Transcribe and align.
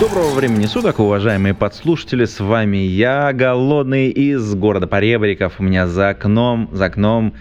Доброго 0.00 0.32
времени 0.32 0.66
суток, 0.66 1.00
уважаемые 1.00 1.54
подслушатели, 1.54 2.24
с 2.24 2.38
вами 2.38 2.76
я, 2.76 3.32
Голодный, 3.32 4.10
из 4.10 4.54
города 4.54 4.86
Поребриков. 4.86 5.54
У 5.58 5.64
меня 5.64 5.88
за 5.88 6.10
окном, 6.10 6.68
за 6.70 6.84
окном, 6.84 7.34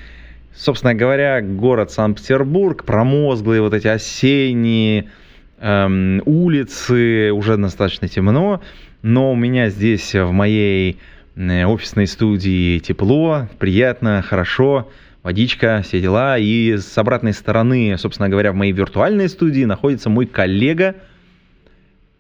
собственно 0.56 0.96
говоря, 0.96 1.44
город 1.44 1.92
Санкт-Петербург, 1.92 2.84
промозглые 2.84 3.62
вот 3.62 3.76
эти 3.76 3.86
осенние 3.86 5.12
эм, 5.60 6.24
улицы, 6.26 7.32
уже 7.32 7.58
достаточно 7.58 8.08
темно, 8.08 8.60
но 9.04 9.34
у 9.34 9.36
меня 9.36 9.70
здесь 9.70 10.16
в 10.16 10.32
моей 10.32 10.98
э, 11.36 11.64
офисной 11.64 12.08
студии 12.08 12.80
тепло, 12.80 13.48
приятно, 13.60 14.24
хорошо, 14.24 14.90
водичка, 15.22 15.84
все 15.86 16.02
дела. 16.02 16.40
И 16.40 16.76
с 16.78 16.98
обратной 16.98 17.34
стороны, 17.34 17.96
собственно 18.00 18.30
говоря, 18.30 18.52
в 18.52 18.56
моей 18.56 18.72
виртуальной 18.72 19.30
студии 19.30 19.64
находится 19.64 20.10
мой 20.10 20.26
коллега, 20.26 20.96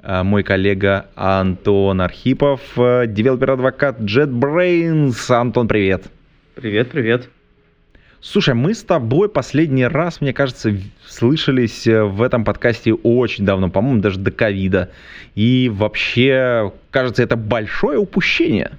мой 0.07 0.43
коллега 0.43 1.07
Антон 1.15 1.99
Архипов, 1.99 2.61
э, 2.77 3.07
developer 3.07 3.56
advocate 3.56 3.99
JetBrains. 3.99 5.29
Антон, 5.29 5.67
привет. 5.67 6.05
Привет, 6.55 6.89
привет. 6.91 7.29
Слушай, 8.21 8.55
мы 8.55 8.73
с 8.73 8.83
тобой 8.83 9.27
последний 9.27 9.85
раз, 9.85 10.21
мне 10.21 10.31
кажется, 10.31 10.73
слышались 11.05 11.85
э, 11.85 12.03
в 12.03 12.21
этом 12.21 12.45
подкасте 12.45 12.93
очень 12.93 13.45
давно, 13.45 13.69
по-моему, 13.69 13.99
даже 13.99 14.17
до 14.17 14.31
ковида. 14.31 14.91
И 15.35 15.69
вообще, 15.73 16.71
кажется, 16.89 17.21
это 17.21 17.35
большое 17.35 17.99
упущение. 17.99 18.71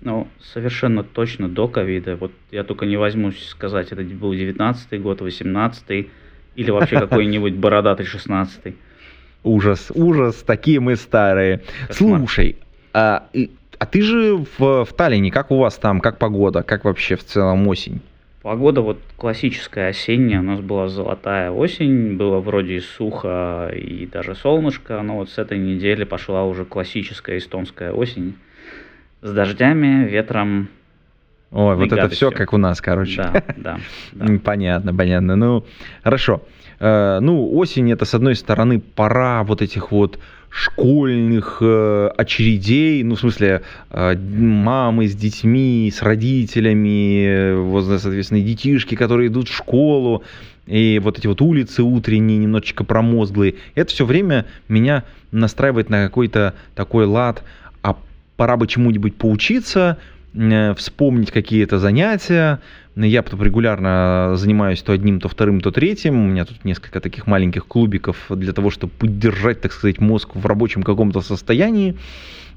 Ну, 0.00 0.28
совершенно 0.40 1.04
точно 1.04 1.50
до 1.50 1.68
ковида. 1.68 2.16
Вот 2.16 2.32
я 2.50 2.64
только 2.64 2.86
не 2.86 2.96
возьмусь 2.96 3.46
сказать, 3.46 3.92
это 3.92 4.02
был 4.02 4.32
19-й 4.32 4.98
год, 4.98 5.20
18-й 5.20 6.08
или 6.56 6.70
вообще 6.70 6.98
какой-нибудь 7.00 7.54
бородатый 7.54 8.06
16-й. 8.06 8.76
Ужас, 9.42 9.90
ужас, 9.94 10.36
такие 10.46 10.80
мы 10.80 10.96
старые. 10.96 11.62
Кошмар. 11.88 12.18
Слушай, 12.18 12.56
а, 12.92 13.26
а 13.78 13.86
ты 13.86 14.02
же 14.02 14.44
в, 14.58 14.84
в 14.84 14.92
Таллине, 14.92 15.30
как 15.30 15.50
у 15.50 15.58
вас 15.58 15.76
там, 15.76 16.00
как 16.00 16.18
погода, 16.18 16.62
как 16.62 16.84
вообще 16.84 17.16
в 17.16 17.24
целом 17.24 17.66
осень? 17.66 18.02
Погода 18.42 18.80
вот 18.80 18.98
классическая 19.16 19.88
осенняя, 19.88 20.40
у 20.40 20.42
нас 20.42 20.60
была 20.60 20.88
золотая 20.88 21.50
осень, 21.50 22.16
было 22.16 22.40
вроде 22.40 22.76
и 22.76 22.80
сухо 22.80 23.70
и 23.74 24.06
даже 24.06 24.34
солнышко, 24.34 25.00
но 25.02 25.16
вот 25.16 25.30
с 25.30 25.36
этой 25.38 25.58
недели 25.58 26.04
пошла 26.04 26.44
уже 26.44 26.64
классическая 26.64 27.36
эстонская 27.36 27.92
осень 27.92 28.34
с 29.20 29.32
дождями, 29.32 30.08
ветром. 30.08 30.68
Ой, 31.50 31.76
вот 31.76 31.86
это 31.86 31.96
гадостью. 31.96 32.28
все 32.28 32.36
как 32.36 32.52
у 32.54 32.56
нас, 32.56 32.80
короче. 32.80 33.16
Да, 33.16 33.42
да, 33.56 33.80
да. 34.12 34.38
Понятно, 34.42 34.94
понятно. 34.94 35.36
Ну, 35.36 35.66
хорошо. 36.02 36.42
Э, 36.80 37.20
Ну, 37.20 37.54
осень 37.56 37.92
это, 37.92 38.04
с 38.04 38.14
одной 38.14 38.34
стороны, 38.34 38.80
пора 38.80 39.44
вот 39.44 39.62
этих 39.62 39.92
вот 39.92 40.18
школьных 40.48 41.58
э, 41.60 42.10
очередей, 42.16 43.04
ну, 43.04 43.14
в 43.14 43.20
смысле, 43.20 43.62
э, 43.90 44.16
мамы 44.16 45.06
с 45.06 45.14
детьми, 45.14 45.92
с 45.94 46.02
родителями, 46.02 47.54
вот, 47.54 47.84
соответственно, 47.84 48.40
детишки, 48.40 48.96
которые 48.96 49.28
идут 49.28 49.48
в 49.48 49.56
школу, 49.56 50.24
и 50.66 51.00
вот 51.02 51.18
эти 51.18 51.26
вот 51.26 51.40
улицы 51.40 51.82
утренние, 51.82 52.38
немножечко 52.38 52.82
промозглые. 52.84 53.54
Это 53.74 53.92
все 53.92 54.04
время 54.04 54.46
меня 54.68 55.04
настраивает 55.30 55.90
на 55.90 56.04
какой-то 56.04 56.54
такой 56.74 57.04
лад, 57.06 57.44
а 57.82 57.96
пора 58.36 58.56
бы 58.56 58.66
чему-нибудь 58.66 59.14
поучиться, 59.16 59.98
вспомнить 60.76 61.30
какие-то 61.30 61.78
занятия. 61.78 62.60
Я 62.96 63.22
потом 63.22 63.42
регулярно 63.42 64.32
занимаюсь 64.34 64.82
то 64.82 64.92
одним, 64.92 65.20
то 65.20 65.28
вторым, 65.28 65.60
то 65.60 65.70
третьим. 65.70 66.24
У 66.24 66.28
меня 66.28 66.44
тут 66.44 66.64
несколько 66.64 67.00
таких 67.00 67.26
маленьких 67.26 67.66
клубиков 67.66 68.16
для 68.28 68.52
того, 68.52 68.70
чтобы 68.70 68.92
поддержать, 68.98 69.60
так 69.60 69.72
сказать, 69.72 70.00
мозг 70.00 70.30
в 70.34 70.46
рабочем 70.46 70.82
каком-то 70.82 71.20
состоянии 71.20 71.96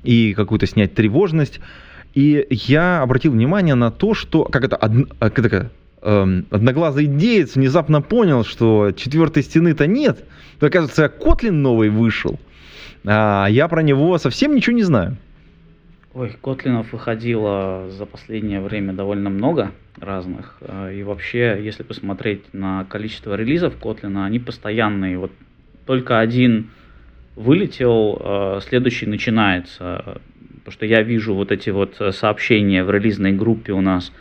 и 0.04 0.34
какую-то 0.34 0.68
снять 0.68 0.94
тревожность. 0.94 1.60
И 2.14 2.46
я 2.50 3.02
обратил 3.02 3.32
внимание 3.32 3.76
на 3.76 3.90
то, 3.90 4.14
что 4.14 4.44
как 4.46 4.64
это, 4.64 4.78
как 5.20 5.40
это 5.40 5.72
эм, 6.04 6.46
одноглазый 6.52 7.06
индеец 7.06 7.56
внезапно 7.56 8.02
понял, 8.02 8.44
что 8.44 8.92
четвертой 8.92 9.44
стены-то 9.44 9.88
нет. 9.88 10.24
Оказывается, 10.60 11.10
Котлин 11.10 11.62
новый 11.62 11.90
вышел. 11.90 12.40
А 13.06 13.48
я 13.48 13.68
про 13.68 13.82
него 13.82 14.18
совсем 14.18 14.56
ничего 14.56 14.76
не 14.76 14.84
знаю. 14.84 15.18
Ой, 16.16 16.32
Котлинов 16.44 16.94
выходило 16.94 17.88
за 17.90 18.06
последнее 18.06 18.62
время 18.62 18.94
довольно 18.94 19.32
много 19.32 19.72
разных. 20.00 20.58
Э, 20.62 20.94
И 20.96 21.02
вообще, 21.02 21.60
если 21.60 21.82
посмотреть 21.82 22.54
на 22.54 22.86
количество 22.86 23.34
релизов 23.34 23.76
Котлина, 23.78 24.26
они 24.26 24.38
постоянные. 24.38 25.18
Вот 25.18 25.32
только 25.88 26.20
один 26.20 26.70
вылетел, 27.36 28.22
э, 28.24 28.60
следующий 28.62 29.08
начинается. 29.08 30.20
Потому 30.60 30.72
что 30.72 30.86
я 30.86 31.02
вижу 31.02 31.34
вот 31.34 31.52
эти 31.52 31.72
вот 31.72 31.96
э, 32.00 32.12
сообщения 32.12 32.84
в 32.84 32.92
релизной 32.92 33.32
группе 33.32 33.74
у 33.74 33.82
нас. 33.82 34.12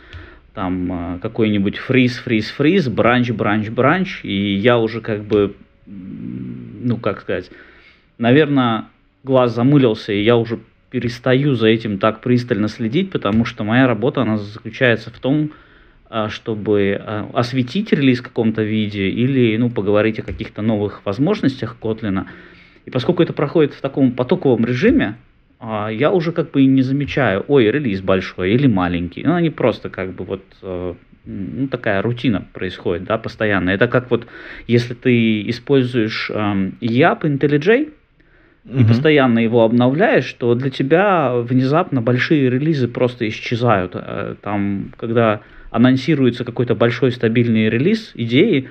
Там 0.55 1.19
какой-нибудь 1.21 1.77
фриз, 1.77 2.17
фриз, 2.17 2.49
фриз, 2.49 2.87
бранч, 2.87 3.29
бранч, 3.29 3.69
бранч. 3.69 4.21
И 4.23 4.55
я 4.55 4.79
уже 4.79 4.99
как 5.01 5.23
бы, 5.23 5.55
ну 5.85 6.97
как 6.97 7.21
сказать, 7.21 7.51
наверное, 8.17 8.85
глаз 9.23 9.53
замылился, 9.53 10.13
и 10.13 10.21
я 10.21 10.37
уже 10.37 10.59
перестаю 10.93 11.55
за 11.55 11.69
этим 11.69 11.97
так 11.97 12.21
пристально 12.21 12.67
следить, 12.67 13.09
потому 13.09 13.45
что 13.45 13.63
моя 13.63 13.87
работа, 13.87 14.21
она 14.21 14.37
заключается 14.37 15.09
в 15.09 15.17
том, 15.17 15.49
а, 16.07 16.29
чтобы 16.29 17.01
а, 17.03 17.27
осветить 17.33 17.91
релиз 17.91 18.19
в 18.19 18.23
каком-то 18.25 18.61
виде 18.61 19.09
или 19.09 19.57
ну, 19.57 19.71
поговорить 19.71 20.19
о 20.19 20.21
каких-то 20.21 20.61
новых 20.61 21.03
возможностях 21.03 21.77
Котлина. 21.79 22.27
И 22.85 22.91
поскольку 22.91 23.23
это 23.23 23.33
проходит 23.33 23.73
в 23.73 23.81
таком 23.81 24.11
потоковом 24.11 24.65
режиме, 24.65 25.15
а, 25.59 25.89
я 25.89 26.11
уже 26.11 26.31
как 26.31 26.51
бы 26.51 26.63
не 26.63 26.83
замечаю, 26.83 27.43
ой, 27.47 27.71
релиз 27.71 28.01
большой 28.01 28.51
или 28.53 28.67
маленький. 28.67 29.23
Ну, 29.23 29.33
они 29.33 29.49
просто 29.49 29.89
как 29.89 30.13
бы 30.13 30.23
вот 30.25 30.43
э, 30.61 30.93
ну, 31.25 31.67
такая 31.69 32.03
рутина 32.03 32.45
происходит, 32.53 33.05
да, 33.05 33.17
постоянно. 33.17 33.71
Это 33.71 33.87
как 33.87 34.11
вот, 34.11 34.27
если 34.67 34.93
ты 34.93 35.49
используешь 35.49 36.29
YAP 36.29 37.21
IntelliJ, 37.21 37.93
и 38.65 38.71
Мгм. 38.77 38.87
постоянно 38.87 39.39
его 39.39 39.63
обновляешь, 39.63 40.31
то 40.33 40.55
для 40.55 40.69
тебя 40.69 41.33
внезапно 41.35 42.01
большие 42.01 42.49
релизы 42.49 42.87
просто 42.87 43.27
исчезают. 43.27 43.91
Э, 43.95 44.35
Там, 44.41 44.93
когда 44.97 45.41
анонсируется 45.69 46.45
какой-то 46.45 46.75
большой 46.75 47.11
стабильный 47.11 47.69
релиз 47.69 48.11
идеи, 48.13 48.69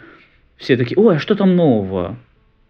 все 0.56 0.76
такие, 0.76 0.96
ой, 0.96 1.16
а 1.16 1.18
что 1.18 1.34
там 1.34 1.56
нового? 1.56 2.16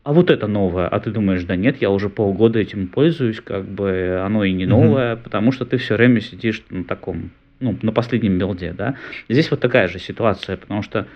А 0.05 0.13
вот 0.13 0.31
это 0.31 0.49
новое. 0.49 0.89
А 0.89 0.99
ты 0.99 1.11
думаешь, 1.13 1.45
да 1.45 1.55
нет, 1.55 1.81
я 1.81 1.91
уже 1.91 2.09
полгода 2.09 2.59
этим 2.59 2.89
пользуюсь, 2.89 3.41
как 3.41 3.65
бы 3.67 4.21
оно 4.25 4.43
и 4.43 4.53
не 4.53 4.67
новое, 4.67 5.15
потому 5.17 5.53
что 5.53 5.65
ты 5.65 5.77
все 5.77 5.95
время 5.95 6.21
сидишь 6.21 6.65
на 6.71 6.83
таком, 6.83 7.31
ну, 7.61 7.79
на 7.83 7.93
последнем 7.93 8.37
билде, 8.37 8.75
да. 8.77 8.97
Здесь 9.29 9.51
вот 9.53 9.61
такая 9.61 9.87
же 9.87 10.01
ситуация, 10.01 10.57
потому 10.57 10.83
что 10.83 11.07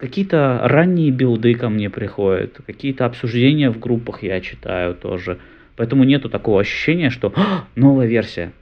какие-то 0.00 0.60
ранние 0.64 1.10
билды 1.10 1.54
ко 1.54 1.68
мне 1.68 1.90
приходят, 1.90 2.58
какие-то 2.66 3.04
обсуждения 3.04 3.70
в 3.70 3.78
группах 3.78 4.22
я 4.22 4.40
читаю 4.40 4.94
тоже. 4.94 5.38
Поэтому 5.76 6.04
нету 6.04 6.28
такого 6.28 6.60
ощущения, 6.60 7.10
что 7.10 7.32
«А, 7.36 7.64
новая 7.74 8.06
версия. 8.06 8.52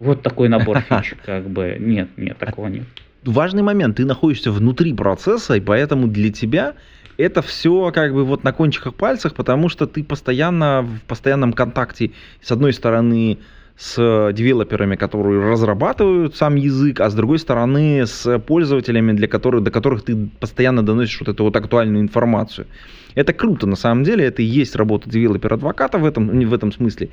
Вот 0.00 0.22
такой 0.22 0.48
набор 0.48 0.80
фич. 0.88 1.14
Как 1.24 1.48
бы 1.48 1.76
нет, 1.78 2.08
нет, 2.16 2.36
такого 2.38 2.66
нет. 2.68 2.84
важный 3.24 3.62
момент, 3.62 3.96
ты 3.96 4.04
находишься 4.04 4.50
внутри 4.52 4.92
процесса, 4.92 5.54
и 5.54 5.60
поэтому 5.60 6.08
для 6.08 6.32
тебя 6.32 6.74
это 7.16 7.42
все 7.42 7.90
как 7.92 8.12
бы 8.12 8.24
вот 8.24 8.44
на 8.44 8.52
кончиках 8.52 8.94
пальцах, 8.94 9.34
потому 9.34 9.68
что 9.68 9.86
ты 9.86 10.04
постоянно 10.04 10.82
в 10.82 11.00
постоянном 11.06 11.52
контакте, 11.52 12.12
с 12.40 12.50
одной 12.52 12.72
стороны, 12.72 13.38
с 13.78 14.32
девелоперами, 14.32 14.96
которые 14.96 15.40
разрабатывают 15.40 16.34
сам 16.34 16.56
язык, 16.56 17.00
а 17.00 17.08
с 17.08 17.14
другой 17.14 17.38
стороны, 17.38 18.06
с 18.06 18.38
пользователями, 18.40 19.12
для 19.12 19.28
которых, 19.28 19.62
до 19.62 19.70
которых 19.70 20.02
ты 20.02 20.16
постоянно 20.40 20.84
доносишь 20.84 21.20
вот 21.20 21.28
эту 21.28 21.44
вот 21.44 21.54
актуальную 21.54 22.02
информацию. 22.02 22.66
Это 23.14 23.32
круто, 23.32 23.68
на 23.68 23.76
самом 23.76 24.02
деле, 24.02 24.24
это 24.24 24.42
и 24.42 24.44
есть 24.44 24.74
работа 24.74 25.08
девелопера-адвоката 25.08 25.98
в 25.98 26.04
этом, 26.04 26.28
в 26.28 26.54
этом 26.54 26.72
смысле. 26.72 27.10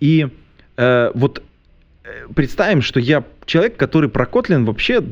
И 0.00 0.28
э, 0.76 1.10
вот 1.14 1.42
э, 2.04 2.08
представим, 2.34 2.82
что 2.82 3.00
я 3.00 3.24
человек, 3.46 3.78
который 3.78 4.10
про 4.10 4.26
Kotlin 4.26 4.64
вообще, 4.64 5.02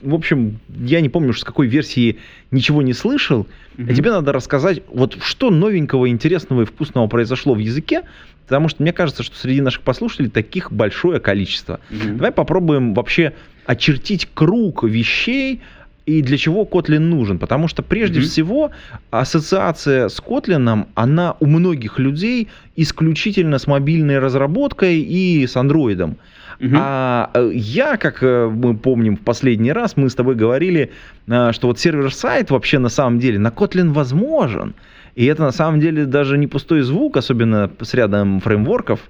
в 0.00 0.14
общем, 0.14 0.60
я 0.68 1.00
не 1.00 1.08
помню, 1.08 1.30
уж 1.30 1.40
с 1.40 1.44
какой 1.44 1.66
версии 1.66 2.18
ничего 2.52 2.82
не 2.82 2.92
слышал, 2.92 3.48
а 3.78 3.82
Мгм. 3.82 3.94
тебе 3.94 4.10
надо 4.10 4.32
рассказать, 4.32 4.82
вот 4.92 5.18
что 5.20 5.50
новенького, 5.50 6.08
интересного 6.08 6.62
и 6.62 6.64
вкусного 6.64 7.08
произошло 7.08 7.54
в 7.54 7.58
языке, 7.58 8.02
потому 8.46 8.68
что 8.68 8.82
мне 8.82 8.92
кажется, 8.92 9.22
что 9.22 9.36
среди 9.36 9.60
наших 9.60 9.82
послушателей 9.82 10.30
таких 10.30 10.72
большое 10.72 11.20
количество. 11.20 11.80
Мгм. 11.90 12.16
Давай 12.16 12.32
попробуем 12.32 12.94
вообще 12.94 13.32
очертить 13.66 14.28
круг 14.32 14.84
вещей, 14.84 15.60
и 16.06 16.22
для 16.22 16.36
чего 16.38 16.64
Kotlin 16.64 17.00
нужен. 17.00 17.38
Потому 17.38 17.66
что 17.66 17.82
прежде 17.82 18.20
Мгм. 18.20 18.28
всего 18.28 18.70
ассоциация 19.10 20.08
с 20.08 20.20
Kotlin, 20.20 20.86
она 20.94 21.34
у 21.40 21.46
многих 21.46 21.98
людей 21.98 22.48
исключительно 22.76 23.58
с 23.58 23.66
мобильной 23.66 24.20
разработкой 24.20 25.00
и 25.00 25.46
с 25.46 25.56
андроидом. 25.56 26.16
Мгм. 26.60 26.76
А 26.78 27.30
э, 27.34 27.50
я, 27.54 27.96
как 27.96 28.22
э, 28.22 28.48
мы 28.48 28.76
помним 28.76 29.16
в 29.16 29.20
последний 29.20 29.72
раз, 29.72 29.96
мы 29.96 30.08
с 30.08 30.14
тобой 30.14 30.36
говорили, 30.36 30.90
э, 31.26 31.52
что 31.52 31.66
вот 31.66 31.78
сервер-сайт 31.78 32.50
вообще 32.50 32.78
на 32.78 32.88
самом 32.88 33.18
деле 33.18 33.38
на 33.38 33.48
Kotlin 33.48 33.92
возможен. 33.92 34.74
И 35.16 35.24
это 35.24 35.42
на 35.42 35.50
самом 35.50 35.80
деле 35.80 36.04
даже 36.04 36.38
не 36.38 36.46
пустой 36.46 36.82
звук, 36.82 37.16
особенно 37.16 37.70
с 37.80 37.94
рядом 37.94 38.38
фреймворков. 38.40 39.00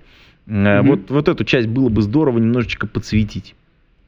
Э, 0.47 0.81
Мгм. 0.81 0.89
Вот, 0.89 1.11
вот 1.11 1.29
эту 1.29 1.45
часть 1.45 1.67
было 1.67 1.89
бы 1.89 2.01
здорово 2.01 2.39
немножечко 2.39 2.87
подсветить. 2.87 3.55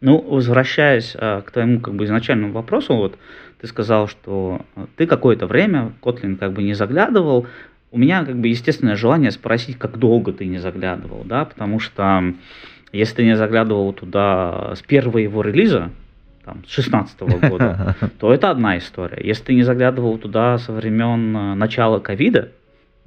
Ну, 0.00 0.20
возвращаясь 0.20 1.16
а, 1.18 1.40
к 1.40 1.50
твоему 1.50 1.80
как 1.80 1.94
бы 1.94 2.04
изначальному 2.04 2.52
вопросу, 2.52 2.94
вот 2.94 3.18
ты 3.60 3.66
сказал, 3.66 4.06
что 4.06 4.64
ты 4.96 5.08
какое-то 5.08 5.48
время 5.48 5.92
Kotlin 6.00 6.36
как 6.36 6.52
бы 6.52 6.62
не 6.62 6.74
заглядывал. 6.74 7.48
У 7.90 7.98
меня 7.98 8.24
как 8.24 8.38
бы 8.38 8.46
естественное 8.46 8.94
желание 8.94 9.32
спросить, 9.32 9.76
как 9.76 9.98
долго 9.98 10.32
ты 10.32 10.46
не 10.46 10.58
заглядывал, 10.58 11.24
да, 11.24 11.44
потому 11.46 11.80
что 11.80 12.22
если 12.92 13.16
ты 13.16 13.24
не 13.24 13.36
заглядывал 13.36 13.92
туда 13.92 14.74
с 14.76 14.82
первого 14.82 15.18
его 15.18 15.42
релиза, 15.42 15.90
там, 16.48 16.64
с 16.66 16.72
16 16.72 17.20
года, 17.20 17.94
то 18.18 18.32
это 18.32 18.50
одна 18.50 18.78
история. 18.78 19.20
Если 19.22 19.44
ты 19.44 19.54
не 19.54 19.62
заглядывал 19.62 20.16
туда 20.16 20.56
со 20.58 20.72
времен 20.72 21.36
а, 21.36 21.54
начала 21.54 21.98
ковида, 21.98 22.48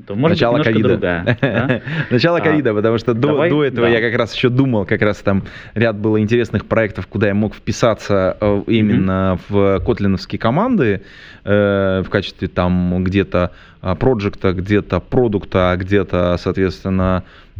то 0.06 0.16
может 0.16 0.38
Начало 0.38 0.58
быть 0.58 0.66
ковида. 0.66 0.90
другая. 0.90 1.38
да? 1.42 1.82
Начало 2.10 2.38
А, 2.38 2.42
ковида, 2.42 2.74
потому 2.74 2.98
что 2.98 3.14
до, 3.14 3.28
давай, 3.28 3.50
до 3.50 3.64
этого 3.64 3.88
да. 3.88 3.94
я 3.94 4.02
как 4.02 4.18
раз 4.18 4.34
еще 4.34 4.50
думал, 4.50 4.86
как 4.86 5.02
раз 5.02 5.18
там 5.18 5.44
ряд 5.76 5.96
было 5.96 6.20
интересных 6.20 6.66
проектов, 6.66 7.08
куда 7.08 7.28
я 7.28 7.34
мог 7.36 7.54
вписаться 7.54 8.38
э, 8.40 8.64
именно 8.68 9.40
в 9.50 9.80
котлиновские 9.86 10.40
команды 10.40 11.02
э, 11.44 12.04
в 12.04 12.10
качестве 12.10 12.48
там 12.48 13.04
где-то 13.04 13.52
а, 13.82 13.96
проекта, 13.96 14.54
где-то 14.54 15.00
продукта, 15.00 15.76
где-то, 15.78 16.38
соответственно, 16.40 17.24
э, 17.24 17.51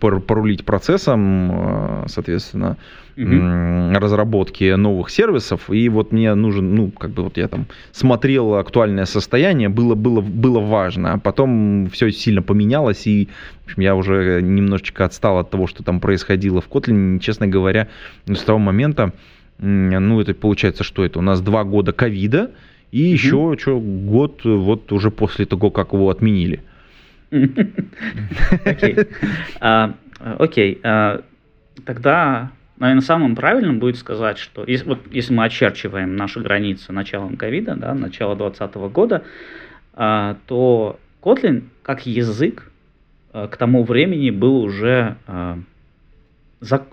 порулить 0.00 0.64
процессом, 0.64 1.50
э, 1.52 2.04
соответственно, 2.08 2.76
м, 3.16 3.92
разработки 3.96 4.74
новых 4.76 5.10
сервисов. 5.10 5.70
И 5.70 5.88
вот 5.88 6.12
мне 6.12 6.34
нужен, 6.34 6.74
ну, 6.74 6.90
как 6.90 7.10
бы 7.10 7.24
вот 7.24 7.36
я 7.36 7.48
там 7.48 7.66
смотрел 7.92 8.54
актуальное 8.54 9.06
состояние, 9.06 9.68
было, 9.68 9.94
было, 9.94 10.20
было 10.20 10.60
важно. 10.60 11.14
А 11.14 11.18
потом 11.18 11.88
все 11.92 12.10
сильно 12.12 12.42
поменялось, 12.42 13.06
и 13.06 13.28
в 13.62 13.66
общем, 13.66 13.82
я 13.82 13.94
уже 13.96 14.40
немножечко 14.42 15.04
отстал 15.04 15.38
от 15.38 15.50
того, 15.50 15.66
что 15.66 15.82
там 15.82 16.00
происходило 16.00 16.60
в 16.60 16.68
Kotlin. 16.68 17.18
Честно 17.18 17.46
говоря, 17.46 17.88
с 18.26 18.40
того 18.40 18.58
момента, 18.58 19.12
ну, 19.58 20.20
это 20.20 20.32
получается, 20.34 20.84
что 20.84 21.04
это? 21.04 21.18
У 21.18 21.22
нас 21.22 21.40
два 21.40 21.64
года 21.64 21.92
ковида, 21.92 22.52
и 22.92 23.02
Мгм. 23.02 23.12
еще 23.12 23.56
что, 23.58 23.80
год 23.80 24.42
вот 24.44 24.92
уже 24.92 25.10
после 25.10 25.44
того, 25.44 25.70
как 25.70 25.92
его 25.92 26.08
отменили. 26.08 26.62
Окей. 28.64 28.96
А, 29.60 29.94
а, 30.82 31.22
Тогда, 31.84 32.50
наверное, 32.78 33.02
самым 33.02 33.36
правильным 33.36 33.78
будет 33.78 33.96
сказать, 33.96 34.38
что 34.38 34.64
если, 34.66 35.32
мы 35.32 35.44
очерчиваем 35.44 36.16
наши 36.16 36.40
границы 36.40 36.92
началом 36.92 37.36
ковида, 37.36 37.76
да, 37.76 37.94
начала 37.94 38.34
2020 38.34 38.92
года, 38.92 39.22
а, 39.94 40.36
то 40.46 40.98
Kotlin 41.22 41.64
как 41.82 42.06
язык 42.06 42.70
к 43.32 43.56
тому 43.56 43.84
времени 43.84 44.30
был 44.30 44.62
уже 44.62 45.16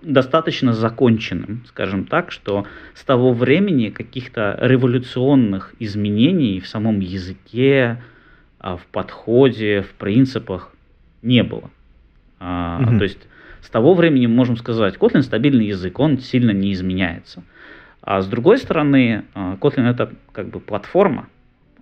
достаточно 0.01 0.73
законченным, 0.73 1.63
скажем 1.67 2.05
так, 2.05 2.31
что 2.31 2.67
с 2.93 3.03
того 3.03 3.33
времени 3.33 3.89
каких-то 3.89 4.57
революционных 4.61 5.73
изменений 5.79 6.59
в 6.59 6.67
самом 6.67 6.99
языке, 6.99 8.01
в 8.73 8.85
подходе, 8.87 9.81
в 9.81 9.93
принципах 9.93 10.71
не 11.21 11.43
было. 11.43 11.69
А, 12.39 12.79
Мгм. 12.79 12.97
То 12.97 13.03
есть 13.03 13.19
с 13.61 13.69
того 13.69 13.93
времени 13.93 14.27
мы 14.27 14.35
можем 14.35 14.57
сказать, 14.57 14.95
Kotlin 14.95 15.21
стабильный 15.21 15.67
язык, 15.67 15.99
он 15.99 16.19
сильно 16.19 16.51
не 16.51 16.73
изменяется. 16.73 17.43
А 18.01 18.21
с 18.21 18.27
другой 18.27 18.57
стороны, 18.57 19.23
а, 19.33 19.57
Kotlin 19.59 19.89
это 19.89 20.11
как 20.31 20.49
бы 20.49 20.59
платформа, 20.59 21.27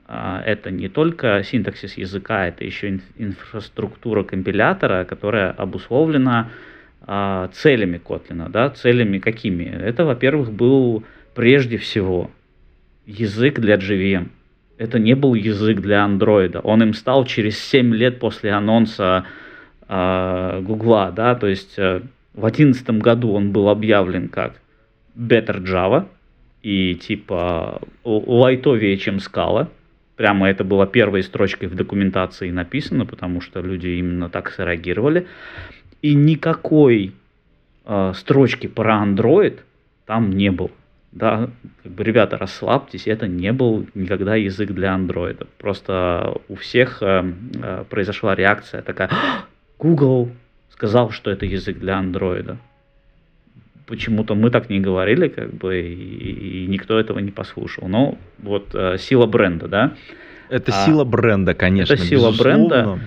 а, 0.07 0.41
это 0.45 0.71
не 0.71 0.89
только 0.89 1.41
синтаксис 1.43 1.97
языка, 1.97 2.47
это 2.47 2.63
еще 2.65 2.89
инф- 2.89 3.01
инфраструктура 3.17 4.23
компилятора, 4.23 5.05
которая 5.05 5.51
обусловлена 5.51 6.49
а, 7.05 7.49
целями 7.53 8.01
Kotlin. 8.03 8.49
Да? 8.49 8.69
Целями 8.69 9.19
какими? 9.19 9.63
Это, 9.63 10.05
во-первых, 10.05 10.51
был 10.51 11.03
прежде 11.35 11.77
всего 11.77 12.31
язык 13.05 13.59
для 13.59 13.75
JVM. 13.75 14.27
Это 14.77 14.99
не 14.99 15.15
был 15.15 15.33
язык 15.33 15.79
для 15.81 16.03
андроида. 16.03 16.59
Он 16.59 16.81
им 16.81 16.93
стал 16.93 17.25
через 17.25 17.59
7 17.59 17.93
лет 17.93 18.19
после 18.19 18.51
анонса 18.51 19.25
а, 19.87 20.61
Гугла, 20.61 21.11
да, 21.11 21.35
то 21.35 21.47
есть 21.47 21.77
э, 21.77 22.01
в 22.33 22.41
2011 22.41 22.89
году 23.01 23.33
он 23.33 23.51
был 23.51 23.69
объявлен 23.69 24.27
как 24.29 24.53
Better 25.15 25.63
Java 25.63 26.07
и 26.63 26.95
типа 26.95 27.81
л- 28.03 28.23
лайтовее, 28.25 28.97
чем 28.97 29.17
Scala. 29.17 29.67
Прямо 30.15 30.49
это 30.49 30.63
было 30.63 30.87
первой 30.87 31.21
строчкой 31.21 31.67
в 31.67 31.75
документации 31.75 32.49
написано, 32.49 33.05
потому 33.05 33.41
что 33.41 33.61
люди 33.61 33.87
именно 33.87 34.29
так 34.29 34.49
среагировали. 34.51 35.27
И 36.01 36.15
никакой 36.15 37.13
э, 37.85 38.13
строчки 38.15 38.67
про 38.67 39.03
Android 39.05 39.59
там 40.05 40.31
не 40.31 40.49
было. 40.49 40.71
Да, 41.13 41.47
как 41.83 41.91
бы, 41.91 42.03
ребята, 42.03 42.39
расслабьтесь, 42.39 43.05
это 43.05 43.27
не 43.27 43.53
был 43.53 43.85
никогда 43.93 44.35
язык 44.35 44.71
для 44.71 44.93
андроида. 44.95 45.45
Просто 45.59 46.37
у 46.49 46.55
всех 46.55 47.03
э, 47.03 47.23
э, 47.61 47.83
произошла 47.87 48.33
реакция 48.33 48.81
такая, 48.81 49.09
«А, 49.11 49.45
Google 49.77 50.31
сказал, 50.71 51.11
что 51.11 51.29
это 51.29 51.45
язык 51.45 51.77
для 51.77 51.97
андроида. 51.99 52.57
Почему-то 53.85 54.33
мы 54.33 54.49
так 54.49 54.71
не 54.71 54.79
говорили, 54.79 55.27
как 55.27 55.53
бы, 55.53 55.79
и, 55.81 56.63
и 56.63 56.67
никто 56.67 56.99
этого 56.99 57.19
не 57.19 57.31
послушал. 57.31 57.87
Но 57.87 58.17
вот 58.39 58.73
э, 58.73 58.97
сила 58.97 59.27
бренда, 59.27 59.67
да. 59.67 59.93
Это 60.49 60.71
А, 60.73 60.85
сила 60.85 61.03
бренда, 61.03 61.53
конечно. 61.53 61.93
это 61.93 62.03
сила 62.03 62.31
безусловно. 62.31 62.67
бренда. 62.67 62.99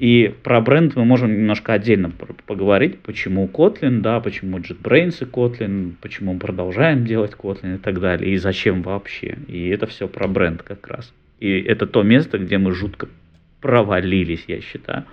И 0.00 0.34
про 0.42 0.62
бренд 0.62 0.96
мы 0.96 1.04
можем 1.04 1.30
немножко 1.30 1.74
отдельно 1.74 2.10
поговорить, 2.46 3.00
почему 3.00 3.46
Kotlin, 3.52 4.00
да, 4.00 4.18
почему 4.20 4.56
JetBrains 4.58 5.16
и 5.20 5.24
Kotlin, 5.26 5.92
почему 6.00 6.32
мы 6.32 6.38
продолжаем 6.40 7.04
делать 7.04 7.32
Kotlin 7.38 7.74
и 7.74 7.78
так 7.78 8.00
далее, 8.00 8.32
и 8.32 8.38
зачем 8.38 8.80
вообще. 8.80 9.36
И 9.46 9.68
это 9.68 9.86
все 9.86 10.08
про 10.08 10.26
бренд 10.26 10.62
как 10.62 10.86
раз. 10.88 11.12
И 11.38 11.50
это 11.60 11.86
то 11.86 12.02
место, 12.02 12.38
где 12.38 12.56
мы 12.56 12.72
жутко 12.72 13.08
провалились, 13.60 14.44
я 14.48 14.62
считаю. 14.62 15.04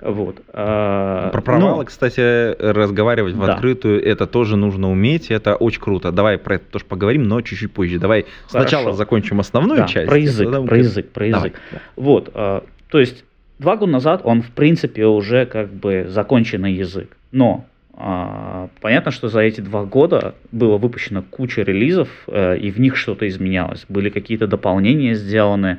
Вот. 0.00 0.40
а, 0.50 1.28
Про 1.30 1.42
провалы, 1.42 1.76
но- 1.80 1.84
кстати, 1.84 2.54
разговаривать 2.58 3.34
в 3.34 3.44
Да. 3.44 3.52
открытую, 3.52 4.02
это 4.02 4.26
тоже 4.26 4.56
нужно 4.56 4.90
уметь, 4.90 5.30
это 5.30 5.56
очень 5.56 5.82
круто. 5.82 6.10
Давай 6.10 6.38
про 6.38 6.54
это 6.54 6.64
тоже 6.70 6.86
поговорим, 6.86 7.24
но 7.24 7.42
чуть-чуть 7.42 7.70
позже. 7.72 7.98
Давай 7.98 8.24
сначала 8.48 8.84
Хорошо. 8.84 8.96
закончим 8.96 9.40
основную 9.40 9.80
Да, 9.80 9.86
часть. 9.88 10.08
про 10.08 10.16
язык, 10.18 10.50
про 10.66 10.78
язык, 10.78 11.10
про 11.10 11.28
Давай. 11.28 11.48
язык. 11.50 11.60
Вот, 11.96 12.30
а, 12.32 12.64
то 12.88 12.98
есть 12.98 13.25
два 13.58 13.76
года 13.76 13.92
назад 13.92 14.20
он 14.24 14.42
в 14.42 14.50
принципе 14.50 15.06
уже 15.06 15.46
как 15.46 15.72
бы 15.72 16.06
законченный 16.08 16.72
язык, 16.74 17.16
но 17.32 17.66
а, 17.98 18.68
понятно, 18.80 19.10
что 19.10 19.28
за 19.28 19.40
эти 19.40 19.62
два 19.62 19.84
года 19.84 20.34
было 20.52 20.76
выпущено 20.76 21.22
куча 21.22 21.62
релизов 21.62 22.08
э, 22.26 22.58
и 22.58 22.70
в 22.70 22.78
них 22.78 22.94
что-то 22.96 23.26
изменялось, 23.26 23.86
были 23.88 24.10
какие-то 24.10 24.46
дополнения 24.46 25.14
сделаны 25.14 25.78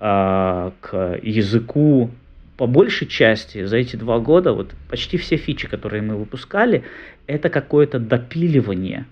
а, 0.00 0.72
к 0.80 1.18
языку. 1.22 2.10
По 2.56 2.66
большей 2.66 3.06
части 3.06 3.64
за 3.64 3.76
эти 3.76 3.96
два 3.96 4.18
года 4.18 4.52
вот 4.52 4.72
почти 4.90 5.18
все 5.18 5.36
фичи, 5.36 5.68
которые 5.68 6.02
мы 6.02 6.16
выпускали, 6.16 6.82
это 7.26 7.48
какое-то 7.48 8.00
допиливание 8.00 9.06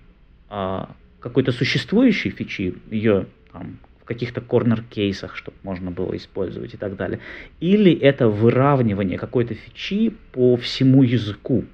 а, 0.49 0.89
какой-то 1.21 1.53
существующей 1.53 2.31
фичи, 2.31 2.75
ее 2.91 3.27
там 3.53 3.77
в 4.05 4.07
каких-то 4.07 4.39
корнер-кейсах, 4.39 5.35
чтобы 5.35 5.57
можно 5.63 5.89
было 5.89 6.15
использовать 6.15 6.75
и 6.75 6.77
так 6.77 6.95
далее. 6.95 7.19
Или 7.59 7.91
это 7.91 8.29
выравнивание 8.29 9.17
какой-то 9.17 9.55
фичи 9.55 10.13
по 10.31 10.57
всему 10.57 11.01
языку. 11.01 11.65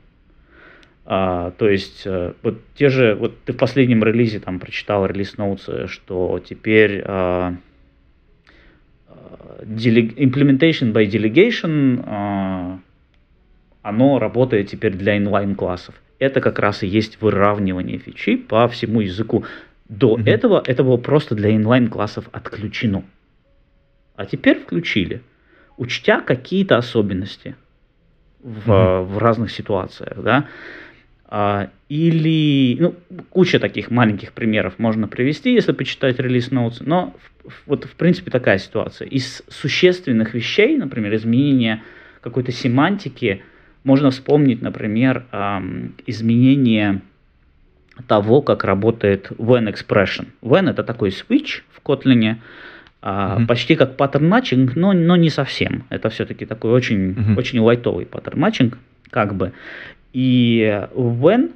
А, 1.03 1.51
то 1.57 1.67
есть, 1.67 2.03
э, 2.05 2.31
вот 2.41 2.61
те 2.73 2.87
же, 2.87 3.15
вот 3.15 3.37
ты 3.43 3.51
в 3.51 3.57
последнем 3.57 4.01
релизе 4.01 4.39
там 4.39 4.59
прочитал 4.59 5.05
релиз 5.05 5.37
ноутс, 5.37 5.67
что 5.87 6.39
теперь 6.39 7.01
а, 7.03 7.55
а, 9.09 9.63
делег- 9.65 10.15
implementation 10.15 10.93
by 10.93 11.05
delegation, 11.09 12.01
а, 12.07 12.79
оно 13.81 14.19
работает 14.19 14.69
теперь 14.69 14.93
для 14.93 15.17
inline 15.17 15.55
классов. 15.55 15.95
Это 16.17 16.39
как 16.39 16.59
раз 16.59 16.81
и 16.83 16.87
есть 16.87 17.19
выравнивание 17.19 17.97
фичи 17.97 18.37
по 18.37 18.69
всему 18.69 19.01
языку. 19.01 19.43
До 19.91 20.15
Мгм. 20.15 20.25
этого 20.25 20.63
это 20.65 20.83
было 20.85 20.95
просто 20.95 21.35
для 21.35 21.53
inline 21.53 21.89
классов 21.89 22.29
отключено. 22.31 23.03
А 24.15 24.25
теперь 24.25 24.59
включили. 24.59 25.21
учтя 25.77 26.21
какие-то 26.21 26.77
особенности 26.77 27.55
в, 28.43 28.69
mm-hmm. 28.69 29.03
в 29.05 29.17
разных 29.17 29.51
ситуациях, 29.51 30.21
да. 30.21 30.47
А, 31.25 31.69
или, 31.89 32.77
ну, 32.79 32.95
куча 33.29 33.57
таких 33.59 33.89
маленьких 33.89 34.33
примеров 34.33 34.77
можно 34.77 35.07
привести, 35.07 35.53
если 35.53 35.71
почитать 35.71 36.19
релиз 36.19 36.49
notes, 36.49 36.77
но 36.81 37.15
вот 37.65 37.85
в 37.85 37.95
принципе 37.95 38.29
такая 38.29 38.59
ситуация. 38.59 39.07
Из 39.07 39.41
существенных 39.47 40.35
вещей, 40.35 40.77
например, 40.77 41.15
изменение 41.15 41.81
какой-то 42.21 42.51
семантики, 42.51 43.41
можно 43.83 44.11
вспомнить, 44.11 44.61
например, 44.61 45.25
изменение 46.05 47.01
того, 48.07 48.41
как 48.41 48.63
работает 48.63 49.31
when 49.37 49.71
expression. 49.71 50.27
When 50.41 50.69
это 50.69 50.83
такой 50.83 51.09
switch 51.09 51.61
в 51.71 51.81
Kotlin, 51.83 52.37
mm-hmm. 53.01 53.47
почти 53.47 53.75
как 53.75 53.97
паттерн 53.97 54.27
матчинг, 54.27 54.75
но, 54.75 54.93
но 54.93 55.15
не 55.15 55.29
совсем. 55.29 55.83
Это 55.89 56.09
все-таки 56.09 56.45
такой 56.45 56.71
очень, 56.71 57.11
mm-hmm. 57.11 57.37
очень 57.37 57.59
лайтовый 57.59 58.05
паттерн 58.05 58.39
матчинг, 58.39 58.77
как 59.09 59.35
бы. 59.35 59.53
И 60.13 60.85
when 60.93 61.51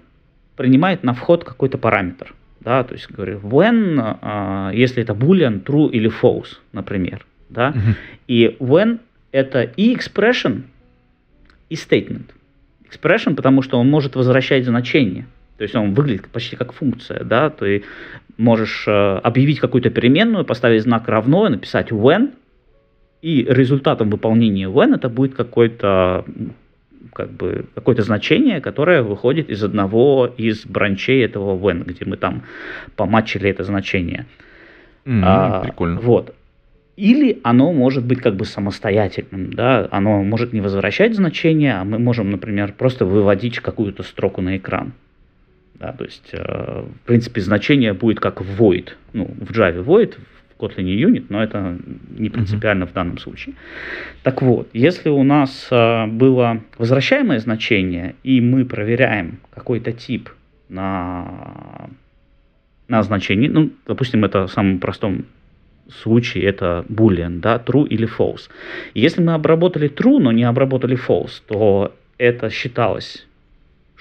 принимает 0.56 1.04
на 1.04 1.14
вход 1.14 1.44
какой-то 1.44 1.78
параметр. 1.78 2.34
Да, 2.62 2.84
то 2.84 2.94
есть 2.96 3.12
говорю, 3.12 3.40
when, 3.44 4.18
а, 4.22 4.72
если 4.74 5.04
это 5.04 5.14
boolean, 5.14 5.64
true 5.64 5.90
или 5.92 6.10
false, 6.10 6.58
например. 6.72 7.26
Да, 7.50 7.72
mm-hmm. 7.72 7.96
И 8.28 8.58
when 8.60 9.00
это 9.32 9.62
и 9.64 9.94
expression, 9.94 10.64
и 11.70 11.76
statement. 11.76 12.32
Expression, 12.90 13.36
потому 13.36 13.62
что 13.62 13.78
он 13.78 13.90
может 13.90 14.16
возвращать 14.16 14.66
значение. 14.66 15.28
То 15.58 15.64
есть 15.64 15.76
он 15.76 15.94
выглядит 15.94 16.28
почти 16.28 16.56
как 16.56 16.74
функция, 16.74 17.24
да, 17.24 17.50
ты 17.50 17.84
можешь 18.38 18.86
э, 18.88 19.18
объявить 19.24 19.60
какую-то 19.60 19.90
переменную, 19.90 20.44
поставить 20.44 20.84
знак 20.84 21.08
равно, 21.08 21.48
написать 21.48 21.92
when, 21.92 22.34
и 23.22 23.46
результатом 23.48 24.10
выполнения 24.10 24.68
when 24.68 24.96
это 24.96 25.10
будет 25.10 25.36
какой-то 25.36 26.26
как 27.14 27.32
бы 27.32 27.66
какое-то 27.74 28.04
значение, 28.04 28.60
которое 28.60 29.02
выходит 29.02 29.50
из 29.50 29.64
одного 29.64 30.30
из 30.38 30.66
бранчей 30.66 31.24
этого 31.24 31.58
when, 31.58 31.86
где 31.86 32.04
мы 32.06 32.18
там 32.18 32.44
помачили 32.98 33.50
это 33.50 33.64
значение. 33.64 34.26
Mm, 35.06 35.22
а, 35.24 35.62
прикольно. 35.62 36.02
Вот. 36.02 36.36
Или 36.98 37.40
оно 37.44 37.72
может 37.74 38.06
быть 38.06 38.20
как 38.20 38.36
бы 38.36 38.46
самостоятельным, 38.46 39.54
да, 39.54 39.88
оно 39.92 40.24
может 40.24 40.54
не 40.54 40.62
возвращать 40.62 41.16
значение, 41.16 41.76
а 41.76 41.84
мы 41.84 42.00
можем, 42.00 42.30
например, 42.32 42.74
просто 42.74 43.06
выводить 43.06 43.60
какую-то 43.60 44.04
строку 44.04 44.42
на 44.42 44.58
экран. 44.58 44.94
Да, 45.80 45.92
то 45.92 46.06
есть, 46.06 46.30
э, 46.32 46.84
в 46.84 47.06
принципе, 47.06 47.42
значение 47.42 47.94
будет 47.94 48.20
как 48.20 48.42
void. 48.42 48.90
Ну, 49.14 49.26
в 49.26 49.52
Java 49.52 49.84
void, 49.84 50.16
в 50.50 50.62
Kotlin 50.62 50.86
unit, 50.86 51.26
но 51.30 51.44
это 51.44 51.78
не 52.18 52.30
принципиально 52.30 52.84
mm-hmm. 52.84 52.90
в 52.90 52.94
данном 52.94 53.18
случае. 53.18 53.56
Так 54.24 54.42
вот, 54.42 54.70
если 54.74 55.10
у 55.10 55.24
нас 55.24 55.68
э, 55.72 56.08
было 56.08 56.62
возвращаемое 56.78 57.40
значение, 57.40 58.16
и 58.24 58.40
мы 58.40 58.64
проверяем 58.64 59.40
какой-то 59.54 59.92
тип 59.92 60.30
на, 60.70 61.90
на 62.88 63.04
значение, 63.04 63.50
ну, 63.50 63.72
допустим, 63.86 64.24
это 64.24 64.48
в 64.48 64.52
самом 64.52 64.80
простом 64.80 65.26
случае 65.90 66.46
это 66.46 66.86
boolean, 66.90 67.40
да, 67.42 67.62
true 67.64 67.88
или 67.88 68.08
false. 68.08 68.50
Если 68.94 69.22
мы 69.22 69.34
обработали 69.34 69.90
true, 69.90 70.20
но 70.20 70.32
не 70.32 70.44
обработали 70.44 70.98
false, 70.98 71.42
то 71.48 71.94
это 72.18 72.50
считалось 72.50 73.28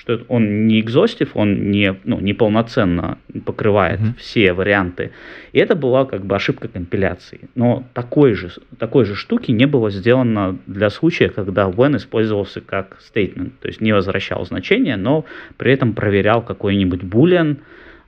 что 0.04 0.20
он 0.28 0.66
не 0.66 0.80
экзостив, 0.80 1.30
он 1.34 1.70
не, 1.70 1.94
ну, 2.04 2.20
не 2.20 2.34
полноценно 2.34 3.18
покрывает 3.46 4.00
mm-hmm. 4.00 4.18
все 4.18 4.52
варианты. 4.52 5.12
И 5.52 5.58
это 5.58 5.74
была 5.74 6.04
как 6.04 6.26
бы 6.26 6.36
ошибка 6.36 6.68
компиляции. 6.68 7.40
Но 7.54 7.84
такой 7.94 8.34
же, 8.34 8.50
такой 8.78 9.06
же 9.06 9.14
штуки 9.14 9.50
не 9.50 9.66
было 9.66 9.90
сделано 9.90 10.58
для 10.66 10.90
случая, 10.90 11.30
когда 11.30 11.68
when 11.68 11.96
использовался 11.96 12.60
как 12.60 12.98
statement, 13.00 13.52
то 13.60 13.68
есть 13.68 13.80
не 13.80 13.92
возвращал 13.92 14.44
значение, 14.44 14.96
но 14.96 15.24
при 15.56 15.72
этом 15.72 15.94
проверял 15.94 16.42
какой-нибудь 16.42 17.00
boolean, 17.02 17.56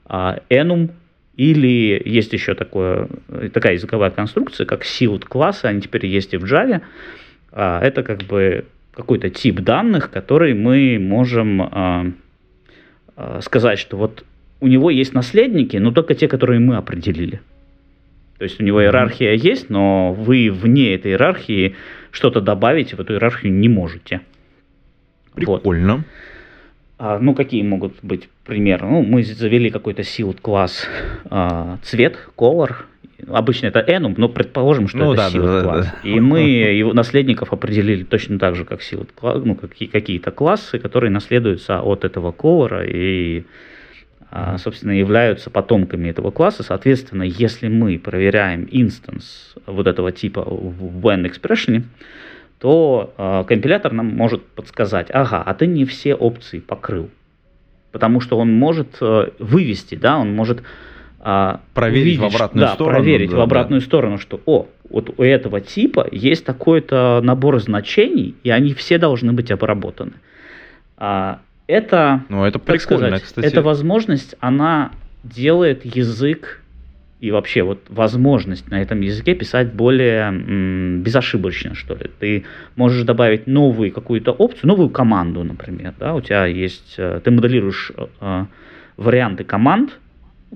uh, 0.08 0.42
enum, 0.50 0.90
или 1.36 2.00
есть 2.04 2.32
еще 2.32 2.54
такое, 2.54 3.08
такая 3.52 3.74
языковая 3.74 4.10
конструкция, 4.10 4.66
как 4.66 4.82
sealed 4.82 5.24
классы, 5.26 5.66
они 5.66 5.80
теперь 5.80 6.06
есть 6.06 6.34
и 6.34 6.36
в 6.36 6.44
Java. 6.44 6.82
Uh, 7.52 7.80
это 7.80 8.02
как 8.02 8.22
бы 8.24 8.66
какой-то 8.96 9.28
тип 9.28 9.60
данных, 9.60 10.10
который 10.10 10.54
мы 10.54 10.98
можем 10.98 11.62
э, 11.62 12.12
э, 13.16 13.40
сказать, 13.42 13.78
что 13.78 13.98
вот 13.98 14.24
у 14.60 14.68
него 14.68 14.90
есть 14.90 15.12
наследники, 15.12 15.76
но 15.76 15.92
только 15.92 16.14
те, 16.14 16.28
которые 16.28 16.60
мы 16.60 16.76
определили. 16.76 17.40
То 18.38 18.44
есть 18.44 18.58
у 18.58 18.64
него 18.64 18.82
иерархия 18.82 19.34
есть, 19.34 19.68
но 19.68 20.14
вы 20.14 20.50
вне 20.50 20.94
этой 20.94 21.12
иерархии 21.12 21.76
что-то 22.10 22.40
добавить 22.40 22.94
в 22.94 23.00
эту 23.00 23.12
иерархию 23.12 23.52
не 23.52 23.68
можете. 23.68 24.22
Прикольно. 25.34 25.96
Вот. 25.96 26.04
А, 26.98 27.18
ну, 27.18 27.34
какие 27.34 27.62
могут 27.62 27.94
быть 28.02 28.30
примеры? 28.44 28.86
Ну, 28.86 29.02
мы 29.02 29.22
завели 29.22 29.68
какой-то 29.70 30.02
sealed 30.02 30.40
класс 30.40 30.86
а, 31.26 31.78
цвет, 31.82 32.16
color, 32.36 32.72
обычно 33.28 33.66
это 33.66 33.80
enum, 33.80 34.14
но 34.16 34.28
предположим, 34.28 34.88
что 34.88 34.98
ну, 34.98 35.12
это 35.12 35.22
да, 35.22 35.30
сила 35.30 35.46
да, 35.46 35.62
класс. 35.62 35.86
Да, 35.86 36.08
И 36.08 36.20
мы 36.20 36.40
его 36.40 36.92
наследников 36.92 37.52
определили 37.52 38.04
точно 38.04 38.38
так 38.38 38.56
же, 38.56 38.64
как 38.64 38.82
силы, 38.82 39.06
ну, 39.22 39.54
какие-то 39.54 40.30
классы, 40.30 40.78
которые 40.78 41.10
наследуются 41.10 41.80
от 41.80 42.04
этого 42.04 42.32
колора 42.32 42.84
и, 42.84 43.44
а, 44.30 44.58
собственно, 44.58 44.92
являются 44.92 45.50
потомками 45.50 46.08
этого 46.08 46.30
класса. 46.30 46.62
Соответственно, 46.62 47.22
если 47.22 47.68
мы 47.68 47.98
проверяем 47.98 48.68
инстанс 48.70 49.54
вот 49.66 49.86
этого 49.86 50.12
типа 50.12 50.42
в 50.42 51.06
when 51.06 51.30
expression, 51.30 51.84
то 52.58 53.12
э, 53.18 53.44
компилятор 53.46 53.92
нам 53.92 54.06
может 54.06 54.42
подсказать, 54.42 55.08
ага, 55.10 55.42
а 55.44 55.54
ты 55.54 55.66
не 55.66 55.84
все 55.84 56.14
опции 56.14 56.58
покрыл. 56.58 57.10
Потому 57.92 58.20
что 58.20 58.38
он 58.38 58.50
может 58.52 58.96
э, 59.00 59.30
вывести, 59.38 59.94
да, 59.94 60.18
он 60.18 60.34
может 60.34 60.62
а, 61.20 61.60
проверить 61.74 62.18
увидеть, 62.18 62.20
в 62.20 62.36
обратную 62.36 62.66
да, 62.66 62.74
сторону. 62.74 62.98
Проверить 62.98 63.30
да, 63.30 63.36
в 63.36 63.40
обратную 63.40 63.80
да. 63.80 63.86
сторону, 63.86 64.18
что 64.18 64.40
о, 64.46 64.68
вот 64.90 65.14
у 65.16 65.22
этого 65.22 65.60
типа 65.60 66.06
есть 66.10 66.44
такой-то 66.44 67.20
набор 67.22 67.60
значений, 67.60 68.34
и 68.42 68.50
они 68.50 68.74
все 68.74 68.98
должны 68.98 69.32
быть 69.32 69.50
обработаны. 69.50 70.12
А, 70.96 71.40
это, 71.66 72.22
ну, 72.28 72.44
это 72.44 72.58
прикольно, 72.58 73.06
сказать, 73.08 73.22
кстати. 73.22 73.46
Эта 73.46 73.62
возможность, 73.62 74.36
она 74.40 74.92
делает 75.24 75.84
язык 75.84 76.62
и 77.20 77.30
вообще 77.30 77.62
вот 77.62 77.80
возможность 77.88 78.70
на 78.70 78.80
этом 78.80 79.00
языке 79.00 79.34
писать 79.34 79.72
более 79.72 80.24
м, 80.28 81.02
безошибочно, 81.02 81.74
что 81.74 81.94
ли. 81.94 82.10
Ты 82.20 82.44
можешь 82.76 83.02
добавить 83.04 83.46
новую 83.46 83.90
какую-то 83.90 84.32
опцию, 84.32 84.68
новую 84.68 84.90
команду, 84.90 85.42
например, 85.42 85.94
да, 85.98 86.14
у 86.14 86.20
тебя 86.20 86.46
есть, 86.46 86.94
э, 86.98 87.20
ты 87.24 87.30
моделируешь 87.30 87.90
э, 88.20 88.44
варианты 88.96 89.44
команд, 89.44 89.98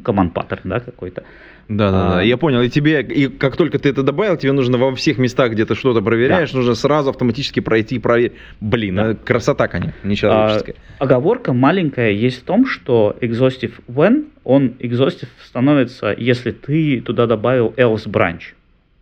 команд 0.02 0.35
паттерн, 0.35 0.62
да, 0.64 0.80
какой-то. 0.80 1.25
Да, 1.69 1.90
да, 1.92 2.07
а, 2.07 2.14
да. 2.16 2.23
Я 2.23 2.37
понял. 2.37 2.61
И 2.62 2.69
тебе, 2.69 3.00
и 3.00 3.28
как 3.28 3.57
только 3.57 3.78
ты 3.78 3.90
это 3.90 4.02
добавил, 4.02 4.37
тебе 4.37 4.50
нужно 4.50 4.76
во 4.76 4.95
всех 4.97 5.19
местах, 5.19 5.52
где 5.52 5.64
ты 5.64 5.76
что-то 5.76 6.02
проверяешь, 6.02 6.50
да. 6.50 6.59
нужно 6.59 6.75
сразу 6.75 7.11
автоматически 7.11 7.61
пройти 7.61 7.97
и 7.97 7.99
проверить. 8.00 8.33
Блин, 8.61 8.97
да. 8.97 9.14
красота, 9.14 9.69
конечно, 9.69 9.95
нечеловеческая. 10.02 10.75
А, 10.99 11.04
оговорка 11.04 11.52
маленькая 11.52 12.11
есть 12.11 12.40
в 12.40 12.45
том, 12.45 12.66
что 12.66 13.16
exhaustive 13.21 13.75
when, 13.87 14.26
он 14.42 14.75
exhaustive 14.80 15.28
становится, 15.45 16.12
если 16.16 16.50
ты 16.50 17.00
туда 17.02 17.26
добавил 17.26 17.73
else 17.76 18.09
branch. 18.09 18.54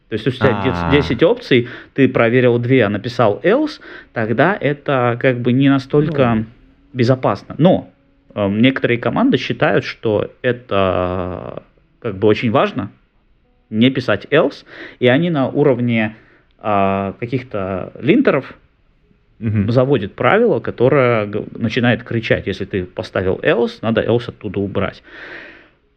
То 0.09 0.15
есть, 0.15 0.27
если 0.27 0.45
у 0.45 0.49
тебя 0.49 0.91
10 0.91 1.23
а. 1.23 1.27
опций, 1.27 1.69
ты 1.95 2.09
проверил 2.09 2.59
2, 2.59 2.87
а 2.87 2.89
написал 2.89 3.41
else, 3.43 3.81
тогда 4.13 4.57
это 4.59 5.19
как 5.21 5.41
бы 5.41 5.53
не 5.53 5.69
настолько 5.69 6.35
ну. 6.35 6.45
безопасно. 6.93 7.55
Но 7.59 7.91
некоторые 8.47 8.99
команды 8.99 9.37
считают, 9.37 9.85
что 9.85 10.31
это 10.43 11.63
как 12.01 12.17
бы 12.17 12.29
очень 12.29 12.51
важно, 12.51 12.91
не 13.71 13.91
писать 13.91 14.27
else, 14.31 14.65
и 14.99 15.09
они 15.09 15.31
на 15.31 15.49
уровне 15.49 16.17
а, 16.59 17.15
каких-то 17.21 17.93
линтеров 18.01 18.55
угу. 19.41 19.71
заводят 19.71 20.15
правило, 20.15 20.61
которое 20.61 21.31
начинает 21.57 22.03
кричать, 22.03 22.47
если 22.47 22.65
ты 22.65 22.85
поставил 22.85 23.37
else, 23.37 23.79
надо 23.83 24.03
else 24.03 24.29
оттуда 24.29 24.61
убрать. 24.61 25.03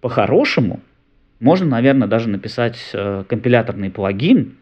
По-хорошему, 0.01 0.81
можно, 1.39 1.65
наверное, 1.65 2.07
даже 2.07 2.29
написать 2.29 2.77
э, 2.93 3.24
компиляторный 3.27 3.89
плагин. 3.89 4.57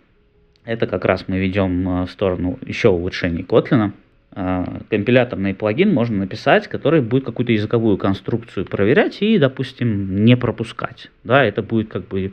Это 0.63 0.87
как 0.87 1.03
раз 1.03 1.25
мы 1.27 1.37
ведем 1.37 1.87
э, 1.87 2.05
в 2.05 2.11
сторону 2.11 2.57
еще 2.65 2.89
улучшений 2.89 3.43
Kotlin. 3.43 3.91
А, 4.31 4.81
компиляторный 4.89 5.53
плагин 5.53 5.93
можно 5.93 6.17
написать, 6.17 6.67
который 6.67 7.01
будет 7.01 7.25
какую-то 7.25 7.51
языковую 7.51 7.97
конструкцию 7.97 8.65
проверять 8.65 9.21
и, 9.21 9.37
допустим, 9.39 10.23
не 10.23 10.37
пропускать. 10.37 11.09
Да, 11.23 11.43
это 11.43 11.63
будет 11.63 11.89
как 11.89 12.07
бы 12.07 12.31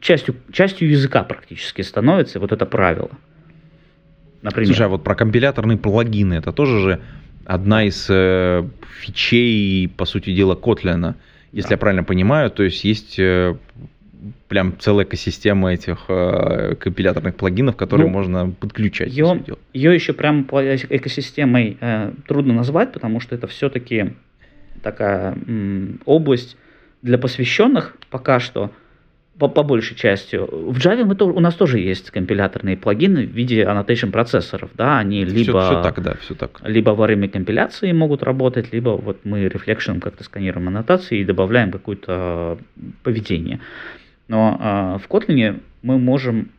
частью, 0.00 0.36
частью 0.52 0.88
языка 0.88 1.24
практически 1.24 1.82
становится 1.82 2.38
вот 2.38 2.52
это 2.52 2.64
правило. 2.64 3.10
Например. 4.42 4.68
Слушай, 4.68 4.86
а 4.86 4.88
вот 4.88 5.04
про 5.04 5.14
компиляторные 5.14 5.76
плагины, 5.76 6.34
это 6.34 6.52
тоже 6.52 6.80
же 6.80 7.00
одна 7.44 7.84
из 7.84 8.06
э, 8.08 8.64
фичей, 9.00 9.88
по 9.88 10.04
сути 10.04 10.32
дела, 10.34 10.54
Kotlin. 10.54 11.14
Если 11.52 11.70
да. 11.70 11.74
я 11.74 11.78
правильно 11.78 12.04
понимаю, 12.04 12.50
то 12.50 12.62
есть 12.62 12.84
есть 12.84 13.18
э, 13.18 13.56
прям 14.48 14.78
целая 14.78 15.04
экосистема 15.06 15.72
этих 15.72 16.04
э, 16.08 16.74
компиляторных 16.76 17.34
плагинов, 17.36 17.76
которые 17.76 18.06
Ну, 18.06 18.12
можно 18.12 18.50
подключать. 18.50 19.08
Ее, 19.12 19.42
ее 19.72 19.94
еще 19.94 20.12
прям 20.12 20.42
экосистемой 20.42 21.76
э, 21.80 22.12
трудно 22.26 22.54
назвать, 22.54 22.92
потому 22.92 23.20
что 23.20 23.34
это 23.34 23.46
все-таки 23.46 24.12
такая 24.82 25.34
м, 25.46 26.00
область 26.04 26.56
для 27.02 27.18
посвященных 27.18 27.96
пока 28.10 28.40
что, 28.40 28.70
по, 29.38 29.48
по 29.48 29.62
большей 29.62 29.96
части. 29.96 30.36
В 30.36 30.76
Java 30.76 31.04
мы 31.04 31.14
то- 31.14 31.26
у 31.32 31.40
нас 31.40 31.54
тоже 31.54 31.78
есть 31.78 32.10
компиляторные 32.10 32.76
плагины 32.76 33.26
в 33.26 33.30
виде 33.30 33.62
annotation 33.62 34.10
процессоров, 34.10 34.70
да, 34.74 34.98
они 34.98 35.24
Всё- 35.24 35.34
либо 35.34 35.60
всё 35.62 35.82
так, 35.82 36.02
да, 36.02 36.14
все 36.20 36.34
так. 36.34 36.60
либо 36.62 36.90
во 36.90 37.06
время 37.06 37.26
компиляции 37.28 37.92
могут 37.92 38.22
работать, 38.22 38.70
либо 38.72 38.90
вот 38.90 39.20
мы 39.24 39.48
рефлекшеном 39.48 40.00
как-то 40.02 40.24
сканируем 40.24 40.68
аннотации 40.68 41.20
и 41.20 41.24
добавляем 41.24 41.70
какое-то 41.70 42.58
поведение. 43.02 43.60
Но 44.30 44.56
а, 44.60 44.98
в 44.98 45.08
Kotlin 45.08 45.60
мы 45.82 45.98
можем 45.98 46.50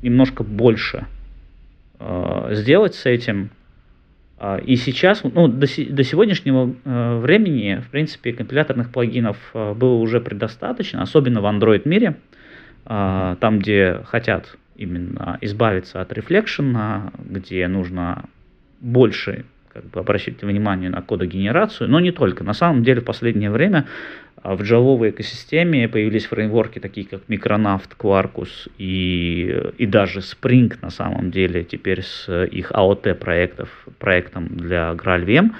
немножко 0.00 0.42
больше 0.42 1.06
а, 1.98 2.48
сделать 2.54 2.94
с 2.94 3.04
этим. 3.04 3.50
А, 4.38 4.56
и 4.56 4.76
сейчас, 4.76 5.22
ну, 5.22 5.46
до, 5.46 5.66
до 5.66 6.02
сегодняшнего 6.04 6.74
времени, 7.20 7.82
в 7.86 7.90
принципе, 7.90 8.32
компиляторных 8.32 8.90
плагинов 8.92 9.36
было 9.52 9.96
уже 9.96 10.22
предостаточно, 10.22 11.02
особенно 11.02 11.42
в 11.42 11.44
Android 11.44 11.82
мире, 11.84 12.16
там, 12.84 13.58
где 13.58 14.00
хотят 14.06 14.56
именно 14.76 15.36
избавиться 15.42 16.00
от 16.00 16.12
рефлекшена, 16.14 17.12
где 17.18 17.68
нужно 17.68 18.24
больше 18.80 19.44
как 19.76 19.84
бы, 19.90 20.00
обращать 20.00 20.42
внимание 20.42 20.88
на 20.88 21.02
кодогенерацию, 21.02 21.90
но 21.90 22.00
не 22.00 22.10
только. 22.10 22.44
На 22.44 22.54
самом 22.54 22.82
деле 22.82 23.02
в 23.02 23.04
последнее 23.04 23.50
время 23.50 23.86
а, 24.42 24.56
в 24.56 24.62
джавовой 24.62 25.10
экосистеме 25.10 25.86
появились 25.86 26.24
фреймворки 26.24 26.78
такие 26.78 27.06
как 27.06 27.20
Micronaut, 27.28 27.82
Quarkus 27.98 28.70
и, 28.78 29.54
и 29.76 29.86
даже 29.86 30.20
Spring 30.20 30.74
на 30.80 30.90
самом 30.90 31.30
деле 31.30 31.62
теперь 31.62 32.02
с 32.02 32.44
их 32.46 32.72
AOT 32.72 33.14
проектов, 33.16 33.68
проектом 33.98 34.48
для 34.56 34.92
GraalVM, 34.92 35.50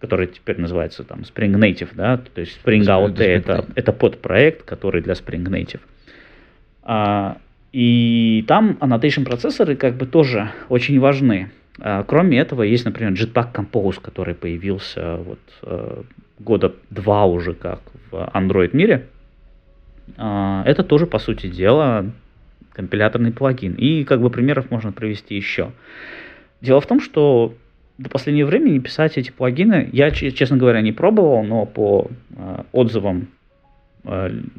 который 0.00 0.28
теперь 0.28 0.58
называется 0.58 1.04
там 1.04 1.20
Spring 1.20 1.52
Native, 1.52 1.90
да, 1.94 2.16
то 2.16 2.40
есть 2.40 2.58
Spring 2.64 2.80
Spring- 2.80 3.14
AOT 3.14 3.22
это, 3.22 3.66
это 3.74 3.92
подпроект, 3.92 4.62
который 4.62 5.02
для 5.02 5.12
Spring 5.12 5.44
Native. 5.44 5.80
А, 6.82 7.36
и 7.72 8.42
там 8.48 8.78
annotation 8.80 9.24
процессоры 9.24 9.76
как 9.76 9.96
бы 9.96 10.06
тоже 10.06 10.50
очень 10.70 10.98
важны. 10.98 11.50
А, 11.80 12.04
кроме 12.04 12.38
этого, 12.38 12.62
есть, 12.62 12.84
например, 12.84 13.12
Jetpack 13.12 13.52
Compose, 13.52 14.00
который 14.00 14.34
появился 14.34 15.16
вот 15.16 15.40
э, 15.62 16.02
года 16.38 16.74
два 16.90 17.24
уже 17.24 17.54
как 17.54 17.80
в 18.10 18.30
Android 18.34 18.70
мире. 18.76 19.06
А, 20.16 20.62
это 20.66 20.84
тоже, 20.84 21.06
по 21.06 21.18
сути 21.18 21.48
дела, 21.48 22.06
компиляторный 22.72 23.32
плагин. 23.32 23.74
И 23.74 24.04
как 24.04 24.20
бы 24.20 24.30
примеров 24.30 24.70
можно 24.70 24.92
привести 24.92 25.34
еще. 25.34 25.72
Дело 26.60 26.80
в 26.80 26.86
том, 26.86 27.00
что 27.00 27.54
до 27.98 28.08
последнего 28.08 28.46
времени 28.46 28.78
писать 28.78 29.18
эти 29.18 29.30
плагины, 29.30 29.88
я, 29.92 30.10
че- 30.10 30.32
честно 30.32 30.56
говоря, 30.56 30.80
не 30.80 30.92
пробовал, 30.92 31.42
но 31.44 31.66
по 31.66 32.10
э, 32.30 32.62
отзывам 32.72 33.22
э, 33.22 33.41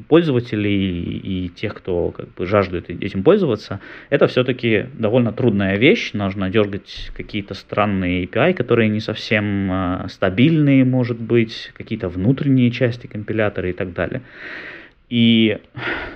пользователей 0.07 1.01
и 1.17 1.49
тех, 1.49 1.75
кто 1.75 2.11
как 2.11 2.33
бы 2.33 2.45
жаждет 2.45 2.89
этим 2.89 3.23
пользоваться, 3.23 3.81
это 4.09 4.27
все-таки 4.27 4.85
довольно 4.93 5.33
трудная 5.33 5.77
вещь. 5.77 6.13
Нужно 6.13 6.49
дергать 6.49 7.11
какие-то 7.13 7.53
странные 7.53 8.25
API, 8.25 8.53
которые 8.53 8.87
не 8.87 9.01
совсем 9.01 9.69
э, 9.71 10.07
стабильные, 10.07 10.85
может 10.85 11.19
быть, 11.19 11.71
какие-то 11.73 12.07
внутренние 12.07 12.71
части 12.71 13.07
компилятора 13.07 13.69
и 13.69 13.73
так 13.73 13.93
далее. 13.93 14.21
И, 15.09 15.59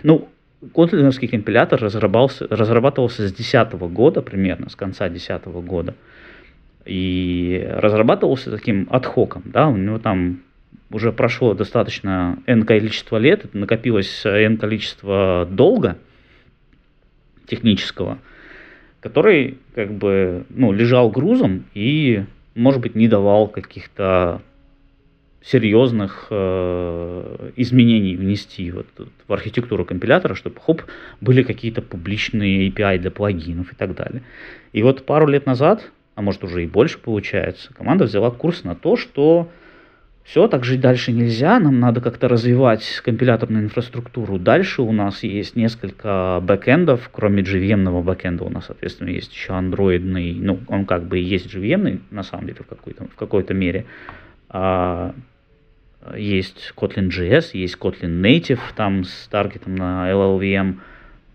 ну, 0.03 0.29
Kotlin 0.73 1.27
компилятор 1.27 1.81
разрабатывался, 1.81 2.47
разрабатывался 2.49 3.27
с 3.27 3.33
2010 3.33 3.73
года 3.91 4.21
примерно, 4.21 4.69
с 4.69 4.75
конца 4.75 5.09
2010 5.09 5.47
года. 5.67 5.95
И 6.85 7.67
разрабатывался 7.69 8.49
таким 8.51 8.87
отхоком, 8.89 9.43
да, 9.45 9.67
у 9.67 9.75
него 9.75 9.99
там 9.99 10.39
уже 10.89 11.11
прошло 11.11 11.53
достаточно 11.53 12.41
n 12.45 12.63
количество 12.63 13.17
лет, 13.17 13.53
накопилось 13.53 14.25
n 14.25 14.57
количество 14.57 15.47
долга 15.49 15.97
технического, 17.47 18.19
который 18.99 19.57
как 19.75 19.91
бы 19.93 20.45
ну, 20.49 20.71
лежал 20.71 21.09
грузом 21.09 21.65
и, 21.73 22.25
может 22.55 22.81
быть, 22.81 22.95
не 22.95 23.07
давал 23.07 23.47
каких-то 23.47 24.41
серьезных 25.41 26.27
э, 26.29 27.51
изменений 27.55 28.17
внести 28.17 28.69
вот, 28.71 28.87
тут 28.95 29.09
в 29.27 29.33
архитектуру 29.33 29.85
компилятора, 29.85 30.35
чтобы 30.35 30.59
хоп, 30.59 30.83
были 31.21 31.43
какие-то 31.43 31.81
публичные 31.81 32.69
API 32.69 32.97
для 32.97 33.11
плагинов 33.11 33.71
и 33.71 33.75
так 33.75 33.95
далее. 33.95 34.23
И 34.73 34.83
вот 34.83 35.05
пару 35.05 35.27
лет 35.27 35.45
назад, 35.45 35.89
а 36.15 36.21
может 36.21 36.43
уже 36.43 36.63
и 36.63 36.67
больше 36.67 36.97
получается, 36.97 37.73
команда 37.73 38.05
взяла 38.05 38.29
курс 38.29 38.65
на 38.65 38.75
то, 38.75 38.97
что 38.97 39.49
все, 40.27 40.49
так 40.49 40.65
жить 40.65 40.81
дальше 40.81 41.13
нельзя, 41.13 41.57
нам 41.57 41.79
надо 41.79 42.01
как-то 42.01 42.27
развивать 42.27 43.01
компиляторную 43.05 43.63
инфраструктуру. 43.63 44.37
Дальше 44.37 44.81
у 44.81 44.91
нас 44.91 45.23
есть 45.23 45.55
несколько 45.55 46.41
бэкэндов, 46.43 47.09
кроме 47.13 47.43
JVM-ного 47.43 48.01
бэкэнда 48.03 48.43
у 48.43 48.49
нас, 48.49 48.65
соответственно, 48.65 49.07
есть 49.07 49.33
еще 49.33 49.53
андроидный, 49.53 50.33
ну, 50.33 50.59
он 50.67 50.85
как 50.85 51.05
бы 51.07 51.17
и 51.17 51.23
есть 51.23 51.55
JVM, 51.55 52.01
на 52.11 52.23
самом 52.23 52.47
деле, 52.47 52.59
в 52.59 52.67
какой-то, 52.67 53.05
в 53.05 53.15
какой-то 53.15 53.53
мере. 53.53 53.85
А, 54.49 55.15
есть 56.17 56.73
Kotlin 56.75 57.07
JS, 57.07 57.51
есть 57.53 57.77
Kotlin 57.79 58.21
Native, 58.21 58.59
там 58.75 59.05
с 59.05 59.29
таргетом 59.29 59.75
на 59.75 60.11
LLVM. 60.11 60.75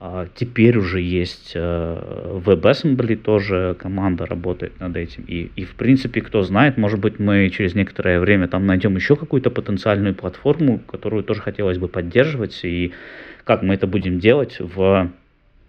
А, 0.04 0.26
теперь 0.34 0.76
уже 0.78 1.00
есть 1.00 1.52
э, 1.54 2.40
WebAssembly, 2.44 3.14
тоже 3.14 3.76
команда 3.78 4.26
работает 4.26 4.80
над 4.80 4.96
этим. 4.96 5.22
И, 5.28 5.52
и 5.54 5.64
в 5.64 5.76
принципе, 5.76 6.20
кто 6.22 6.42
знает, 6.42 6.76
может 6.76 6.98
быть, 6.98 7.20
мы 7.20 7.48
через 7.50 7.76
некоторое 7.76 8.18
время 8.18 8.48
там 8.48 8.66
найдем 8.66 8.96
еще 8.96 9.14
какую-то 9.14 9.50
потенциальную 9.50 10.16
платформу, 10.16 10.80
которую 10.80 11.22
тоже 11.22 11.40
хотелось 11.40 11.78
бы 11.78 11.86
поддерживать. 11.86 12.64
И 12.64 12.90
как 13.44 13.62
мы 13.62 13.74
это 13.74 13.86
будем 13.86 14.18
делать 14.18 14.56
в 14.58 15.08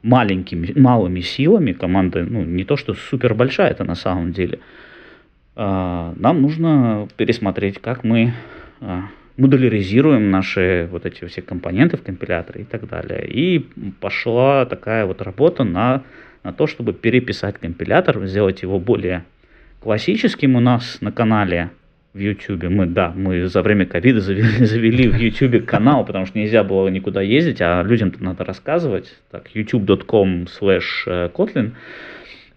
маленькими, 0.02 0.74
малыми 0.80 1.20
силами. 1.20 1.74
Команда, 1.74 2.26
ну, 2.28 2.44
не 2.44 2.64
то, 2.64 2.76
что 2.76 2.96
супер 2.96 3.36
большая 3.36 3.70
это 3.70 3.84
на 3.84 3.94
самом 3.94 4.34
деле. 4.34 4.58
А, 5.56 6.12
нам 6.16 6.42
нужно 6.42 7.08
пересмотреть, 7.18 7.80
как 7.80 8.04
мы 8.04 8.34
а, 8.82 9.04
модуляризируем 9.38 10.30
наши 10.32 10.88
вот 10.92 11.06
эти 11.06 11.26
все 11.26 11.42
компоненты 11.42 11.98
в 11.98 12.04
компиляторе 12.04 12.62
и 12.62 12.66
так 12.66 12.88
далее. 12.88 13.28
И 13.28 13.60
пошла 14.00 14.66
такая 14.66 15.06
вот 15.06 15.22
работа 15.22 15.64
на, 15.64 16.04
на 16.44 16.54
то, 16.54 16.68
чтобы 16.68 16.94
переписать 16.94 17.58
компилятор, 17.58 18.26
сделать 18.26 18.62
его 18.62 18.80
более 18.80 19.26
классическим 19.80 20.56
у 20.56 20.60
нас 20.60 21.00
на 21.02 21.12
канале 21.12 21.72
в 22.14 22.20
YouTube. 22.20 22.64
Мы, 22.64 22.86
да, 22.86 23.12
мы 23.16 23.48
за 23.48 23.62
время 23.62 23.86
ковида 23.86 24.22
завели, 24.22 24.66
завели 24.66 25.10
в 25.10 25.16
YouTube 25.16 25.66
канал, 25.66 26.06
потому 26.06 26.26
что 26.26 26.38
нельзя 26.38 26.64
было 26.64 26.88
никуда 26.88 27.22
ездить, 27.22 27.62
а 27.62 27.82
людям-то 27.82 28.24
надо 28.24 28.44
рассказывать. 28.46 29.18
Так, 29.32 29.50
youtube.com 29.56 30.44
slash 30.44 30.84
э, 31.08 31.30
Kotlin. 31.34 31.72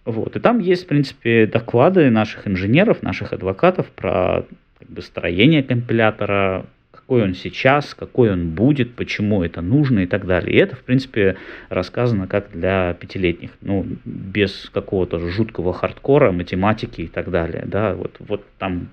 Вот. 0.05 0.35
И 0.35 0.39
там 0.39 0.59
есть, 0.59 0.85
в 0.85 0.87
принципе, 0.87 1.47
доклады 1.47 2.09
наших 2.09 2.47
инженеров, 2.47 3.03
наших 3.03 3.33
адвокатов 3.33 3.87
про 3.87 4.45
как 4.79 4.89
бы, 4.89 5.01
строение 5.01 5.63
компилятора, 5.63 6.65
какой 6.91 7.23
он 7.23 7.35
сейчас, 7.35 7.93
какой 7.93 8.31
он 8.31 8.49
будет, 8.49 8.95
почему 8.95 9.43
это 9.43 9.61
нужно 9.61 9.99
и 9.99 10.07
так 10.07 10.25
далее. 10.25 10.55
И 10.55 10.59
это, 10.59 10.75
в 10.75 10.83
принципе, 10.83 11.37
рассказано 11.69 12.27
как 12.27 12.51
для 12.51 12.93
пятилетних, 12.93 13.51
ну, 13.61 13.85
без 14.03 14.69
какого-то 14.73 15.19
жуткого 15.29 15.73
хардкора, 15.73 16.31
математики 16.31 17.01
и 17.01 17.07
так 17.07 17.31
далее. 17.31 17.63
Да, 17.65 17.93
вот, 17.93 18.15
вот 18.19 18.45
там 18.57 18.89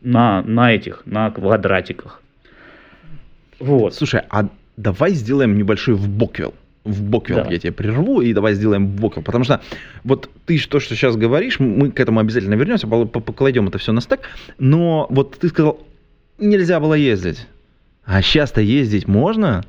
на, 0.00 0.42
на 0.42 0.72
этих, 0.72 1.02
на 1.06 1.30
квадратиках. 1.30 2.22
Вот. 3.58 3.94
Слушай, 3.94 4.22
а 4.30 4.48
давай 4.76 5.12
сделаем 5.12 5.56
небольшой 5.56 5.94
вбоквел. 5.94 6.54
Walk 6.86 7.02
well 7.02 7.38
Давай. 7.38 7.54
я 7.54 7.58
тебя 7.58 7.72
прерву, 7.72 8.20
и 8.20 8.32
давай 8.32 8.54
сделаем 8.54 8.86
walk 8.86 9.03
well. 9.03 9.24
Потому 9.24 9.44
что 9.44 9.60
вот 10.04 10.30
ты 10.46 10.58
то, 10.58 10.78
что 10.78 10.94
сейчас 10.94 11.16
говоришь, 11.16 11.58
мы 11.58 11.90
к 11.90 11.98
этому 11.98 12.20
обязательно 12.20 12.54
вернемся, 12.54 12.86
по- 12.86 13.04
по- 13.04 13.20
покладем 13.20 13.66
это 13.68 13.78
все 13.78 13.92
на 13.92 14.00
стек. 14.00 14.20
Но 14.58 15.06
вот 15.10 15.36
ты 15.38 15.48
сказал, 15.48 15.80
нельзя 16.38 16.78
было 16.78 16.94
ездить. 16.94 17.46
А 18.04 18.22
сейчас-то 18.22 18.60
ездить 18.60 19.08
можно? 19.08 19.64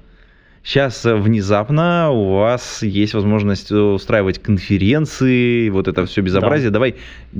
Сейчас 0.67 1.05
э, 1.05 1.15
внезапно 1.15 2.09
у 2.11 2.39
вас 2.39 2.83
есть 2.83 3.13
возможность 3.13 3.71
устраивать 3.71 4.39
конференции, 4.39 5.69
вот 5.69 5.87
это 5.87 6.05
все 6.05 6.19
безобразие. 6.19 6.71
Давай 6.71 6.95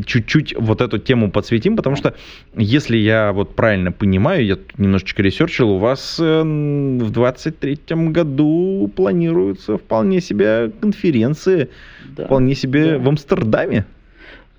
чуть-чуть 0.06 0.56
вот 0.58 0.80
эту 0.80 0.98
тему 0.98 1.30
подсветим, 1.30 1.76
потому 1.76 1.98
что, 1.98 2.16
если 2.56 2.96
я 2.96 3.34
вот 3.34 3.54
правильно 3.54 3.92
понимаю, 3.92 4.46
я 4.46 4.56
тут 4.56 4.80
немножечко 4.80 5.22
ресерчил, 5.24 5.72
у 5.72 5.78
вас 5.78 6.18
э, 6.22 6.42
в 6.42 7.12
23 7.12 7.78
году 8.12 8.90
планируются 8.96 9.78
вполне 9.78 10.22
себе 10.22 10.72
конференции, 10.80 11.68
Да. 12.16 12.28
вполне 12.28 12.56
себе 12.56 12.92
Да. 12.92 13.00
в 13.00 13.10
Амстердаме. 13.10 13.86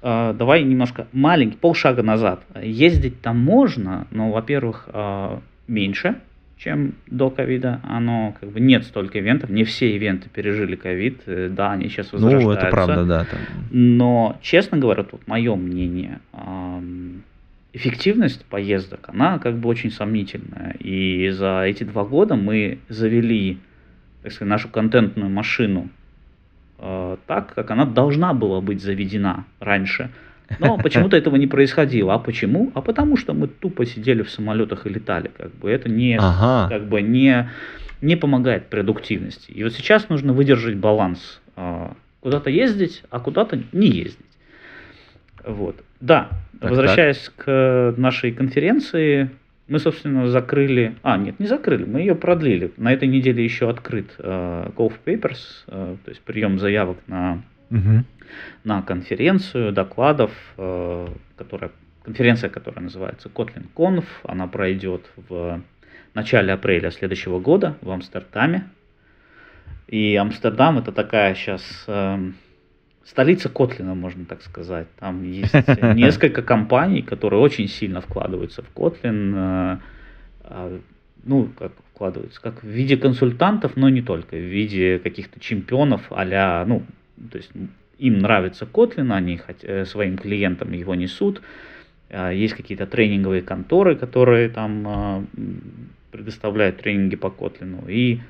А, 0.03 0.35
давай 0.35 0.63
немножко 0.63 1.07
маленький, 1.15 1.57
полшага 1.57 2.03
назад. 2.03 2.43
Ездить 2.63 3.23
там 3.23 3.39
можно, 3.39 4.07
но, 4.11 4.31
во-первых, 4.31 4.91
а, 4.93 5.41
меньше, 5.69 6.17
чем 6.59 6.95
до 7.07 7.31
ковида. 7.31 7.81
Оно 7.85 8.35
как 8.39 8.51
бы 8.51 8.61
нет 8.61 8.85
столько 8.85 9.19
ивентов, 9.19 9.49
не 9.51 9.65
все 9.65 9.95
ивенты 9.95 10.29
пережили 10.29 10.77
ковид, 10.77 11.23
э, 11.27 11.49
да, 11.49 11.73
они 11.73 11.89
сейчас 11.89 12.13
возрождаются. 12.13 12.49
Ну, 12.49 12.53
это 12.53 12.71
правда, 12.71 13.05
да. 13.05 13.25
Там. 13.25 13.41
Но, 13.71 14.39
честно 14.43 14.77
говоря, 14.77 15.05
тут 15.05 15.27
мое 15.27 15.55
мнение, 15.55 16.21
эффективность 17.73 18.45
поездок, 18.47 19.09
она 19.09 19.39
как 19.39 19.57
бы 19.59 19.69
очень 19.69 19.91
сомнительная. 19.91 20.75
И 20.81 21.31
за 21.31 21.63
эти 21.63 21.85
два 21.85 22.05
года 22.05 22.35
мы 22.35 22.79
завели, 22.89 23.59
так 24.23 24.33
сказать, 24.33 24.51
нашу 24.51 24.69
контентную 24.69 25.31
машину 25.31 25.89
э, 26.79 27.17
так, 27.27 27.55
как 27.55 27.71
она 27.71 27.85
должна 27.85 28.35
была 28.35 28.61
быть 28.61 28.83
заведена 28.83 29.45
раньше. 29.61 30.11
Но 30.59 30.79
почему-то 30.83 31.17
этого 31.17 31.37
не 31.37 31.47
происходило. 31.47 32.15
А 32.15 32.19
почему? 32.19 32.71
А 32.75 32.81
потому 32.81 33.17
что 33.17 33.35
мы 33.35 33.49
тупо 33.49 33.87
сидели 33.87 34.23
в 34.23 34.31
самолетах 34.31 34.87
и 34.87 34.91
летали. 34.91 35.31
Как 35.37 35.55
бы 35.55 35.71
это 35.71 35.89
не, 35.89 36.19
ага. 36.19 36.69
как 36.69 36.89
бы 36.89 37.03
не, 37.03 37.51
не 38.01 38.17
помогает 38.17 38.67
продуктивности. 38.67 39.51
И 39.51 39.63
вот 39.63 39.73
сейчас 39.73 40.09
нужно 40.09 40.33
выдержать 40.33 40.77
баланс. 40.77 41.41
Э, 41.57 41.93
куда-то 42.21 42.51
ездить, 42.51 43.03
а 43.11 43.21
куда-то 43.21 43.61
не 43.73 43.89
ездить. 43.89 44.19
Вот. 45.45 45.77
Да, 46.01 46.29
так, 46.61 46.71
возвращаясь 46.71 47.31
так. 47.37 47.45
к 47.45 47.95
нашей 47.97 48.33
конференции, 48.33 49.31
мы, 49.69 49.79
собственно, 49.79 50.29
закрыли... 50.29 50.97
А, 51.03 51.19
нет, 51.19 51.39
не 51.39 51.47
закрыли, 51.47 51.85
мы 51.85 52.01
ее 52.01 52.15
продлили. 52.15 52.73
На 52.77 52.93
этой 52.93 53.09
неделе 53.09 53.45
еще 53.45 53.69
открыт 53.69 54.15
uh, 54.19 54.73
Golf 54.75 54.95
Papers, 55.05 55.39
uh, 55.67 55.97
то 56.05 56.11
есть 56.11 56.23
прием 56.23 56.59
заявок 56.59 56.97
на, 57.07 57.43
угу. 57.71 58.05
На 58.65 58.83
конференцию, 58.83 59.73
докладов, 59.73 60.33
uh, 60.57 61.11
которая, 61.37 61.71
конференция, 62.03 62.51
которая 62.51 62.83
называется 62.83 63.29
Kotlin 63.29 63.67
Conf. 63.75 64.05
Она 64.25 64.47
пройдет 64.47 65.11
в 65.17 65.63
начале 66.15 66.53
апреля 66.53 66.91
следующего 66.91 67.41
года 67.41 67.77
в 67.81 67.91
Амстердаме. 67.91 68.69
И 69.87 70.17
Амстердам 70.17 70.79
это 70.79 70.93
такая 70.93 71.35
сейчас... 71.35 71.63
Uh, 71.87 72.33
столица 73.09 73.49
Котлина, 73.49 73.95
можно 73.95 74.25
так 74.27 74.43
сказать. 74.43 74.87
Там 74.99 75.23
есть 75.23 75.55
несколько 75.95 76.43
компаний, 76.43 77.03
которые 77.03 77.41
очень 77.41 77.69
сильно 77.69 78.01
вкладываются 78.01 78.63
в 78.63 78.69
Котлин. 78.69 79.35
Э, 79.35 79.79
а, 80.45 80.81
ну, 81.25 81.49
как 81.59 81.73
вкладываются, 81.95 82.41
как 82.41 82.63
в 82.63 82.67
виде 82.67 82.97
консультантов, 82.97 83.77
но 83.77 83.89
не 83.89 84.03
только, 84.03 84.37
в 84.37 84.41
виде 84.41 84.99
каких-то 84.99 85.41
чемпионов 85.41 86.03
а 86.11 86.65
ну, 86.67 86.85
то 87.31 87.39
есть 87.39 87.51
им 87.99 88.19
нравится 88.19 88.65
Kotlin, 88.65 89.13
они 89.13 89.41
э, 89.63 89.85
своим 89.85 90.17
клиентам 90.17 90.73
его 90.73 90.95
несут. 90.95 91.43
А, 92.11 92.31
есть 92.31 92.55
какие-то 92.55 92.87
тренинговые 92.87 93.43
конторы, 93.43 93.97
которые 93.97 94.49
там 94.49 94.85
а, 94.87 95.25
предоставляют 96.11 96.79
тренинги 96.79 97.17
по 97.17 97.27
Kotlin. 97.27 97.91
И 97.91 98.21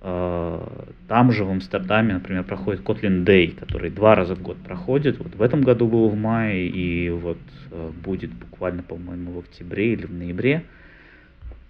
а, 0.00 0.86
там 1.08 1.30
же 1.32 1.44
в 1.44 1.50
Амстердаме, 1.50 2.14
например, 2.14 2.44
проходит 2.44 2.82
Kotlin 2.82 3.24
Day, 3.24 3.54
который 3.58 3.90
два 3.90 4.14
раза 4.14 4.34
в 4.34 4.42
год 4.42 4.56
проходит. 4.58 5.18
Вот 5.18 5.34
в 5.34 5.42
этом 5.42 5.62
году 5.62 5.86
был 5.86 6.08
в 6.08 6.16
мае 6.16 6.66
и 6.66 7.10
вот 7.10 7.38
а, 7.70 7.90
будет 7.90 8.32
буквально, 8.32 8.82
по-моему, 8.82 9.32
в 9.32 9.38
октябре 9.40 9.92
или 9.92 10.06
в 10.06 10.12
ноябре. 10.12 10.64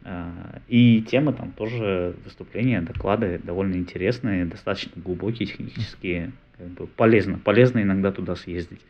А, 0.04 0.60
и 0.68 1.02
темы 1.02 1.32
там 1.32 1.52
тоже 1.52 2.14
выступления, 2.24 2.80
доклады 2.80 3.40
довольно 3.42 3.76
интересные, 3.76 4.44
достаточно 4.44 5.00
глубокие, 5.02 5.46
технические. 5.46 6.32
Как 6.58 6.68
бы 6.68 6.86
полезно, 6.86 7.38
полезно 7.38 7.82
иногда 7.82 8.12
туда 8.12 8.36
съездить. 8.36 8.80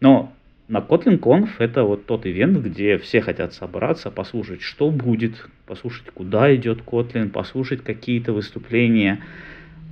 Но 0.00 0.32
на 0.68 0.78
Kotlin 0.78 1.18
Conf 1.18 1.50
это 1.58 1.82
вот 1.82 2.06
тот 2.06 2.26
ивент, 2.26 2.58
где 2.58 2.96
все 2.96 3.20
хотят 3.20 3.52
собраться, 3.52 4.10
послушать, 4.10 4.62
что 4.62 4.90
будет, 4.90 5.48
послушать, 5.66 6.06
куда 6.14 6.54
идет 6.54 6.82
Kotlin, 6.86 7.28
послушать 7.28 7.82
какие-то 7.82 8.32
выступления 8.32 9.20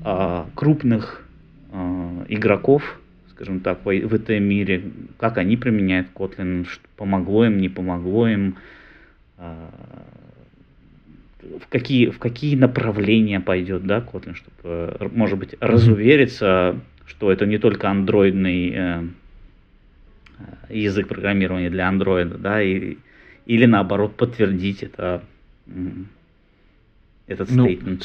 э, 0.05 0.45
крупных 0.55 1.27
э, 1.73 2.25
игроков, 2.29 3.01
скажем 3.31 3.61
так, 3.61 3.85
в, 3.85 3.87
в 3.87 4.15
этом 4.15 4.43
мире, 4.45 4.85
как 5.19 5.37
они 5.39 5.57
применяют 5.57 6.09
Kotlin, 6.15 6.65
что 6.65 6.83
помогло 6.97 7.45
им, 7.45 7.59
не 7.59 7.69
помогло 7.69 8.29
им, 8.29 8.57
э, 9.37 9.67
в 11.41 11.69
какие, 11.69 12.11
в 12.11 12.19
какие 12.19 12.57
направления 12.57 13.41
пойдет 13.41 13.87
да, 13.87 13.99
Kotlin, 14.01 14.35
чтобы, 14.35 14.97
может 15.13 15.39
быть, 15.39 15.55
разувериться, 15.61 16.81
что 17.07 17.31
это 17.31 17.47
не 17.47 17.59
только 17.59 17.89
андроидный 17.89 18.73
э, 18.75 19.03
Э, 20.39 20.75
язык 20.75 21.09
программирования 21.09 21.71
для 21.71 21.91
Android, 21.91 22.39
да, 22.39 22.63
и, 22.63 22.97
или 23.47 23.67
наоборот 23.67 24.17
подтвердить 24.17 24.83
это, 24.83 25.23
этот 27.27 27.51
ну, 27.51 27.67
statement. 27.67 28.05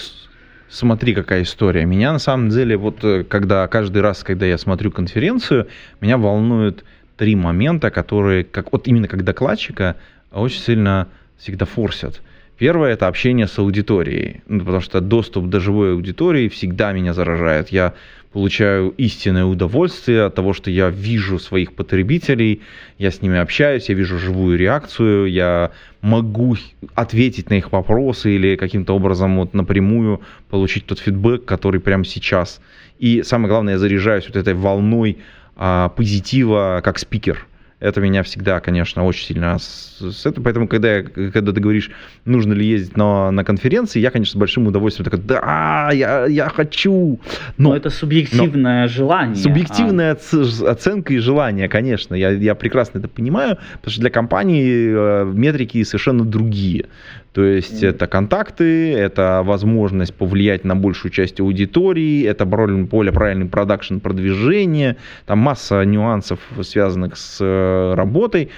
Смотри, 0.69 1.13
какая 1.13 1.43
история. 1.43 1.85
Меня 1.85 2.11
на 2.13 2.19
самом 2.19 2.49
деле, 2.49 2.77
вот 2.77 3.03
э, 3.03 3.23
когда 3.23 3.67
каждый 3.67 4.01
раз, 4.01 4.23
когда 4.23 4.45
я 4.45 4.57
смотрю 4.57 4.91
конференцию, 4.91 5.67
меня 6.01 6.17
волнуют 6.17 6.83
три 7.17 7.35
момента, 7.35 7.91
которые, 7.91 8.43
как 8.43 8.71
вот 8.71 8.87
именно 8.87 9.07
как 9.07 9.23
докладчика, 9.23 9.97
очень 10.31 10.61
сильно 10.61 11.07
всегда 11.37 11.65
форсят. 11.65 12.21
Первое– 12.63 12.93
это 12.93 13.07
общение 13.07 13.45
с 13.45 13.59
аудиторией, 13.59 14.39
ну, 14.47 14.59
потому 14.59 14.79
что 14.79 15.01
доступ 15.01 15.49
до 15.49 15.59
живой 15.59 15.91
аудитории 15.91 16.47
всегда 16.47 16.93
меня 16.93 17.13
заражает. 17.13 17.73
Я 17.73 17.93
получаю 18.31 18.91
истинное 18.91 19.43
удовольствие 19.43 20.23
от 20.23 20.35
того, 20.35 20.53
что 20.53 20.71
я 20.71 20.89
вижу 20.89 21.39
своих 21.39 21.73
потребителей, 21.73 22.61
я 22.97 23.11
с 23.11 23.21
ними 23.21 23.37
общаюсь, 23.37 23.89
я 23.89 23.95
вижу 23.95 24.17
живую 24.17 24.57
реакцию, 24.57 25.29
я 25.29 25.71
могу 25.99 26.55
ответить 26.95 27.49
на 27.49 27.55
их 27.55 27.73
вопросы 27.73 28.33
или 28.33 28.55
каким-то 28.55 28.95
образом 28.95 29.39
вот 29.39 29.53
напрямую 29.53 30.21
получить 30.49 30.85
тот 30.85 30.99
фидбэк, 30.99 31.43
который 31.43 31.81
прямо 31.81 32.05
сейчас. 32.05 32.61
И 32.97 33.23
самое 33.23 33.49
главное, 33.49 33.73
я 33.73 33.77
заряжаюсь 33.77 34.25
вот 34.25 34.37
этой 34.37 34.53
волной 34.53 35.17
а, 35.57 35.89
позитива 35.89 36.79
как 36.81 36.97
спикер– 36.97 37.45
это 37.83 37.99
меня 37.99 38.23
всегда, 38.23 38.61
конечно, 38.61 39.03
очень 39.03 39.25
сильно 39.27 39.59
с, 39.59 40.25
это, 40.25 40.39
поэтому 40.41 40.69
когда, 40.69 40.95
я, 40.95 41.03
когда 41.03 41.51
ты 41.51 41.59
говоришь, 41.59 41.91
нужно 42.23 42.53
ли 42.53 42.65
ездить 42.65 42.95
на, 42.95 43.29
на 43.29 43.43
конференции, 43.43 43.99
я, 43.99 44.09
конечно, 44.09 44.31
с 44.31 44.35
большим 44.37 44.67
удовольствием 44.67 45.03
такой, 45.03 45.19
да, 45.19 45.89
я, 45.91 46.25
я 46.25 46.47
хочу. 46.47 47.19
Но, 47.57 47.69
но 47.69 47.75
это 47.75 47.89
субъективное 47.89 48.83
но, 48.83 48.87
желание. 48.87 49.35
Субъективная 49.35 50.17
а... 50.31 50.71
оценка 50.71 51.13
и 51.13 51.17
желание, 51.17 51.67
конечно, 51.67 52.15
я, 52.15 52.29
я 52.29 52.55
прекрасно 52.55 52.99
это 52.99 53.09
понимаю, 53.09 53.57
потому 53.73 53.91
что 53.91 53.99
для 53.99 54.09
компании 54.09 54.93
э, 54.95 55.25
метрики 55.33 55.83
совершенно 55.83 56.23
другие. 56.23 56.85
То 57.33 57.43
есть 57.43 57.83
mm. 57.83 57.89
это 57.89 58.05
контакты, 58.05 58.93
это 58.93 59.41
возможность 59.43 60.13
повлиять 60.13 60.65
на 60.65 60.75
большую 60.75 61.11
часть 61.11 61.39
аудитории, 61.39 62.23
это 62.23 62.45
более 62.45 63.11
правильный 63.11 63.47
продакшн 63.47 63.97
продвижение, 63.97 64.97
там 65.25 65.39
масса 65.39 65.83
нюансов, 65.83 66.39
связанных 66.61 67.17
с 67.17 67.39
э, 67.41 67.95
работой. 67.95 68.49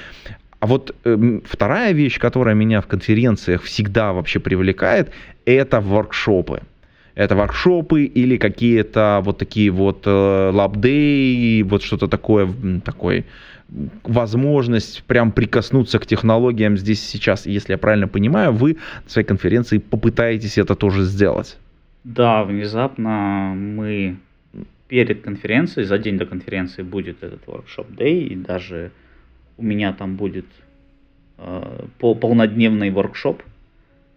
А 0.59 0.67
вот 0.67 0.93
э, 1.05 1.39
вторая 1.45 1.93
вещь, 1.93 2.19
которая 2.19 2.53
меня 2.53 2.81
в 2.81 2.87
конференциях 2.87 3.63
всегда 3.63 4.11
вообще 4.11 4.39
привлекает, 4.39 5.09
это 5.45 5.79
воркшопы. 5.79 6.59
Это 7.15 7.33
воркшопы 7.37 8.03
или 8.03 8.35
какие-то 8.35 9.21
вот 9.23 9.37
такие 9.37 9.71
вот 9.71 10.05
лабдей, 10.05 11.63
вот 11.63 11.81
что-то 11.81 12.09
такое, 12.09 12.49
такой 12.83 13.23
возможность 14.03 15.03
прям 15.03 15.31
прикоснуться 15.31 15.99
к 15.99 16.05
технологиям 16.05 16.77
здесь 16.77 17.03
сейчас. 17.03 17.45
Если 17.45 17.73
я 17.73 17.77
правильно 17.77 18.07
понимаю, 18.07 18.53
вы 18.53 18.77
на 19.03 19.09
своей 19.09 19.27
конференции 19.27 19.79
попытаетесь 19.79 20.57
это 20.57 20.75
тоже 20.75 21.03
сделать. 21.03 21.57
Да, 22.03 22.43
внезапно 22.43 23.53
мы 23.55 24.17
перед 24.87 25.21
конференцией, 25.21 25.85
за 25.85 25.97
день 25.97 26.17
до 26.17 26.25
конференции 26.25 26.83
будет 26.83 27.23
этот 27.23 27.43
workshop 27.47 27.95
day, 27.95 28.19
и 28.19 28.35
даже 28.35 28.91
у 29.57 29.63
меня 29.63 29.93
там 29.93 30.15
будет 30.15 30.45
э, 31.37 31.85
полнодневный 31.99 32.91
воркшоп– 32.91 33.41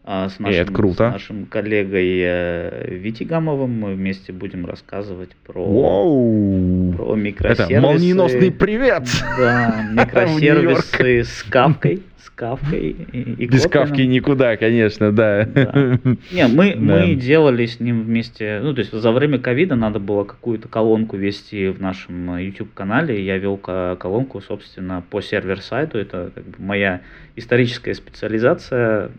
с 0.09 0.39
нашим, 0.39 0.63
это 0.63 0.73
круто. 0.73 1.11
с 1.11 1.13
нашим 1.13 1.45
коллегой 1.45 2.19
э, 2.23 2.95
Вити 2.95 3.25
Гамовым. 3.25 3.79
Мы 3.79 3.95
вместе 3.95 4.33
будем 4.33 4.65
рассказывать 4.65 5.37
про, 5.47 5.63
Воу! 5.63 6.95
про 6.95 7.15
микросервисы. 7.15 7.75
Это 7.75 7.83
молниеносный 7.83 8.51
привет! 8.51 9.03
Да, 9.39 9.87
микросервисы 9.93 11.25
с 11.25 11.43
кавкой. 11.43 12.03
С 12.25 12.31
кавкой 12.31 12.97
и, 13.13 13.21
и 13.21 13.47
Без 13.47 13.67
кавки 13.67 14.01
никуда, 14.01 14.57
конечно, 14.57 15.13
да. 15.13 15.45
да. 15.45 15.99
Не, 16.33 16.47
мы, 16.49 16.73
да. 16.79 16.81
мы 16.81 17.15
делали 17.15 17.67
с 17.67 17.79
ним 17.79 18.05
вместе, 18.05 18.61
ну, 18.63 18.73
то 18.73 18.79
есть 18.79 18.93
за 18.93 19.13
время 19.13 19.39
ковида 19.39 19.75
надо 19.75 19.99
было 19.99 20.25
какую-то 20.25 20.69
колонку 20.69 21.19
вести 21.19 21.69
в 21.69 21.83
нашем 21.83 22.35
YouTube-канале. 22.39 23.23
Я 23.23 23.37
вел 23.37 23.59
колонку, 23.59 24.41
собственно, 24.41 25.05
по 25.11 25.21
сервер-сайту. 25.21 25.99
Это 25.99 26.31
как 26.35 26.45
бы 26.45 26.55
моя 26.57 27.03
историческая 27.37 27.93
специализация 27.93 29.11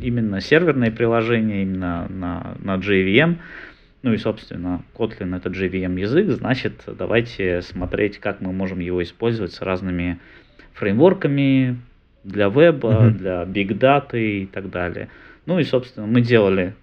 именно 0.00 0.40
серверные 0.40 0.90
приложения, 0.90 1.62
именно 1.62 2.06
на, 2.08 2.56
на 2.62 2.76
JVM. 2.76 3.36
Ну 4.02 4.12
и, 4.12 4.18
собственно, 4.18 4.82
Kotlin 4.94 5.36
это 5.36 5.48
JVM 5.48 5.98
язык, 5.98 6.30
значит, 6.30 6.82
давайте 6.86 7.62
смотреть, 7.62 8.18
как 8.18 8.40
мы 8.40 8.52
можем 8.52 8.80
его 8.80 9.02
использовать 9.02 9.52
с 9.52 9.62
разными 9.62 10.18
фреймворками, 10.74 11.78
для 12.24 12.48
веба, 12.48 13.02
Мгм. 13.02 13.18
для 13.18 13.42
data 13.44 14.18
и 14.18 14.46
так 14.46 14.70
далее. 14.70 15.08
Ну 15.46 15.58
и, 15.58 15.64
собственно, 15.64 16.06
мы 16.06 16.22
делали, 16.22 16.74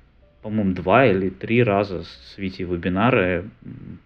по-моему, 0.41 0.73
два 0.73 1.05
или 1.05 1.29
три 1.29 1.61
раза 1.63 2.03
с 2.03 2.37
Витей 2.37 2.65
вебинары 2.65 3.45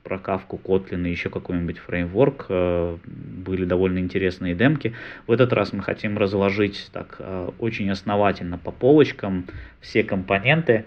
про 0.03 0.19
Кавку, 0.19 0.59
Kotlin 0.61 1.07
и 1.07 1.11
еще 1.11 1.29
какой-нибудь 1.29 1.77
фреймворк. 1.79 2.47
э, 2.49 2.97
Были 3.05 3.63
довольно 3.65 3.99
интересные 3.99 4.53
демки. 4.53 4.93
В 5.27 5.31
этот 5.31 5.53
раз 5.53 5.71
мы 5.71 5.81
хотим 5.81 6.17
разложить 6.17 6.89
так 6.91 7.15
э, 7.19 7.49
очень 7.59 7.89
основательно 7.89 8.57
по 8.57 8.71
полочкам 8.71 9.45
все 9.79 10.03
компоненты 10.03 10.85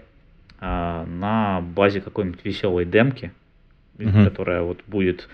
а, 0.61 1.05
на 1.05 1.61
базе 1.61 2.01
какой-нибудь 2.01 2.43
веселой 2.43 2.85
демки, 2.85 3.31
Мгм. 3.97 4.25
которая 4.25 4.61
вот 4.61 4.81
будет, 4.87 5.29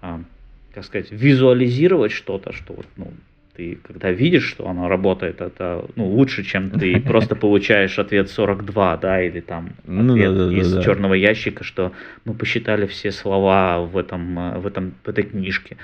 как 0.00 0.84
сказать, 0.84 1.10
визуализировать 1.10 2.12
что-то, 2.12 2.52
что 2.52 2.72
вот, 2.74 2.86
ну, 2.96 3.12
ты 3.56 3.78
когда 3.82 4.10
видишь, 4.10 4.44
что 4.44 4.66
оно 4.68 4.88
работает, 4.88 5.40
это 5.40 5.84
ну, 5.94 6.06
лучше, 6.06 6.42
чем 6.42 6.70
ты 6.70 7.00
просто 7.06 7.36
получаешь 7.36 7.98
ответ 7.98 8.30
42, 8.30 8.96
да, 8.96 9.22
или 9.22 9.40
там 9.40 9.70
Ну 9.86 10.12
ответ 10.12 10.32
да, 10.32 10.38
да, 10.38 10.50
да, 10.50 10.56
из 10.56 10.72
да. 10.72 10.82
черного 10.82 11.14
ящика, 11.14 11.62
что 11.62 11.92
мы 12.24 12.34
посчитали 12.34 12.86
все 12.86 13.10
слова 13.12 13.80
в 13.80 13.98
этом, 13.98 14.38
э, 14.38 14.58
в 14.58 14.66
этом, 14.66 14.94
в 15.04 15.08
этой 15.08 15.24
книжке. 15.24 15.76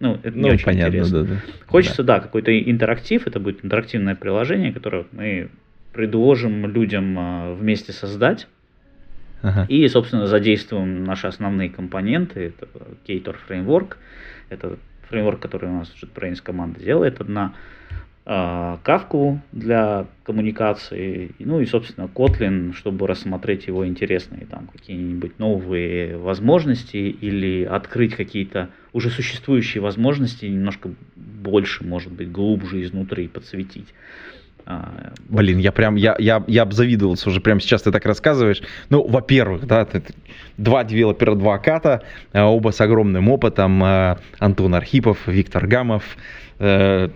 Ну, 0.00 0.18
это 0.22 0.36
не 0.36 0.42
Ну, 0.42 0.48
очень 0.48 0.64
понятно, 0.64 0.88
интересно. 0.88 1.24
да, 1.24 1.28
да. 1.34 1.40
Хочется, 1.66 2.02
да, 2.02 2.20
какой-то 2.20 2.58
интерактив, 2.58 3.26
это 3.26 3.38
будет 3.38 3.64
интерактивное 3.64 4.16
приложение, 4.16 4.72
которое 4.72 5.06
мы 5.12 5.48
предложим 5.92 6.66
людям 6.66 7.18
э, 7.18 7.54
вместе 7.54 7.92
создать. 7.92 8.48
Ага. 9.42 9.66
И, 9.68 9.86
собственно, 9.88 10.26
задействуем 10.26 11.04
наши 11.04 11.26
основные 11.26 11.68
компоненты. 11.68 12.52
Это 12.58 12.68
Ktor 13.06 13.36
фреймворк. 13.46 13.98
Это 14.48 14.78
фреймворк, 15.12 15.40
который 15.40 15.68
у 15.68 15.74
нас 15.74 15.92
JetBrains 16.02 16.42
команда 16.42 16.80
делает 16.80 17.20
одна. 17.20 17.54
Кавку 18.24 19.40
для 19.50 20.06
коммуникации, 20.22 21.32
ну 21.40 21.58
и, 21.58 21.66
собственно, 21.66 22.04
Kotlin, 22.04 22.72
чтобы 22.72 23.08
рассмотреть 23.08 23.66
его 23.66 23.84
интересные 23.84 24.46
там 24.46 24.68
какие-нибудь 24.68 25.40
новые 25.40 26.16
возможности 26.16 26.98
или 26.98 27.64
открыть 27.64 28.14
какие-то 28.14 28.70
уже 28.92 29.10
существующие 29.10 29.82
возможности 29.82 30.46
немножко 30.46 30.90
больше, 31.16 31.84
может 31.84 32.12
быть, 32.12 32.30
глубже 32.30 32.82
изнутри 32.82 33.26
подсветить. 33.26 33.92
А. 34.66 35.12
Блин, 35.28 35.58
я 35.58 35.72
прям, 35.72 35.96
я, 35.96 36.14
я, 36.18 36.42
я 36.46 36.62
обзавидовался 36.62 37.28
уже 37.28 37.40
прямо 37.40 37.60
сейчас, 37.60 37.82
ты 37.82 37.90
так 37.90 38.06
рассказываешь. 38.06 38.62
Ну, 38.90 39.06
во-первых, 39.06 39.66
да, 39.66 39.84
ты- 39.84 40.02
два 40.56 40.84
девелопера, 40.84 41.34
два 41.34 41.58
ката, 41.58 42.02
э, 42.32 42.40
оба 42.40 42.70
с 42.70 42.80
огромным 42.80 43.28
опытом. 43.28 43.82
э, 43.84 44.16
Антон 44.38 44.74
Архипов, 44.74 45.18
Виктор 45.26 45.66
Гамов. 45.66 46.04
э, 46.60 47.08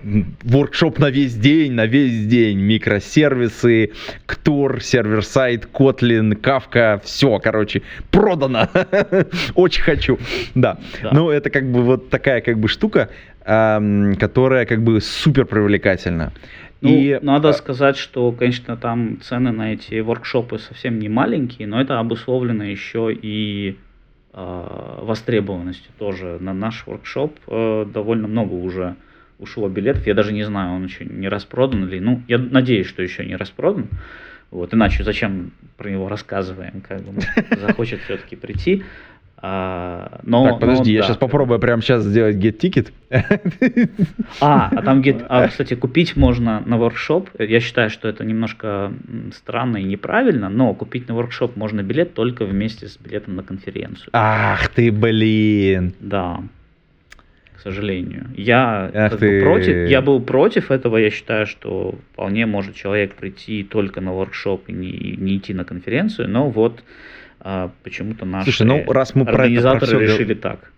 Воркшоп 0.43 0.99
на 0.99 1.09
весь 1.11 1.37
день, 1.37 1.73
на 1.73 1.87
весь 1.87 2.27
день. 2.27 2.59
Микросервисы, 2.59 3.93
Ктор, 4.27 4.81
сервер-сайт, 4.83 5.69
Kotlin, 5.73 6.35
Кавка. 6.35 7.01
Все, 7.05 7.39
короче, 7.39 7.83
продано. 8.11 8.69
Очень 9.55 9.83
хочу. 9.83 10.19
Да. 10.57 10.79
Да. 11.01 11.11
Ну, 11.13 11.31
это 11.31 11.51
как 11.51 11.71
бы 11.71 11.83
вот 11.83 12.11
такая 12.11 12.41
как 12.41 12.59
бы 12.59 12.67
штука, 12.67 13.09
которая 13.45 14.67
как 14.67 14.83
бы 14.83 15.01
супер 15.01 15.45
привлекательна. 15.47 16.33
Ну, 16.81 16.91
И 16.91 17.19
надо 17.23 17.51
а, 17.51 17.53
сказать, 17.53 17.97
что, 17.97 18.31
конечно, 18.33 18.77
там 18.77 19.19
цены 19.21 19.51
на 19.51 19.73
эти 19.73 19.99
воркшопы 20.01 20.59
совсем 20.59 20.99
не 20.99 21.09
маленькие, 21.09 21.67
но 21.67 21.81
это 21.81 21.99
обусловлено 21.99 22.65
еще 22.65 23.13
и 23.13 23.77
э, 24.33 24.99
востребованностью 25.03 25.91
тоже. 25.99 26.39
На 26.41 26.53
наш 26.53 26.87
воркшоп 26.87 27.39
э, 27.47 27.87
довольно 27.93 28.29
много 28.29 28.53
уже 28.53 28.97
ушло 29.39 29.69
билетов. 29.69 30.07
Я 30.07 30.15
даже 30.15 30.33
не 30.33 30.45
знаю, 30.45 30.75
он 30.75 30.85
еще 30.85 31.05
не 31.05 31.29
распродан 31.29 31.89
или... 31.89 31.99
Ну, 31.99 32.23
я 32.29 32.39
надеюсь, 32.39 32.87
что 32.87 33.03
еще 33.03 33.25
не 33.25 33.37
распродан. 33.37 33.89
Вот, 34.51 34.73
иначе 34.73 35.03
зачем 35.03 35.53
про 35.77 35.91
него 35.91 36.09
рассказываем, 36.09 36.83
как 36.87 37.03
бы, 37.03 37.13
может, 37.13 37.31
захочет 37.61 38.01
все-таки 38.03 38.37
прийти. 38.37 38.85
А, 39.49 40.19
но, 40.25 40.45
так, 40.45 40.59
подожди, 40.59 40.91
но 40.91 40.95
я 40.97 41.01
да. 41.03 41.07
сейчас 41.07 41.17
попробую 41.19 41.61
прямо 41.61 41.81
сейчас 41.81 42.03
сделать 42.03 42.35
get 42.35 42.59
ticket. 42.59 42.93
А, 44.41 44.71
а 44.73 44.83
там 44.83 45.03
где 45.03 45.17
а, 45.29 45.47
кстати, 45.49 45.75
купить 45.75 46.17
можно 46.17 46.65
на 46.67 46.77
воркшоп. 46.77 47.31
Я 47.39 47.61
считаю, 47.61 47.89
что 47.91 48.09
это 48.09 48.25
немножко 48.25 48.93
странно 49.33 49.77
и 49.77 49.85
неправильно, 49.85 50.49
но 50.49 50.75
купить 50.75 51.07
на 51.07 51.15
воркшоп 51.15 51.55
можно 51.55 51.83
билет 51.85 52.15
только 52.15 52.45
вместе 52.45 52.89
с 52.89 52.99
билетом 52.99 53.37
на 53.37 53.45
конференцию. 53.45 54.09
Ах 54.13 54.69
ты, 54.71 54.91
блин. 54.91 55.95
Да. 56.01 56.41
К 57.55 57.61
сожалению. 57.61 58.27
Я, 58.37 58.91
Ах 58.93 59.17
ты. 59.17 59.43
против, 59.43 59.89
я 59.89 60.03
был 60.03 60.19
против 60.19 60.73
этого. 60.73 60.97
Я 60.97 61.11
считаю, 61.11 61.47
что 61.47 61.95
вполне 62.13 62.47
может 62.47 62.75
человек 62.75 63.15
прийти 63.15 63.63
только 63.63 64.01
на 64.01 64.13
воркшоп 64.13 64.69
и 64.69 64.73
не, 64.73 65.15
не 65.17 65.37
идти 65.37 65.55
на 65.55 65.65
конференцию. 65.65 66.29
Но 66.29 66.51
вот 66.51 66.83
а, 67.49 67.71
почему-то 67.85 68.25
наши 68.25 68.51
Слушай, 68.51 68.67
ну, 68.67 68.93
раз 68.93 69.15
мы 69.15 69.25
про 69.25 69.31
это, 69.31 69.37
про 69.37 69.45
организаторы 69.45 70.03
решили 70.03 70.35
так. 70.35 70.73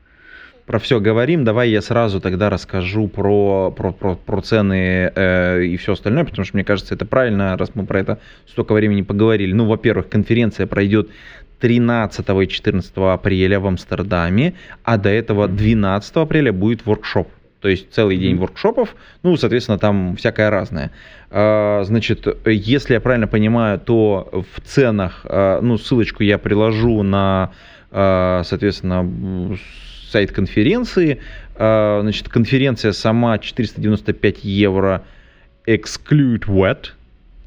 Про 0.67 0.79
все 0.79 1.01
говорим, 1.01 1.43
давай 1.43 1.71
я 1.71 1.81
сразу 1.81 2.21
тогда 2.21 2.51
расскажу 2.51 3.09
про, 3.09 3.71
про, 3.71 3.91
про, 3.91 4.17
про 4.17 4.43
цены 4.43 5.11
э, 5.15 5.65
и 5.65 5.79
все 5.79 5.95
остальное, 5.95 6.25
потому 6.25 6.45
что 6.45 6.59
мне 6.59 6.65
кажется, 6.65 6.95
это 6.95 7.07
правильно, 7.07 7.57
раз 7.57 7.71
мы 7.75 7.87
про 7.87 8.01
это 8.01 8.19
столько 8.47 8.75
времени 8.75 9.01
поговорили. 9.01 9.55
Ну, 9.55 9.65
во-первых, 9.65 10.11
конференция 10.11 10.67
пройдет 10.67 11.09
13 11.61 12.29
и 12.29 12.49
14 12.49 12.93
апреля 12.97 13.61
в 13.61 13.67
Амстердаме, 13.67 14.53
а 14.85 14.99
до 14.99 15.09
этого 15.09 15.49
12 15.49 16.17
апреля 16.17 16.53
будет 16.53 16.85
воркшоп. 16.85 17.31
То 17.61 17.69
есть 17.69 17.93
целый 17.93 18.17
день 18.19 18.37
воркшопов, 18.37 18.95
ну, 19.25 19.37
соответственно, 19.37 19.79
там 19.79 20.15
всякое 20.17 20.49
разное. 20.49 20.93
А, 21.31 21.83
Значит, 21.85 22.27
если 22.47 22.95
я 22.95 23.01
правильно 23.01 23.27
понимаю, 23.27 23.81
то 23.81 24.29
в 24.33 24.61
ценах, 24.61 25.23
а, 25.25 25.61
ну, 25.61 25.77
ссылочку 25.77 26.23
я 26.23 26.39
приложу 26.39 27.03
на, 27.03 27.51
а, 27.91 28.43
соответственно, 28.45 29.59
сайт 30.11 30.33
конференции. 30.33 31.21
Значит, 31.57 32.29
конференция 32.29 32.93
сама 32.93 33.39
495 33.39 34.45
евро 34.45 35.03
exclude 35.67 36.45
wet, 36.47 36.93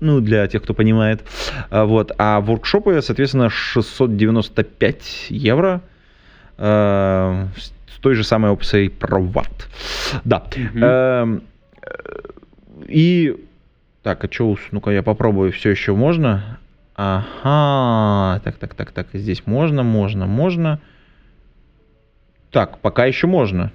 ну, 0.01 0.19
для 0.19 0.45
тех, 0.47 0.61
кто 0.61 0.73
понимает. 0.73 1.21
Вот. 1.71 2.11
А 2.17 2.41
воркшопы, 2.41 3.01
соответственно, 3.01 3.49
695 3.49 5.27
евро 5.29 5.81
с 6.57 7.73
той 8.01 8.15
же 8.15 8.23
самой 8.23 8.51
опцией 8.51 8.89
про 8.89 9.19
ватт. 9.19 9.69
Да. 10.23 10.43
Э, 10.75 11.39
И... 12.87 13.35
Так, 14.03 14.25
а 14.25 14.31
что, 14.31 14.57
ну-ка 14.71 14.89
я 14.89 15.03
попробую, 15.03 15.51
все 15.51 15.69
еще 15.69 15.93
можно? 15.93 16.57
Ага, 16.95 18.41
так, 18.43 18.57
так, 18.57 18.73
так, 18.73 18.91
так, 18.91 19.07
здесь 19.13 19.43
можно, 19.45 19.83
можно, 19.83 20.25
можно. 20.25 20.79
Так, 22.49 22.79
пока 22.79 23.05
еще 23.05 23.27
можно. 23.27 23.71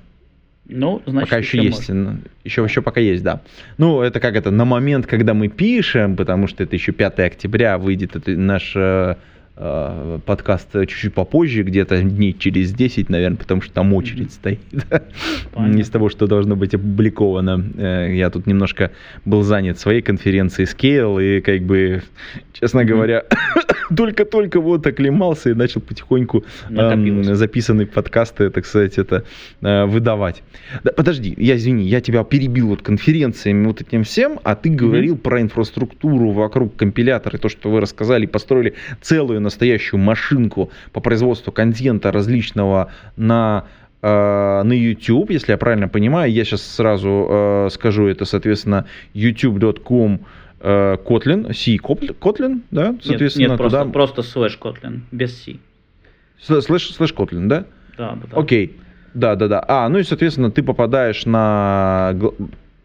Ну, 0.69 1.01
значит, 1.07 1.29
пока 1.29 1.39
еще 1.39 1.59
еще 1.59 1.67
есть. 1.67 1.89
можно. 1.89 2.19
Еще, 2.45 2.65
еще 2.65 2.83
пока 2.83 3.01
есть, 3.01 3.23
да. 3.23 3.41
Ну, 3.79 4.03
это 4.03 4.19
как 4.21 4.35
это, 4.35 4.51
на 4.51 4.65
момент, 4.65 5.07
когда 5.07 5.33
мы 5.33 5.49
пишем, 5.49 6.17
потому 6.17 6.49
что 6.49 6.65
это 6.65 6.75
еще 6.75 6.93
5 6.93 7.21
октября 7.21 7.79
выйдет 7.79 8.17
это 8.17 8.33
наш 8.33 8.73
э, 8.75 9.17
подкаст 9.57 10.73
чуть-чуть 10.73 11.15
попозже, 11.15 11.63
где-то 11.63 12.03
дней 12.03 12.35
через 12.39 12.73
10, 12.73 13.09
наверное, 13.09 13.39
потому 13.39 13.63
что 13.63 13.73
там 13.73 13.95
очередь 13.95 14.33
стоит. 14.33 14.61
Понятно. 15.55 15.79
Из 15.81 15.89
того, 15.89 16.11
что 16.11 16.27
должно 16.27 16.57
быть 16.57 16.75
опубликовано. 16.75 17.65
Э, 17.79 18.15
Я 18.15 18.29
тут 18.29 18.47
немножко 18.47 18.91
был 19.25 19.43
занят 19.43 19.79
своей 19.79 20.03
конференцией 20.03 20.67
Scale, 20.67 21.39
и 21.39 21.41
как 21.41 21.63
бы, 21.63 22.03
честно 22.53 22.85
говоря, 22.85 23.25
только-только 23.97 24.61
вот 24.61 24.87
оклемался 24.87 25.51
и 25.51 25.55
начал 25.55 25.81
потихоньку 25.81 26.45
Накопилось. 26.69 27.27
записанные 27.27 27.87
подкасты, 27.87 28.51
так 28.51 28.67
сказать, 28.67 28.99
это 28.99 29.25
э, 29.63 29.87
выдавать. 29.87 30.43
Да, 30.85 30.93
подожди, 30.93 31.35
я 31.39 31.57
извини, 31.57 31.85
я 31.87 32.03
тебя 32.03 32.25
перебил 32.25 32.69
вот 32.69 32.83
конференциями, 32.83 33.67
вот 33.67 33.81
этим 33.81 34.05
всем, 34.05 34.39
а 34.45 34.55
ты 34.55 34.69
говорил 34.69 35.17
про 35.17 35.41
инфраструктуру 35.41 36.33
вокруг 36.33 36.77
компилятора, 36.77 37.37
и 37.39 37.41
то, 37.41 37.49
что 37.49 37.71
вы 37.71 37.81
рассказали, 37.81 38.27
построили 38.27 38.75
целую 39.01 39.41
настоящую 39.47 40.01
машинку 40.01 40.71
по 40.93 41.01
производству 41.01 41.53
контента 41.53 42.13
различного 42.13 42.93
на 43.17 43.65
э, 44.03 44.63
на 44.63 44.73
YouTube, 44.73 45.31
если 45.31 45.53
я 45.53 45.59
правильно 45.59 45.89
понимаю, 45.89 46.31
я 46.31 46.45
сейчас 46.45 46.63
сразу 46.63 47.27
э, 47.29 47.69
скажу, 47.73 48.07
это, 48.07 48.25
соответственно, 48.25 48.87
youtube.com 49.15 50.21
э, 50.61 50.97
Kotlin, 51.05 51.53
C 51.55 51.77
Kotlin, 51.77 52.61
да, 52.71 52.89
Нет, 52.89 53.05
соответственно, 53.05 53.49
нет, 53.49 53.59
просто, 53.59 53.79
туда... 53.81 53.93
просто 53.93 54.23
слэш 54.23 54.59
Kotlin, 54.61 55.01
без 55.11 55.43
C. 55.43 55.57
Слэш, 56.39 56.91
слэш 56.91 57.13
Kotlin, 57.13 57.47
да? 57.47 57.65
Да, 57.97 58.19
да. 58.31 58.37
Окей. 58.39 58.77
Да, 59.15 59.35
да, 59.35 59.49
да. 59.49 59.65
А, 59.67 59.89
ну 59.89 59.99
и, 59.99 60.03
соответственно, 60.03 60.51
ты 60.51 60.63
попадаешь 60.63 61.25
на... 61.25 62.15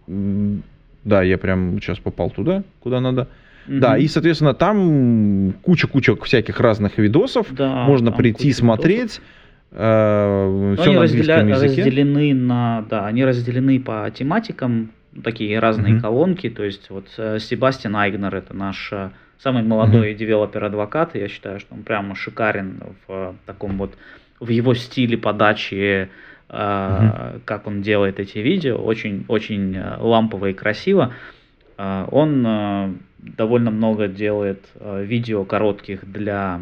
Да, 0.07 1.23
я 1.23 1.37
прям 1.37 1.81
сейчас 1.81 1.99
попал 1.99 2.29
туда, 2.29 2.63
куда 2.79 3.01
надо. 3.01 3.27
Да, 3.67 3.97
и, 3.97 4.07
соответственно, 4.07 4.53
там 4.53 5.53
куча-куча 5.61 6.15
всяких 6.15 6.59
разных 6.59 6.97
видосов. 6.97 7.47
Да, 7.51 7.83
Можно 7.85 8.11
прийти, 8.11 8.51
смотреть. 8.53 9.21
Ну, 9.71 10.75
все 10.77 10.83
они 10.83 10.95
на 10.95 11.01
разделя- 11.03 11.47
языке. 11.49 11.83
разделены 11.83 12.33
на, 12.33 12.85
да, 12.89 13.05
они 13.05 13.23
разделены 13.25 13.79
по 13.79 14.09
тематикам. 14.13 14.91
такие 15.23 15.59
разные 15.59 15.93
Мгм. 15.95 16.01
колонки. 16.01 16.49
То 16.49 16.63
есть 16.63 16.89
вот 16.89 17.05
э, 17.17 17.37
Себастьян 17.39 17.93
Айгнер 17.97 18.33
это 18.33 18.53
наш 18.55 18.93
э, 18.93 19.09
самый 19.39 19.61
молодой 19.61 20.13
developer 20.13 20.64
advocate. 20.64 21.15
и 21.17 21.19
Я 21.19 21.27
считаю, 21.27 21.59
что 21.59 21.73
он 21.75 21.83
прямо 21.83 22.15
шикарен 22.15 22.81
в 23.07 23.11
э, 23.11 23.33
таком 23.45 23.77
вот 23.77 23.93
в 24.39 24.47
его 24.49 24.73
стиле 24.73 25.17
подачи, 25.17 26.07
э, 26.49 27.39
как 27.43 27.67
он 27.67 27.81
делает 27.81 28.21
эти 28.21 28.37
видео, 28.39 28.77
очень 28.77 29.25
очень 29.27 29.75
э, 29.75 29.97
лампово 29.99 30.45
и 30.51 30.53
красиво. 30.53 31.13
Э, 31.77 32.05
Он 32.09 32.45
э, 32.47 32.89
довольно 33.21 33.71
много 33.71 34.07
делает 34.07 34.65
э, 34.75 35.03
видео 35.05 35.45
коротких 35.45 36.09
для 36.11 36.61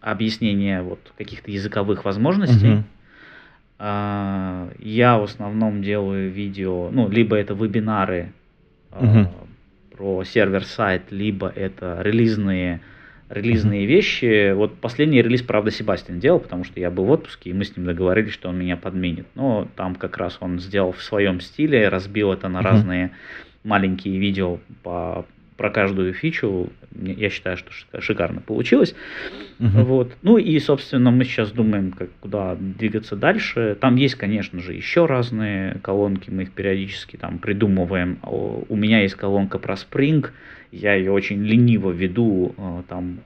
объяснения 0.00 0.82
вот 0.82 1.00
каких-то 1.16 1.50
языковых 1.50 2.04
возможностей. 2.04 2.82
А, 3.78 4.70
Я 4.78 5.18
в 5.18 5.24
основном 5.24 5.82
делаю 5.82 6.30
видео, 6.30 6.90
ну, 6.90 7.08
либо 7.08 7.36
это 7.36 7.54
вебинары 7.54 8.32
Мгм. 8.90 9.28
про 9.96 10.24
сервер-сайт, 10.24 11.10
либо 11.10 11.48
это 11.48 12.00
релизные, 12.02 12.80
релизные 13.28 13.86
вещи. 13.86 14.52
Вот 14.52 14.80
последний 14.80 15.20
релиз, 15.22 15.42
правда, 15.42 15.70
Себастьян 15.70 16.18
делал, 16.20 16.40
потому 16.40 16.64
что 16.64 16.80
я 16.80 16.90
был 16.90 17.04
в 17.04 17.10
отпуске, 17.10 17.50
и 17.50 17.52
мы 17.52 17.64
с 17.64 17.76
ним 17.76 17.86
договорились, 17.86 18.32
что 18.32 18.48
он 18.48 18.58
меня 18.58 18.76
подменит. 18.76 19.26
Но 19.34 19.68
там 19.76 19.94
как 19.94 20.16
раз 20.16 20.38
он 20.40 20.58
сделал 20.58 20.92
в 20.92 21.02
своем 21.02 21.40
стиле, 21.40 21.88
разбил 21.88 22.32
это 22.32 22.48
на 22.48 22.60
Мгм. 22.60 22.66
разные 22.68 23.10
маленькие 23.64 24.18
видео 24.18 24.58
по, 24.82 25.26
про 25.58 25.70
каждую 25.70 26.14
фичу. 26.14 26.70
Я 27.02 27.28
считаю, 27.30 27.56
что 27.56 27.70
шика- 27.70 28.00
шикарно 28.00 28.40
получилось. 28.40 28.94
Мгм. 29.58 29.84
Вот. 29.84 30.12
Ну 30.22 30.38
и, 30.38 30.58
собственно, 30.60 31.10
мы 31.10 31.24
сейчас 31.24 31.50
думаем, 31.50 31.90
как, 31.90 32.08
куда 32.20 32.54
двигаться 32.54 33.16
дальше. 33.16 33.76
Там 33.78 33.96
есть, 33.96 34.14
конечно 34.14 34.60
же, 34.60 34.72
еще 34.72 35.06
разные 35.06 35.78
колонки, 35.82 36.30
мы 36.30 36.44
их 36.44 36.52
периодически 36.52 37.16
там 37.16 37.38
придумываем. 37.40 38.18
О, 38.22 38.64
У 38.68 38.76
меня 38.76 39.02
есть 39.02 39.16
колонка 39.16 39.58
про 39.58 39.74
Spring, 39.74 40.28
я 40.70 40.94
ее 40.94 41.10
очень 41.10 41.42
лениво 41.42 41.90
веду, 41.90 42.54
э, 42.56 42.82
там 42.88 43.18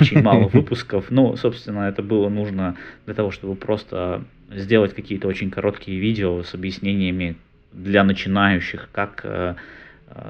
очень 0.00 0.22
мало 0.22 0.48
выпусков. 0.52 1.10
Но, 1.10 1.36
собственно, 1.36 1.88
это 1.88 2.02
было 2.02 2.28
нужно 2.28 2.76
для 3.04 3.14
того, 3.14 3.30
чтобы 3.30 3.54
просто 3.54 4.24
сделать 4.50 4.92
какие-то 4.92 5.28
очень 5.28 5.50
короткие 5.50 6.00
видео 6.00 6.42
с 6.42 6.52
объяснениями 6.52 7.36
для 7.72 8.02
начинающих, 8.02 8.88
как 8.90 9.20
э, 9.22 9.54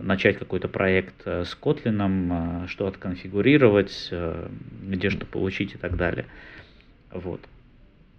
начать 0.00 0.38
какой-то 0.38 0.68
проект 0.68 1.22
э, 1.26 1.44
с 1.44 1.56
Kotlin, 1.60 2.64
э, 2.64 2.66
что 2.68 2.86
отконфигурировать, 2.86 4.08
э, 4.10 4.48
где 4.82 5.10
что 5.10 5.26
получить 5.26 5.74
и 5.74 5.78
так 5.78 5.96
далее. 5.96 6.26
Вот. 7.10 7.40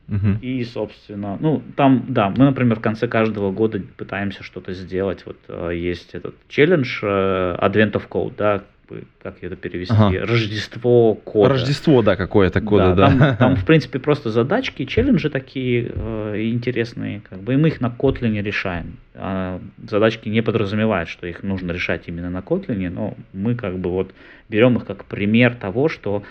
Мгм. 0.07 0.37
И, 0.41 0.63
собственно, 0.63 1.37
ну, 1.39 1.61
там, 1.75 2.05
да, 2.07 2.29
мы, 2.29 2.45
например, 2.45 2.77
в 2.77 2.81
конце 2.81 3.07
каждого 3.07 3.51
года 3.51 3.81
пытаемся 3.97 4.43
что-то 4.43 4.73
сделать. 4.73 5.25
Вот 5.25 5.37
э, 5.49 5.71
есть 5.75 6.15
этот 6.15 6.35
челлендж 6.47 6.99
э, 7.01 7.57
Advent 7.59 7.93
of 7.93 8.07
Code, 8.07 8.33
да, 8.37 8.63
бы, 8.87 9.03
как 9.21 9.43
это 9.43 9.55
перевести? 9.55 9.93
Ага. 9.93 10.25
Рождество 10.25 11.15
кода. 11.15 11.49
Рождество, 11.49 12.01
да, 12.01 12.15
какое-то 12.15 12.61
кода, 12.61 12.95
да. 12.95 13.09
Там, 13.09 13.37
там, 13.39 13.55
в 13.55 13.65
принципе, 13.65 13.99
просто 13.99 14.29
задачки, 14.29 14.85
челленджи 14.85 15.29
такие 15.29 15.91
э, 15.93 16.41
интересные, 16.49 17.21
как 17.21 17.39
бы, 17.39 17.53
и 17.53 17.57
мы 17.57 17.69
их 17.69 17.81
на 17.81 17.87
Kotlin 17.87 18.41
решаем. 18.41 18.97
А 19.15 19.59
задачки 19.89 20.29
не 20.29 20.41
подразумевают, 20.41 21.09
что 21.09 21.27
их 21.27 21.43
нужно 21.43 21.71
решать 21.71 22.07
именно 22.07 22.29
на 22.29 22.39
Kotlin, 22.39 22.89
но 22.89 23.15
мы 23.33 23.55
как 23.55 23.77
бы 23.77 23.89
вот 23.89 24.13
берем 24.49 24.77
их 24.77 24.85
как 24.85 25.05
пример 25.05 25.55
того, 25.55 25.89
что 25.89 26.23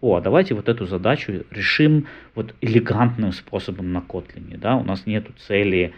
о, 0.00 0.16
а 0.16 0.20
давайте 0.20 0.54
вот 0.54 0.68
эту 0.68 0.84
задачу 0.86 1.44
решим 1.50 2.06
вот 2.34 2.54
элегантным 2.60 3.32
способом 3.32 3.92
на 3.92 3.98
Kotlin, 3.98 4.58
да, 4.58 4.76
у 4.76 4.82
нас 4.82 5.06
нету 5.06 5.32
цели 5.46 5.94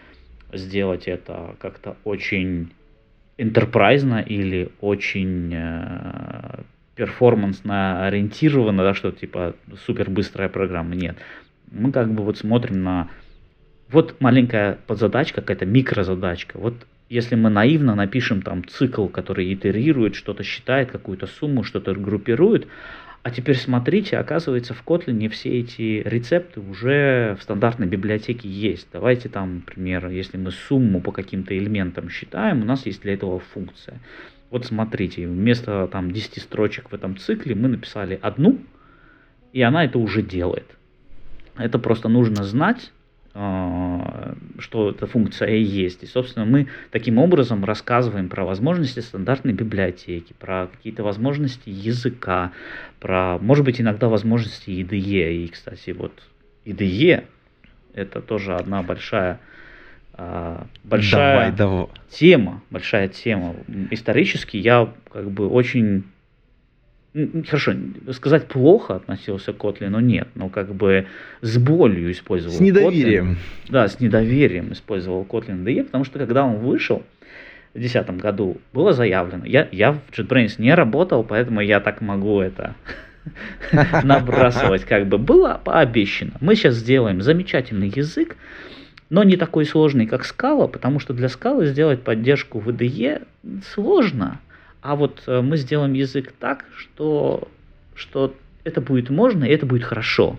сделать 0.53 1.07
это 1.07 1.55
как-то 1.59 1.97
очень 2.03 2.71
энтерпрайзно 3.37 4.21
или 4.21 4.69
очень 4.79 5.53
э, 5.53 6.61
перформансно 6.95 8.05
ориентировано, 8.05 8.83
да, 8.83 8.93
что 8.93 9.11
типа 9.11 9.55
супер 9.85 10.09
быстрая 10.09 10.49
программа. 10.49 10.95
Нет. 10.95 11.17
Мы 11.71 11.91
как 11.91 12.13
бы 12.13 12.23
вот 12.23 12.37
смотрим 12.37 12.83
на 12.83 13.09
вот 13.89 14.15
маленькая 14.19 14.77
подзадачка, 14.87 15.41
какая-то 15.41 15.65
микрозадачка. 15.65 16.57
Вот 16.57 16.75
если 17.09 17.35
мы 17.35 17.49
наивно 17.49 17.95
напишем 17.95 18.41
там 18.41 18.65
цикл, 18.67 19.07
который 19.07 19.53
итерирует, 19.53 20.15
что-то 20.15 20.43
считает, 20.43 20.91
какую-то 20.91 21.27
сумму, 21.27 21.63
что-то 21.63 21.93
группирует, 21.93 22.67
а 23.25 23.31
теперь 23.31 23.57
смотрите, 23.57 24.17
оказывается, 24.17 24.75
в 24.75 24.83
Kotlin 24.85 25.27
все 25.29 25.59
эти 25.59 26.03
рецепты 26.05 26.59
уже 26.59 27.35
в 27.39 27.41
стандартной 27.41 27.87
библиотеке 27.87 28.47
есть. 28.47 28.87
Давайте 28.93 29.29
там, 29.29 29.55
например, 29.55 30.09
если 30.09 30.37
мы 30.37 30.51
сумму 30.51 31.01
по 31.01 31.11
каким-то 31.11 31.57
элементам 31.57 32.07
считаем, 32.11 32.61
у 32.61 32.65
нас 32.65 32.85
есть 32.85 33.01
для 33.01 33.15
этого 33.15 33.39
функция. 33.39 33.97
Вот 34.51 34.67
смотрите, 34.67 35.25
вместо 35.25 35.87
там 35.87 36.11
10 36.11 36.39
строчек 36.39 36.91
в 36.91 36.93
этом 36.93 37.17
цикле 37.17 37.55
мы 37.55 37.67
написали 37.67 38.19
одну, 38.21 38.59
и 39.53 39.61
она 39.63 39.85
это 39.85 39.97
уже 39.97 40.21
делает. 40.21 40.77
Это 41.57 41.79
просто 41.79 42.09
нужно 42.09 42.43
знать, 42.43 42.91
что 43.35 44.91
эта 44.91 45.07
функция 45.07 45.49
есть. 45.49 46.03
И, 46.03 46.05
собственно, 46.05 46.45
мы 46.45 46.67
таким 46.91 47.17
образом 47.17 47.65
рассказываем 47.65 48.29
про 48.29 48.45
возможности 48.45 49.01
стандартной 49.01 49.51
библиотеки, 49.51 50.33
про 50.39 50.67
какие-то 50.67 51.03
возможности 51.03 51.69
языка, 51.69 52.53
про, 53.01 53.37
может 53.39 53.65
быть, 53.65 53.81
иногда 53.81 54.07
возможности 54.07 54.69
IDE. 54.69 55.43
И, 55.43 55.47
кстати, 55.49 55.89
вот 55.89 56.13
IDE 56.65 57.25
это 57.93 58.21
тоже 58.21 58.55
одна 58.55 58.83
большая 58.83 59.41
а, 60.13 60.65
большая 60.85 61.51
Давай, 61.51 61.51
давай. 61.51 61.87
тема, 62.09 62.63
большая 62.69 63.09
тема. 63.09 63.55
Исторически 63.91 64.55
я 64.55 64.93
как 65.11 65.29
бы 65.29 65.49
очень 65.49 66.05
хорошо, 67.47 67.73
сказать 68.11 68.47
плохо 68.47 68.95
относился 68.95 69.53
к 69.53 69.79
но 69.81 69.99
нет, 70.01 70.27
но 70.35 70.49
как 70.49 70.73
бы 70.73 71.07
с 71.41 71.57
болью 71.57 72.11
использовал 72.11 72.55
С 72.55 72.59
недоверием. 72.59 73.31
Kotlin. 73.31 73.71
Да, 73.71 73.87
с 73.87 73.99
недоверием 73.99 74.73
использовал 74.73 75.23
Kotlin 75.23 75.63
DE, 75.63 75.83
потому 75.85 76.03
что 76.03 76.19
когда 76.19 76.43
он 76.45 76.57
вышел 76.57 77.03
в 77.73 77.79
2010 77.79 78.21
году, 78.21 78.57
было 78.73 78.93
заявлено, 78.93 79.45
я, 79.45 79.67
я 79.71 79.93
в 79.93 80.01
JetBrains 80.11 80.55
не 80.57 80.73
работал, 80.73 81.23
поэтому 81.23 81.61
я 81.61 81.79
так 81.79 82.01
могу 82.01 82.41
это 82.41 82.75
набрасывать, 84.03 84.83
как 84.83 85.07
бы 85.07 85.17
было 85.17 85.59
пообещано. 85.63 86.33
Мы 86.41 86.55
сейчас 86.55 86.75
сделаем 86.75 87.21
замечательный 87.21 87.91
язык, 87.95 88.35
но 89.09 89.23
не 89.23 89.37
такой 89.37 89.65
сложный, 89.65 90.05
как 90.05 90.25
скала, 90.25 90.67
потому 90.67 90.99
что 90.99 91.13
для 91.13 91.29
скалы 91.29 91.65
сделать 91.67 92.01
поддержку 92.01 92.59
в 92.59 92.69
IDE 92.69 93.25
сложно. 93.73 94.39
А 94.85 94.95
вот 94.95 95.23
э, 95.25 95.41
мы 95.41 95.57
сделаем 95.57 95.93
язык 95.93 96.31
так, 96.39 96.63
что, 96.77 97.47
что 97.95 98.35
это 98.63 98.81
будет 98.81 99.09
можно, 99.09 99.43
и 99.43 99.49
это 99.49 99.65
будет 99.65 99.83
хорошо. 99.83 100.37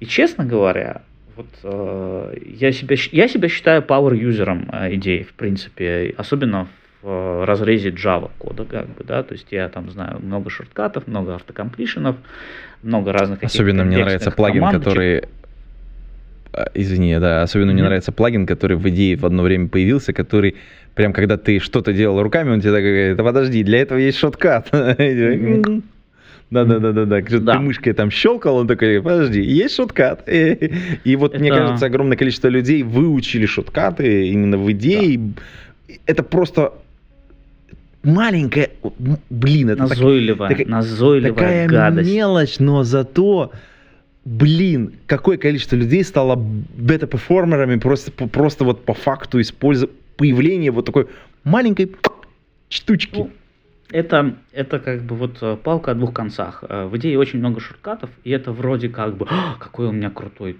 И 0.00 0.06
честно 0.06 0.46
говоря, 0.46 1.02
вот 1.36 1.46
э, 1.62 2.38
я, 2.58 2.72
себя, 2.72 2.96
я 3.12 3.28
себя 3.28 3.50
считаю 3.50 3.82
power-юзером 3.82 4.70
э, 4.72 4.94
идей, 4.94 5.24
в 5.24 5.34
принципе, 5.34 6.14
особенно 6.16 6.68
в 7.02 7.08
э, 7.08 7.44
разрезе 7.44 7.90
Java 7.90 8.30
кода, 8.38 8.64
как 8.64 8.86
бы, 8.86 9.04
да, 9.04 9.22
то 9.22 9.34
есть 9.34 9.48
я 9.50 9.68
там 9.68 9.90
знаю 9.90 10.20
много 10.22 10.48
шорткатов, 10.48 11.06
много 11.06 11.34
автокомплишенов, 11.34 12.16
много 12.82 13.12
разных 13.12 13.42
Особенно 13.42 13.84
мне 13.84 13.98
нравится 13.98 14.30
плагин, 14.30 14.60
командочек. 14.60 14.88
который... 14.88 15.28
А, 16.56 16.70
Извини, 16.74 17.18
да, 17.18 17.42
особенно 17.42 17.72
мне 17.72 17.82
нравится 17.82 18.12
плагин, 18.12 18.46
который 18.46 18.76
в 18.78 18.88
идее 18.88 19.16
в 19.16 19.24
одно 19.26 19.42
время 19.42 19.68
появился, 19.68 20.12
который 20.14 20.56
прям 20.94 21.12
когда 21.12 21.36
ты 21.36 21.58
что-то 21.58 21.92
делал 21.92 22.22
руками, 22.22 22.50
он 22.50 22.60
тебе 22.60 22.72
так 22.72 22.82
говорит, 22.82 23.16
да 23.16 23.22
подожди, 23.24 23.62
для 23.62 23.80
этого 23.80 23.98
есть 23.98 24.16
шоткат. 24.18 24.70
Мгм. 24.72 25.82
Да-да-да-да-да. 26.50 27.22
Когда 27.22 27.38
Да. 27.40 27.52
ты 27.54 27.58
мышкой 27.58 27.92
там 27.92 28.10
щелкал, 28.10 28.56
он 28.56 28.66
такой, 28.68 29.02
подожди, 29.02 29.42
есть 29.42 29.74
шоткат. 29.74 30.22
И 30.28 31.16
вот 31.16 31.38
мне 31.38 31.50
кажется, 31.50 31.86
огромное 31.86 32.16
количество 32.16 32.48
людей 32.48 32.82
выучили 32.84 33.46
шоткаты 33.46 34.28
именно 34.28 34.56
в 34.56 34.70
идее. 34.72 35.20
Это 36.06 36.22
просто 36.22 36.72
маленькая, 38.02 38.70
блин, 39.28 39.70
это 39.70 39.80
так- 39.88 39.90
Назойливая, 39.90 40.48
такая- 40.48 40.66
назойливая 40.66 41.32
такая 41.34 41.68
гадость. 41.68 42.14
мелочь, 42.14 42.58
но 42.60 42.84
зато, 42.84 43.50
блин, 44.26 44.94
какое 45.06 45.38
количество 45.38 45.76
людей 45.76 46.02
стало 46.02 46.34
бета-перформерами 46.36 47.78
просто, 47.78 48.10
просто 48.10 48.64
вот 48.64 48.84
по 48.84 48.92
факту 48.92 49.40
использования 49.40 49.96
появления 50.16 50.70
вот 50.70 50.84
такой 50.84 51.08
маленькой 51.44 51.94
штучки. 52.68 53.18
Ну, 53.18 53.30
это, 53.90 54.34
это 54.52 54.80
как 54.80 55.02
бы 55.02 55.14
вот 55.14 55.38
э, 55.42 55.56
палка 55.62 55.92
о 55.92 55.94
двух 55.94 56.12
концах. 56.12 56.64
Э, 56.68 56.86
В 56.86 56.96
идее 56.96 57.18
очень 57.18 57.38
много 57.38 57.60
шорткатов, 57.60 58.10
и 58.24 58.30
это 58.30 58.50
вроде 58.50 58.88
как 58.88 59.16
бы, 59.16 59.26
«А, 59.30 59.56
какой 59.60 59.86
у 59.86 59.92
меня 59.92 60.10
крутой 60.10 60.56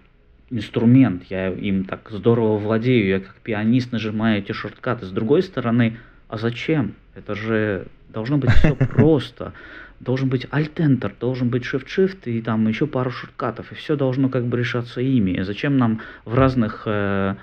инструмент, 0.51 1.24
я 1.28 1.49
им 1.49 1.84
так 1.84 2.09
здорово 2.11 2.59
владею, 2.59 3.09
я 3.09 3.20
как 3.20 3.34
пианист 3.43 3.90
нажимаю 3.90 4.38
эти 4.38 4.53
шорткаты. 4.53 5.07
С 5.07 5.11
другой 5.11 5.43
стороны, 5.43 5.97
а 6.28 6.38
зачем? 6.38 6.95
Это 7.16 7.34
же 7.34 7.86
должно 8.11 8.38
быть 8.38 8.51
все 8.51 8.74
просто. 8.95 9.55
Должен 10.01 10.28
быть 10.28 10.44
Alt-Enter, 10.47 11.12
должен 11.18 11.49
быть 11.49 11.64
Shift-Shift 11.64 12.24
и 12.26 12.42
там 12.42 12.68
еще 12.68 12.86
пару 12.86 13.11
шорткатов, 13.11 13.72
и 13.72 13.74
все 13.74 13.97
должно 13.97 14.28
как 14.28 14.44
бы 14.44 14.59
решаться 14.59 15.01
ими. 15.01 15.40
Зачем 15.42 15.78
нам 15.78 16.01
в 16.24 16.34
разных 16.34 16.82
э, 16.86 17.34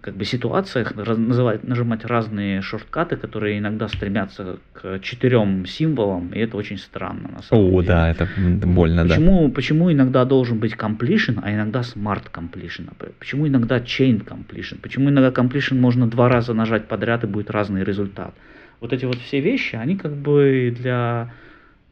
как 0.00 0.14
бы 0.14 0.24
ситуациях 0.24 0.94
называть, 0.94 1.64
нажимать 1.64 2.04
разные 2.04 2.60
шорткаты, 2.60 3.16
которые 3.16 3.58
иногда 3.58 3.88
стремятся 3.88 4.58
к 4.74 4.98
четырем 5.00 5.64
символам, 5.64 6.32
и 6.34 6.38
это 6.38 6.56
очень 6.56 6.76
странно 6.76 7.30
на 7.36 7.42
самом 7.42 7.64
О, 7.64 7.70
деле. 7.70 7.86
да, 7.86 8.10
это 8.10 8.28
больно, 8.66 9.04
почему, 9.04 9.48
да. 9.48 9.54
Почему 9.54 9.92
иногда 9.92 10.24
должен 10.24 10.58
быть 10.58 10.74
completion, 10.74 11.40
а 11.42 11.52
иногда 11.52 11.80
smart 11.80 12.24
completion? 12.30 12.90
Почему 13.18 13.48
иногда 13.48 13.78
chain 13.78 14.22
completion? 14.24 14.78
Почему 14.82 15.08
иногда 15.08 15.30
completion 15.30 15.78
можно 15.78 16.06
два 16.06 16.28
раза 16.28 16.52
нажать 16.52 16.86
подряд 16.86 17.24
и 17.24 17.26
будет 17.26 17.50
разный 17.50 17.84
результат? 17.84 18.34
Вот 18.82 18.92
эти 18.92 19.04
вот 19.04 19.18
все 19.18 19.38
вещи, 19.38 19.76
они 19.76 19.96
как 19.96 20.12
бы 20.16 20.74
для 20.76 21.32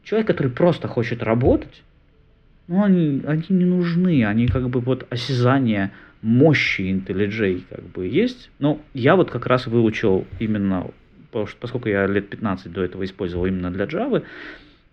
человека, 0.03 0.33
который 0.33 0.51
просто 0.51 0.89
хочет 0.89 1.23
работать, 1.23 1.83
ну, 2.67 2.83
они, 2.83 3.21
они 3.25 3.43
не 3.47 3.63
нужны, 3.63 4.25
они 4.25 4.47
как 4.47 4.69
бы 4.69 4.81
вот 4.81 5.07
осязание 5.09 5.91
мощи 6.21 6.81
IntelliJ 6.81 7.63
как 7.69 7.83
бы 7.85 8.07
есть. 8.07 8.49
Но 8.59 8.81
я 8.93 9.15
вот 9.15 9.31
как 9.31 9.45
раз 9.45 9.67
выучил 9.67 10.25
именно, 10.41 10.91
поскольку 11.31 11.87
я 11.87 12.07
лет 12.07 12.27
15 12.27 12.69
до 12.73 12.83
этого 12.83 13.05
использовал 13.05 13.45
именно 13.45 13.71
для 13.71 13.85
Java, 13.85 14.23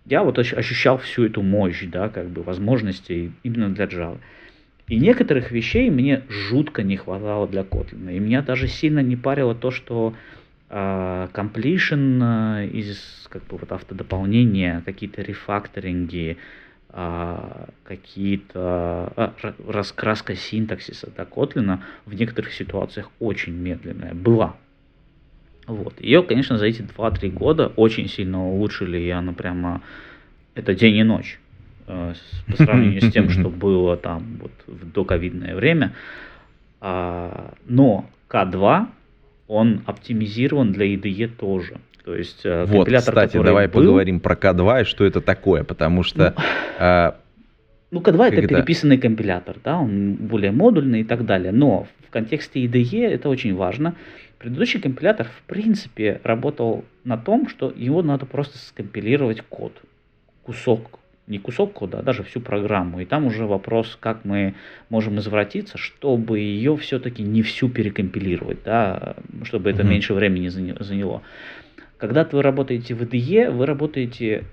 я 0.05 0.23
вот 0.23 0.39
ощущал 0.39 0.99
всю 0.99 1.25
эту 1.25 1.41
мощь, 1.41 1.83
да, 1.85 2.07
как 2.07 2.29
бы 2.29 2.43
возможностей 2.43 3.33
именно 3.43 3.67
для 3.75 3.87
Java. 3.87 4.19
И 4.87 4.97
некоторых 4.97 5.51
вещей 5.51 5.89
мне 5.89 6.21
жутко 6.29 6.81
не 6.81 6.95
хватало 6.95 7.45
для 7.45 7.63
Kotlin. 7.63 8.15
И 8.15 8.19
меня 8.19 8.41
даже 8.41 8.69
сильно 8.69 9.01
не 9.01 9.17
парило 9.17 9.53
то, 9.53 9.69
что 9.69 10.15
completion 10.69 12.19
э, 12.21 12.67
из 12.67 13.27
как 13.29 13.43
бы 13.45 13.57
вот 13.57 13.71
автодополнения, 13.71 14.81
какие-то 14.85 15.21
рефакторинги, 15.21 16.37
а, 16.91 17.69
какие-то 17.83 19.33
раскраска 19.67 20.35
синтаксиса 20.35 21.11
да, 21.15 21.23
Kotlin 21.23 21.79
в 22.05 22.13
некоторых 22.15 22.51
ситуациях 22.51 23.11
очень 23.19 23.53
медленная 23.53 24.15
была. 24.15 24.55
Вот. 25.67 26.01
Ее, 26.01 26.23
конечно, 26.23 26.57
за 26.57 26.65
эти 26.65 26.81
2-3 26.81 27.29
года 27.29 27.67
очень 27.75 28.07
сильно 28.07 28.43
улучшили, 28.43 28.97
и 28.97 29.09
она 29.11 29.33
прямо 29.33 29.83
это 30.55 30.73
день 30.73 30.95
и 30.95 31.03
ночь 31.03 31.39
э, 31.85 32.13
по 32.47 32.55
сравнению 32.57 33.03
с 33.03 33.11
тем, 33.11 33.29
что 33.29 33.49
было 33.49 33.95
там 33.95 34.39
вот 34.41 34.51
в 34.65 34.91
доковидное 34.91 35.55
время. 35.55 35.93
А, 36.81 37.53
но 37.67 38.09
К2, 38.29 38.87
он 39.49 39.81
оптимизирован 39.85 40.71
для 40.71 40.85
IDE 40.93 41.27
тоже. 41.27 41.79
То 42.05 42.15
есть 42.15 42.45
э, 42.45 42.65
вот, 42.65 42.87
кстати, 42.87 43.41
давай 43.41 43.67
был... 43.67 43.81
поговорим 43.81 44.19
про 44.21 44.35
К2 44.35 44.81
и 44.81 44.83
что 44.85 45.03
это 45.03 45.19
такое, 45.19 45.63
потому 45.63 46.03
что... 46.03 46.33
Ну, 46.37 46.85
э, 46.85 47.11
ну 47.91 47.99
К2 47.99 48.27
это, 48.27 48.35
это 48.37 48.47
переписанный 48.47 48.97
компилятор, 48.97 49.57
да, 49.63 49.79
он 49.79 50.13
более 50.13 50.51
модульный 50.51 51.01
и 51.01 51.03
так 51.03 51.25
далее, 51.25 51.51
но 51.51 51.87
в 52.07 52.11
контексте 52.11 52.63
IDE 52.63 53.07
это 53.07 53.27
очень 53.27 53.55
важно. 53.55 53.95
Предыдущий 54.37 54.79
компилятор, 54.79 55.27
в 55.27 55.41
принципе, 55.47 56.21
работал 56.23 56.85
на 57.03 57.17
том, 57.17 57.49
что 57.49 57.73
его 57.75 58.01
надо 58.03 58.25
просто 58.25 58.57
скомпилировать 58.59 59.41
код, 59.41 59.73
кусок, 60.43 60.98
не 61.29 61.37
кусок 61.37 61.73
кода, 61.73 61.99
а 61.99 62.01
даже 62.01 62.23
всю 62.23 62.41
программу. 62.41 62.99
И 62.99 63.05
там 63.05 63.27
уже 63.27 63.45
вопрос, 63.45 63.97
как 63.99 64.25
мы 64.25 64.55
можем 64.89 65.19
извратиться, 65.19 65.77
чтобы 65.77 66.39
ее 66.39 66.75
все-таки 66.75 67.23
не 67.23 67.41
всю 67.43 67.69
перекомпилировать, 67.69 68.63
да, 68.63 69.15
чтобы 69.43 69.69
это 69.69 69.83
mm-hmm. 69.83 69.87
меньше 69.87 70.13
времени 70.13 70.49
заняло. 70.49 71.21
Когда 71.97 72.27
вы 72.29 72.41
работаете 72.41 72.95
в 72.95 73.01
IDE, 73.03 73.51
вы 73.51 73.65
работаете 73.65 74.43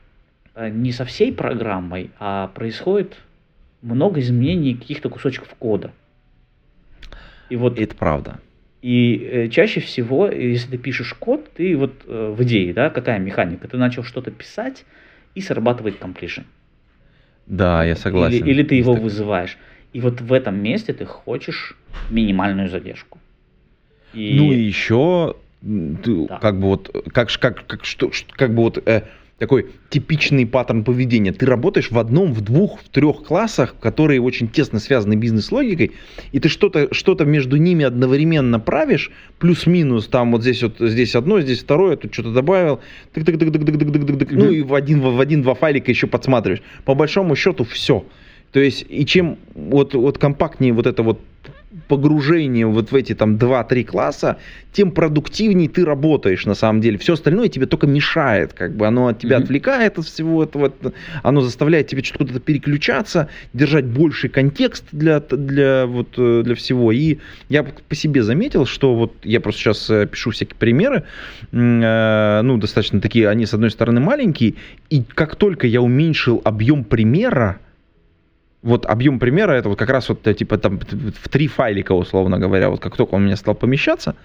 э, 0.54 0.68
не 0.68 0.92
со 0.92 1.04
всей 1.04 1.32
программой, 1.32 2.10
а 2.18 2.48
происходит 2.48 3.16
много 3.82 4.20
изменений 4.20 4.74
каких-то 4.74 5.08
кусочков 5.08 5.48
кода. 5.58 5.92
И 7.48 7.56
вот 7.56 7.78
это 7.78 7.94
правда. 7.94 8.40
И 8.82 9.16
э, 9.16 9.48
чаще 9.48 9.80
всего, 9.80 10.28
если 10.28 10.72
ты 10.72 10.78
пишешь 10.78 11.14
код, 11.14 11.48
ты 11.54 11.76
вот 11.76 12.02
э, 12.06 12.34
в 12.36 12.42
идее, 12.42 12.74
да, 12.74 12.90
какая 12.90 13.18
механика? 13.18 13.66
Ты 13.66 13.78
начал 13.78 14.02
что-то 14.02 14.30
писать, 14.30 14.84
и 15.36 15.40
срабатывает 15.40 16.00
completion. 16.00 16.44
Да, 17.46 17.84
я 17.84 17.96
согласен. 17.96 18.44
Или, 18.44 18.50
или 18.50 18.62
ты 18.62 18.74
его 18.74 18.94
вызываешь. 18.94 19.56
И 19.92 20.00
вот 20.00 20.20
в 20.20 20.32
этом 20.32 20.62
месте 20.62 20.92
ты 20.92 21.04
хочешь 21.04 21.76
минимальную 22.10 22.68
задержку. 22.68 23.18
И... 24.12 24.34
Ну 24.36 24.52
и 24.52 24.58
еще 24.58 25.36
ты, 25.62 26.26
да. 26.26 26.38
как 26.38 26.58
бы 26.60 26.68
вот, 26.68 26.90
как, 27.12 27.30
как, 27.38 27.66
как, 27.66 27.84
что, 27.84 28.10
как 28.32 28.54
бы 28.54 28.62
вот 28.62 28.78
э, 28.86 29.02
такой 29.38 29.66
типичный 29.90 30.46
паттерн 30.46 30.82
поведения. 30.82 31.32
Ты 31.32 31.46
работаешь 31.46 31.90
в 31.90 31.98
одном, 31.98 32.32
в 32.32 32.40
двух, 32.40 32.80
в 32.80 32.88
трех 32.88 33.22
классах, 33.22 33.76
которые 33.80 34.20
очень 34.20 34.48
тесно 34.48 34.78
связаны 34.78 35.14
бизнес-логикой, 35.14 35.92
и 36.32 36.40
ты 36.40 36.48
что-то 36.48 36.92
что 36.92 37.16
между 37.24 37.56
ними 37.56 37.84
одновременно 37.84 38.58
правишь, 38.58 39.10
плюс-минус, 39.38 40.06
там 40.08 40.32
вот 40.32 40.42
здесь 40.42 40.62
вот 40.62 40.76
здесь 40.80 41.14
одно, 41.14 41.40
здесь 41.40 41.60
второе, 41.60 41.96
тут 41.96 42.14
что-то 42.14 42.32
добавил, 42.32 42.80
тык 43.12 43.24
-тык 43.24 43.36
-тык 43.36 43.50
-тык 43.50 43.64
-тык 43.64 43.76
-тык 43.76 43.90
-тык 43.90 44.18
-тык, 44.18 44.28
ну 44.32 44.50
и 44.50 44.62
в 44.62 44.74
один, 44.74 45.00
в 45.00 45.20
один-два 45.20 45.54
файлика 45.54 45.90
еще 45.90 46.06
подсматриваешь. 46.06 46.62
По 46.84 46.94
большому 46.94 47.36
счету 47.36 47.64
все. 47.64 48.04
То 48.56 48.62
есть, 48.62 48.86
и 48.88 49.04
чем 49.04 49.36
вот, 49.54 49.92
вот 49.92 50.16
компактнее 50.16 50.72
вот 50.72 50.86
это 50.86 51.02
вот 51.02 51.20
погружение 51.88 52.64
вот 52.64 52.90
в 52.90 52.94
эти 52.94 53.14
там 53.14 53.36
2-3 53.36 53.84
класса, 53.84 54.38
тем 54.72 54.92
продуктивнее 54.92 55.68
ты 55.68 55.84
работаешь 55.84 56.46
на 56.46 56.54
самом 56.54 56.80
деле. 56.80 56.96
Все 56.96 57.12
остальное 57.12 57.48
тебе 57.48 57.66
только 57.66 57.86
мешает, 57.86 58.54
как 58.54 58.74
бы 58.74 58.86
оно 58.86 59.08
от 59.08 59.18
тебя 59.18 59.36
mm-hmm. 59.36 59.42
отвлекает 59.42 59.98
от 59.98 60.06
всего 60.06 60.42
этого, 60.42 60.72
оно 61.22 61.42
заставляет 61.42 61.88
тебе 61.88 62.02
что-то 62.02 62.40
переключаться, 62.40 63.28
держать 63.52 63.84
больший 63.84 64.30
контекст 64.30 64.84
для, 64.90 65.20
для, 65.20 65.84
вот, 65.84 66.14
э, 66.16 66.40
для 66.42 66.54
всего. 66.54 66.92
И 66.92 67.18
я 67.50 67.62
по 67.62 67.94
себе 67.94 68.22
заметил, 68.22 68.64
что 68.64 68.94
вот 68.94 69.12
я 69.22 69.40
просто 69.40 69.60
сейчас 69.60 69.90
э, 69.90 70.06
пишу 70.06 70.30
всякие 70.30 70.56
примеры, 70.56 71.02
э, 71.52 72.40
ну, 72.42 72.56
достаточно 72.56 73.02
такие, 73.02 73.28
они 73.28 73.44
с 73.44 73.52
одной 73.52 73.70
стороны 73.70 74.00
маленькие, 74.00 74.54
и 74.88 75.02
как 75.02 75.36
только 75.36 75.66
я 75.66 75.82
уменьшил 75.82 76.40
объем 76.42 76.84
примера, 76.84 77.58
вот 78.66 78.84
объем 78.84 79.18
примера, 79.18 79.52
это 79.52 79.68
вот 79.68 79.78
как 79.78 79.90
раз 79.90 80.08
вот 80.08 80.22
типа 80.22 80.58
там 80.58 80.80
в 80.80 81.28
три 81.28 81.46
файлика, 81.46 81.92
условно 81.92 82.38
говоря, 82.38 82.68
вот 82.68 82.80
как 82.80 82.96
только 82.96 83.14
он 83.14 83.22
у 83.22 83.24
меня 83.26 83.36
стал 83.36 83.54
помещаться, 83.54 84.16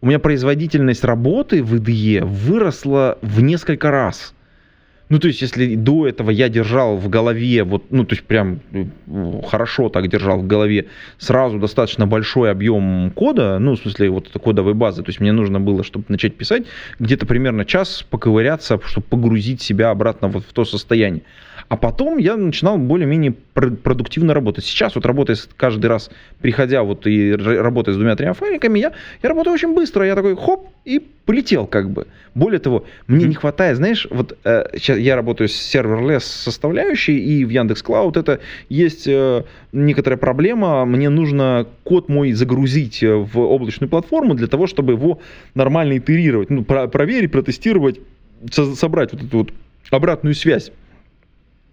у 0.00 0.06
меня 0.06 0.18
производительность 0.18 1.04
работы 1.04 1.62
в 1.62 1.74
IDE 1.74 2.24
выросла 2.24 3.18
в 3.22 3.40
несколько 3.40 3.90
раз. 3.90 4.34
Ну, 5.08 5.20
то 5.20 5.28
есть, 5.28 5.40
если 5.40 5.76
до 5.76 6.08
этого 6.08 6.30
я 6.30 6.48
держал 6.48 6.96
в 6.96 7.08
голове, 7.08 7.62
вот, 7.62 7.84
ну, 7.90 8.04
то 8.04 8.14
есть, 8.14 8.26
прям 8.26 8.58
ну, 9.06 9.40
хорошо 9.42 9.88
так 9.88 10.08
держал 10.08 10.40
в 10.40 10.46
голове 10.48 10.86
сразу 11.18 11.60
достаточно 11.60 12.08
большой 12.08 12.50
объем 12.50 13.12
кода, 13.14 13.60
ну, 13.60 13.76
в 13.76 13.78
смысле, 13.78 14.10
вот 14.10 14.28
кодовой 14.42 14.74
базы, 14.74 15.04
то 15.04 15.10
есть, 15.10 15.20
мне 15.20 15.30
нужно 15.30 15.60
было, 15.60 15.84
чтобы 15.84 16.06
начать 16.08 16.34
писать, 16.34 16.64
где-то 16.98 17.24
примерно 17.24 17.64
час 17.64 18.04
поковыряться, 18.10 18.80
чтобы 18.84 19.06
погрузить 19.06 19.62
себя 19.62 19.90
обратно 19.90 20.26
вот 20.26 20.44
в 20.44 20.52
то 20.52 20.64
состояние. 20.64 21.22
А 21.68 21.76
потом 21.76 22.18
я 22.18 22.36
начинал 22.36 22.78
более-менее 22.78 23.32
продуктивно 23.32 24.34
работать. 24.34 24.64
Сейчас 24.64 24.94
вот 24.94 25.04
работая 25.04 25.36
каждый 25.56 25.86
раз, 25.86 26.10
приходя 26.40 26.82
вот 26.82 27.06
и 27.06 27.32
работая 27.32 27.92
с 27.92 27.96
двумя-тремя 27.96 28.34
файликами, 28.34 28.78
я, 28.78 28.92
я 29.22 29.28
работаю 29.28 29.54
очень 29.54 29.74
быстро. 29.74 30.06
Я 30.06 30.14
такой 30.14 30.36
хоп, 30.36 30.68
и 30.84 31.00
полетел 31.24 31.66
как 31.66 31.90
бы. 31.90 32.06
Более 32.34 32.60
того, 32.60 32.84
мне 33.08 33.26
не 33.26 33.34
хватает, 33.34 33.78
знаешь, 33.78 34.06
вот 34.10 34.38
э, 34.44 34.66
сейчас 34.74 34.98
я 34.98 35.16
работаю 35.16 35.48
с 35.48 35.54
серверлесс 35.54 36.24
составляющей, 36.24 37.18
и 37.18 37.44
в 37.44 37.48
Яндекс 37.48 37.82
Клауд 37.82 38.16
это 38.16 38.40
есть 38.68 39.08
э, 39.08 39.42
некоторая 39.72 40.18
проблема. 40.18 40.84
Мне 40.84 41.08
нужно 41.08 41.66
код 41.82 42.08
мой 42.08 42.32
загрузить 42.32 43.02
э, 43.02 43.14
в 43.14 43.38
облачную 43.38 43.90
платформу 43.90 44.34
для 44.34 44.46
того, 44.46 44.68
чтобы 44.68 44.92
его 44.92 45.20
нормально 45.54 45.98
итерировать, 45.98 46.50
ну, 46.50 46.64
про 46.64 46.86
проверить, 46.86 47.32
протестировать, 47.32 47.98
со 48.52 48.74
собрать 48.76 49.12
вот 49.12 49.24
эту 49.24 49.38
вот 49.38 49.52
обратную 49.90 50.34
связь 50.34 50.70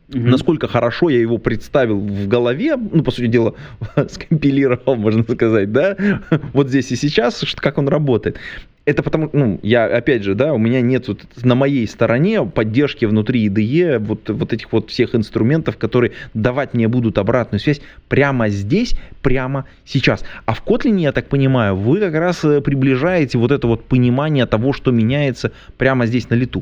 Угу. 0.09 0.19
Насколько 0.19 0.67
хорошо 0.67 1.09
я 1.09 1.19
его 1.19 1.37
представил 1.37 1.99
в 1.99 2.27
голове, 2.27 2.75
ну, 2.75 3.03
по 3.03 3.11
сути 3.11 3.27
дела, 3.27 3.55
скомпилировал, 4.09 4.95
можно 4.95 5.23
сказать, 5.23 5.71
да, 5.71 5.95
вот 6.53 6.69
здесь 6.69 6.91
и 6.91 6.95
сейчас, 6.95 7.43
как 7.55 7.77
он 7.77 7.87
работает. 7.87 8.37
Это 8.85 9.01
потому, 9.01 9.29
ну, 9.31 9.61
я, 9.63 9.85
опять 9.85 10.23
же, 10.23 10.35
да, 10.35 10.53
у 10.53 10.57
меня 10.57 10.81
нет 10.81 11.07
вот 11.07 11.21
на 11.41 11.55
моей 11.55 11.87
стороне 11.87 12.43
поддержки 12.43 13.05
внутри 13.05 13.47
IDE 13.47 13.97
вот, 13.99 14.29
вот 14.29 14.51
этих 14.51 14.73
вот 14.73 14.89
всех 14.89 15.15
инструментов, 15.15 15.77
которые 15.77 16.11
давать 16.33 16.73
мне 16.73 16.89
будут 16.89 17.17
обратную 17.17 17.61
связь 17.61 17.79
прямо 18.09 18.49
здесь, 18.49 18.95
прямо 19.21 19.65
сейчас. 19.85 20.25
А 20.45 20.53
в 20.53 20.65
Kotlin, 20.65 20.99
я 20.99 21.13
так 21.13 21.29
понимаю, 21.29 21.77
вы 21.77 22.01
как 22.01 22.13
раз 22.13 22.43
э, 22.43 22.59
приближаете 22.59 23.37
вот 23.37 23.53
это 23.53 23.67
вот 23.67 23.85
понимание 23.85 24.45
того, 24.45 24.73
что 24.73 24.91
меняется 24.91 25.53
прямо 25.77 26.05
здесь 26.05 26.29
на 26.29 26.33
лету. 26.33 26.61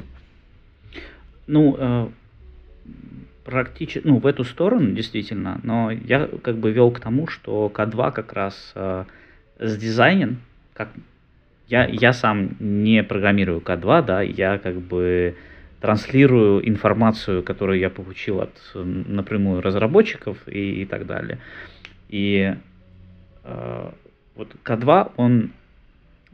Ну, 1.47 1.75
э, 1.79 2.07
практически, 3.51 4.07
ну, 4.07 4.17
в 4.17 4.25
эту 4.25 4.43
сторону, 4.43 4.91
действительно, 4.91 5.59
но 5.63 5.91
я 5.91 6.27
как 6.41 6.57
бы 6.57 6.71
вел 6.71 6.91
к 6.91 6.99
тому, 6.99 7.27
что 7.27 7.71
К2 7.73 8.11
как 8.13 8.33
раз 8.33 8.71
э, 8.75 9.05
с 9.59 9.77
дизайнен, 9.77 10.37
как 10.73 10.89
я, 11.67 11.85
я 11.85 12.13
сам 12.13 12.55
не 12.59 13.03
программирую 13.03 13.59
К2, 13.59 14.05
да, 14.05 14.21
я 14.21 14.57
как 14.57 14.75
бы 14.75 15.35
транслирую 15.81 16.67
информацию, 16.67 17.43
которую 17.43 17.79
я 17.79 17.89
получил 17.89 18.41
от 18.41 18.53
напрямую 18.73 19.61
разработчиков 19.61 20.37
и, 20.47 20.83
и 20.83 20.85
так 20.85 21.05
далее. 21.05 21.39
И 22.07 22.55
э, 23.43 23.91
вот 24.35 24.55
K2, 24.63 25.11
он 25.17 25.51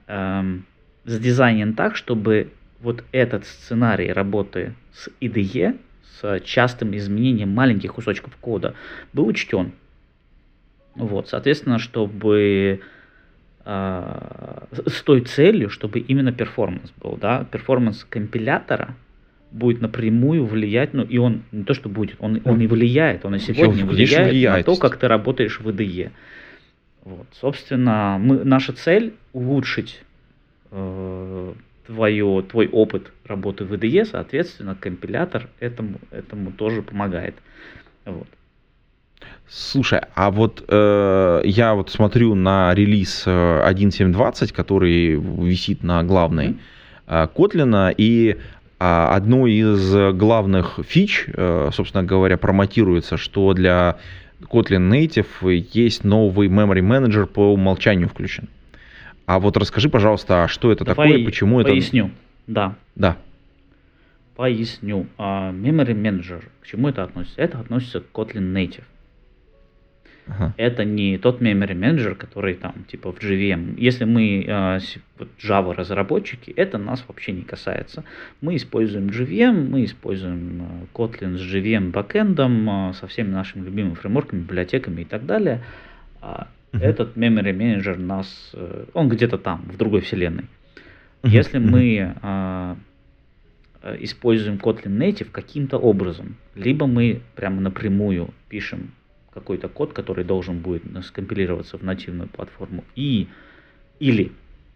эм, 0.07 0.65
сдизайнен 1.05 1.73
так, 1.73 1.95
чтобы 1.95 2.51
вот 2.81 3.03
этот 3.11 3.45
сценарий 3.45 4.11
работы 4.11 4.73
с 4.93 5.09
IDE, 5.21 5.77
с 6.19 6.39
частым 6.41 6.95
изменением 6.95 7.49
маленьких 7.49 7.93
кусочков 7.93 8.35
кода, 8.37 8.73
был 9.13 9.27
учтен. 9.27 9.71
Вот, 10.95 11.29
соответственно, 11.29 11.77
чтобы 11.77 12.81
э, 13.65 14.65
с 14.87 15.01
той 15.03 15.21
целью, 15.21 15.69
чтобы 15.69 15.99
именно 15.99 16.31
перформанс 16.31 16.91
был, 17.01 17.17
да, 17.21 17.45
перформанс 17.51 18.03
компилятора 18.03 18.95
будет 19.51 19.81
напрямую 19.81 20.45
влиять, 20.45 20.93
ну 20.93 21.03
и 21.03 21.17
он 21.17 21.43
не 21.51 21.63
то 21.63 21.73
что 21.73 21.87
будет, 21.87 22.15
он, 22.19 22.41
он 22.43 22.59
и 22.59 22.67
влияет, 22.67 23.25
он 23.25 23.35
и 23.35 23.39
сегодня 23.39 23.85
влияет, 23.85 24.31
влияет 24.31 24.67
на 24.67 24.73
то, 24.73 24.79
как 24.79 24.97
ты 24.97 25.07
работаешь 25.07 25.59
в 25.59 25.69
IDE. 25.69 26.11
Вот, 27.03 27.27
собственно, 27.39 28.17
мы, 28.19 28.43
наша 28.43 28.73
цель 28.73 29.13
улучшить 29.33 30.01
э, 30.71 31.53
твое, 31.87 32.43
твой 32.43 32.67
опыт 32.67 33.11
работы 33.25 33.63
в 33.63 33.73
IDE, 33.73 34.05
соответственно, 34.05 34.75
компилятор 34.75 35.47
этому, 35.59 35.99
этому 36.11 36.51
тоже 36.51 36.81
помогает. 36.81 37.35
Вот. 38.05 38.27
Слушай, 39.49 40.01
а 40.13 40.29
вот 40.29 40.65
э, 40.67 41.41
я 41.45 41.73
вот 41.73 41.89
смотрю 41.89 42.35
на 42.35 42.73
релиз 42.73 43.25
1.7.20, 43.25 44.43
э, 44.51 44.53
который 44.53 45.15
висит 45.15 45.83
на 45.83 46.03
главной 46.03 46.57
э, 47.07 47.27
и 47.97 48.29
э, 48.31 48.35
одной 48.79 49.53
из 49.53 49.95
главных 50.15 50.79
фич, 50.85 51.25
э, 51.27 51.69
собственно 51.73 52.03
говоря, 52.03 52.37
промотируется, 52.37 53.15
что 53.15 53.53
для 53.53 53.97
Kotlin 54.41 54.89
Native 54.91 55.65
есть 55.73 56.03
новый 56.03 56.49
memory 56.49 56.81
manager 56.81 57.25
по 57.25 57.53
умолчанию 57.53 58.09
включен. 58.09 58.49
А 59.27 59.39
вот 59.39 59.57
расскажи, 59.57 59.89
пожалуйста, 59.89 60.45
а 60.45 60.47
что 60.47 60.71
это 60.71 60.85
Давай 60.85 61.09
такое, 61.09 61.25
почему 61.25 61.61
поясню. 61.61 61.69
это... 61.69 61.71
Поясню, 61.73 62.11
да. 62.47 62.75
Да. 62.95 63.17
Поясню. 64.37 65.07
Uh, 65.17 65.53
memory 65.53 65.93
Manager, 65.93 66.43
к 66.61 66.65
чему 66.65 66.87
это 66.87 67.03
относится? 67.03 67.41
Это 67.41 67.59
относится 67.59 67.99
к 67.99 68.05
Kotlin 68.13 68.53
Native. 68.53 68.85
Ага. 70.27 70.53
Это 70.57 70.85
не 70.85 71.17
тот 71.17 71.41
memory 71.41 71.73
manager, 71.73 72.15
который 72.15 72.55
там 72.55 72.85
типа 72.89 73.11
в 73.11 73.19
JVM. 73.19 73.75
Если 73.77 74.03
мы 74.03 74.81
вот 75.17 75.29
Java 75.41 75.73
разработчики, 75.73 76.51
это 76.51 76.77
нас 76.77 77.03
вообще 77.07 77.31
не 77.31 77.43
касается. 77.43 78.03
Мы 78.41 78.57
используем 78.57 79.07
JVM, 79.07 79.69
мы 79.69 79.85
используем 79.85 80.87
Kotlin 80.93 81.37
с 81.37 81.41
JVM 81.41 81.91
бэкэндом, 81.91 82.93
со 82.93 83.07
всеми 83.07 83.29
нашими 83.29 83.65
любимыми 83.65 83.93
фреймворками, 83.95 84.41
библиотеками 84.41 85.01
и 85.01 85.05
так 85.05 85.25
далее. 85.25 85.63
А. 86.81 86.85
Этот 86.85 87.15
memory 87.17 87.55
manager 87.55 87.97
нас, 87.97 88.51
э, 88.53 88.85
он 88.93 89.09
где-то 89.09 89.37
там, 89.37 89.63
в 89.71 89.77
другой 89.77 90.01
вселенной. 90.01 90.45
Если 91.23 91.57
мы 91.57 92.15
э, 92.21 92.75
используем 93.99 94.57
Kotlin 94.57 94.97
Native 94.97 95.29
каким-то 95.31 95.77
образом, 95.77 96.37
либо 96.55 96.87
мы 96.87 97.21
прямо 97.35 97.61
напрямую 97.61 98.33
пишем 98.49 98.91
какой-то 99.33 99.67
код, 99.67 99.93
который 99.93 100.23
должен 100.23 100.59
будет 100.59 100.83
скомпилироваться 101.05 101.77
в 101.77 101.83
нативную 101.83 102.27
платформу, 102.29 102.83
и 102.95 103.27
или 103.99 104.31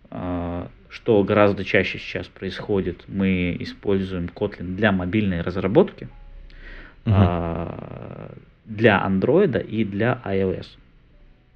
а, 0.10 0.70
что 0.90 1.24
гораздо 1.24 1.64
чаще 1.64 1.98
сейчас 1.98 2.28
происходит, 2.28 3.06
мы 3.08 3.56
используем 3.60 4.30
Kotlin 4.34 4.76
для 4.76 4.92
мобильной 4.92 5.42
разработки, 5.42 6.10
uh-huh. 7.06 8.38
для 8.66 9.02
Android 9.08 9.66
и 9.66 9.86
для 9.86 10.22
iOS. 10.26 10.68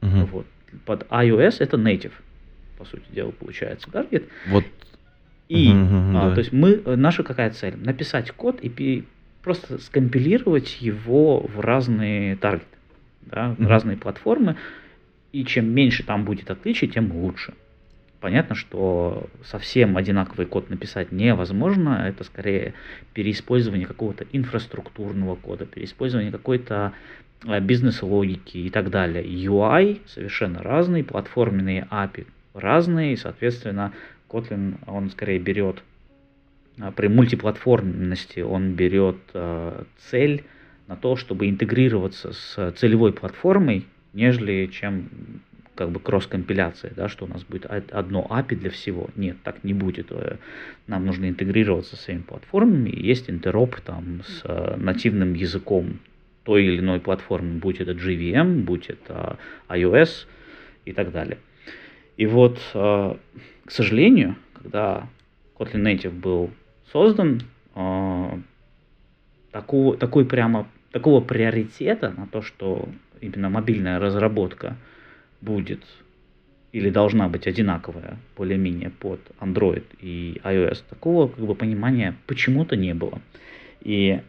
Uh-huh. 0.05 0.25
Вот. 0.31 0.45
Под 0.85 1.03
iOS 1.09 1.57
это 1.59 1.77
native, 1.77 2.13
по 2.77 2.85
сути 2.85 3.05
дела, 3.11 3.31
получается, 3.31 3.89
да, 3.91 4.05
Рит? 4.09 4.27
Вот. 4.47 4.65
И, 5.47 5.69
uh-huh, 5.69 6.17
а, 6.17 6.29
да. 6.29 6.35
то 6.35 6.39
есть 6.39 6.51
мы, 6.51 6.81
наша 6.95 7.23
какая 7.23 7.51
цель? 7.51 7.75
Написать 7.77 8.31
код 8.31 8.59
и 8.61 9.05
просто 9.43 9.77
скомпилировать 9.77 10.81
его 10.81 11.39
в 11.39 11.59
разные 11.59 12.35
таргеты 12.35 12.75
да, 13.25 13.55
mm-hmm. 13.57 13.67
разные 13.67 13.97
платформы, 13.97 14.55
и 15.31 15.43
чем 15.45 15.69
меньше 15.69 16.03
там 16.03 16.25
будет 16.25 16.49
отличий, 16.49 16.87
тем 16.87 17.11
лучше. 17.11 17.53
Понятно, 18.21 18.55
что 18.55 19.27
совсем 19.43 19.97
одинаковый 19.97 20.47
код 20.47 20.69
написать 20.69 21.11
невозможно, 21.11 22.05
это 22.07 22.23
скорее 22.23 22.73
переиспользование 23.13 23.85
какого-то 23.85 24.25
инфраструктурного 24.31 25.35
кода, 25.35 25.65
переиспользование 25.65 26.31
какой-то 26.31 26.93
э, 26.93 27.24
бизнес-логики 27.43 28.57
и 28.57 28.69
так 28.69 28.89
далее. 28.89 29.23
UI 29.23 30.01
совершенно 30.07 30.63
разный, 30.63 31.03
платформенные 31.03 31.87
API 31.91 32.25
разные, 32.55 33.13
и, 33.13 33.17
соответственно, 33.17 33.93
Kotlin, 34.29 34.77
он 34.87 35.09
скорее 35.09 35.39
берет 35.39 35.83
э, 36.77 36.91
при 36.95 37.07
мультиплатформенности, 37.07 38.39
он 38.39 38.73
берет 38.73 39.17
э, 39.33 39.83
цель 39.97 40.43
на 40.87 40.95
то, 40.95 41.15
чтобы 41.15 41.49
интегрироваться 41.49 42.31
с 42.33 42.73
целевой 42.77 43.11
платформой, 43.13 43.85
нежели 44.13 44.67
чем 44.67 45.09
как 45.75 45.91
бы 45.91 45.99
кросс-компиляция, 45.99 46.93
да, 46.95 47.09
что 47.09 47.25
у 47.25 47.27
нас 47.27 47.43
будет 47.43 47.65
одно 47.65 48.25
API 48.29 48.55
для 48.55 48.69
всего. 48.69 49.09
Нет, 49.15 49.37
так 49.43 49.63
не 49.63 49.73
будет. 49.73 50.07
Э, 50.11 50.37
нам 50.87 51.05
нужно 51.05 51.29
интегрироваться 51.29 51.95
с 51.95 52.01
своими 52.01 52.21
платформами. 52.21 52.89
Есть 52.89 53.29
интероп 53.29 53.79
там 53.81 54.21
с 54.25 54.41
э, 54.45 54.75
нативным 54.77 55.33
языком 55.33 55.99
той 56.45 56.63
или 56.65 56.79
иной 56.79 56.99
платформы, 56.99 57.59
будь 57.59 57.81
это 57.81 57.91
JVM, 57.91 58.63
будь 58.63 58.89
это 58.89 59.37
iOS 59.67 60.27
и 60.85 60.93
так 60.93 61.11
далее. 61.11 61.37
И 62.15 62.25
вот, 62.25 62.59
э, 62.73 63.15
к 63.65 63.71
сожалению, 63.71 64.37
когда 64.53 65.09
Kotlin 65.57 65.83
Native 65.83 66.11
был 66.11 66.51
создан, 66.91 67.41
такого, 69.51 69.97
такой 69.97 70.25
прямо 70.25 70.67
такого 70.91 71.21
приоритета 71.21 72.13
на 72.17 72.27
то, 72.27 72.41
что 72.41 72.87
именно 73.21 73.49
мобильная 73.49 73.99
разработка 73.99 74.77
будет 75.41 75.81
или 76.73 76.89
должна 76.89 77.29
быть 77.29 77.47
одинаковая 77.47 78.17
более-менее 78.35 78.89
под 78.89 79.21
Android 79.39 79.85
и 80.01 80.41
iOS, 80.43 80.83
такого 80.89 81.29
как 81.29 81.45
бы 81.45 81.55
понимания 81.55 82.15
почему-то 82.27 82.75
не 82.75 82.93
было. 82.93 83.21
И 83.81 84.19
э, 84.19 84.21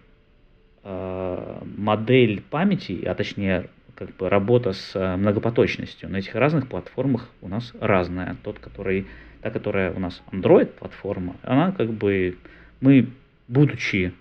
модель 1.77 2.43
памяти, 2.43 3.05
а 3.05 3.15
точнее 3.15 3.69
как 3.97 4.15
бы 4.17 4.29
работа 4.29 4.73
с 4.73 5.17
многопоточностью 5.17 6.09
на 6.09 6.19
этих 6.19 6.35
разных 6.35 6.69
платформах 6.69 7.29
у 7.41 7.49
нас 7.49 7.73
разная. 7.81 8.37
Тот, 8.43 8.59
который, 8.59 9.07
та, 9.41 9.51
которая 9.51 9.93
у 9.93 9.99
нас 9.99 10.23
Android 10.31 10.67
платформа, 10.67 11.37
она 11.43 11.73
как 11.73 11.91
бы 11.93 12.37
мы, 12.81 13.09
будучи 13.49 14.13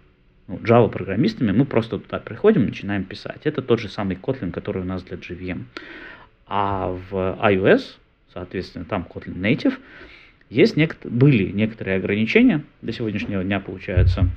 ну, 0.48 0.58
Java 0.58 0.90
программистами, 0.90 1.52
мы 1.52 1.66
просто 1.66 2.00
туда 2.00 2.20
приходим, 2.20 2.66
начинаем 2.66 3.04
писать. 3.04 3.42
Это 3.44 3.62
тот 3.62 3.80
же 3.80 3.90
самый 3.90 4.16
Kotlin, 4.16 4.52
который 4.52 4.82
у 4.84 4.86
нас 4.86 5.04
для 5.04 5.18
JVM. 5.18 5.64
А 6.48 6.88
в 6.90 7.38
iOS, 7.42 7.98
соответственно, 8.34 8.86
там 8.86 9.08
Kotlin 9.12 9.36
Native, 9.36 9.74
есть 10.50 10.78
нек- 10.78 10.98
были 11.04 11.52
некоторые 11.52 11.98
ограничения 11.98 12.64
до 12.82 12.92
сегодняшнего 12.92 13.44
дня, 13.44 13.60
получается, 13.60 14.30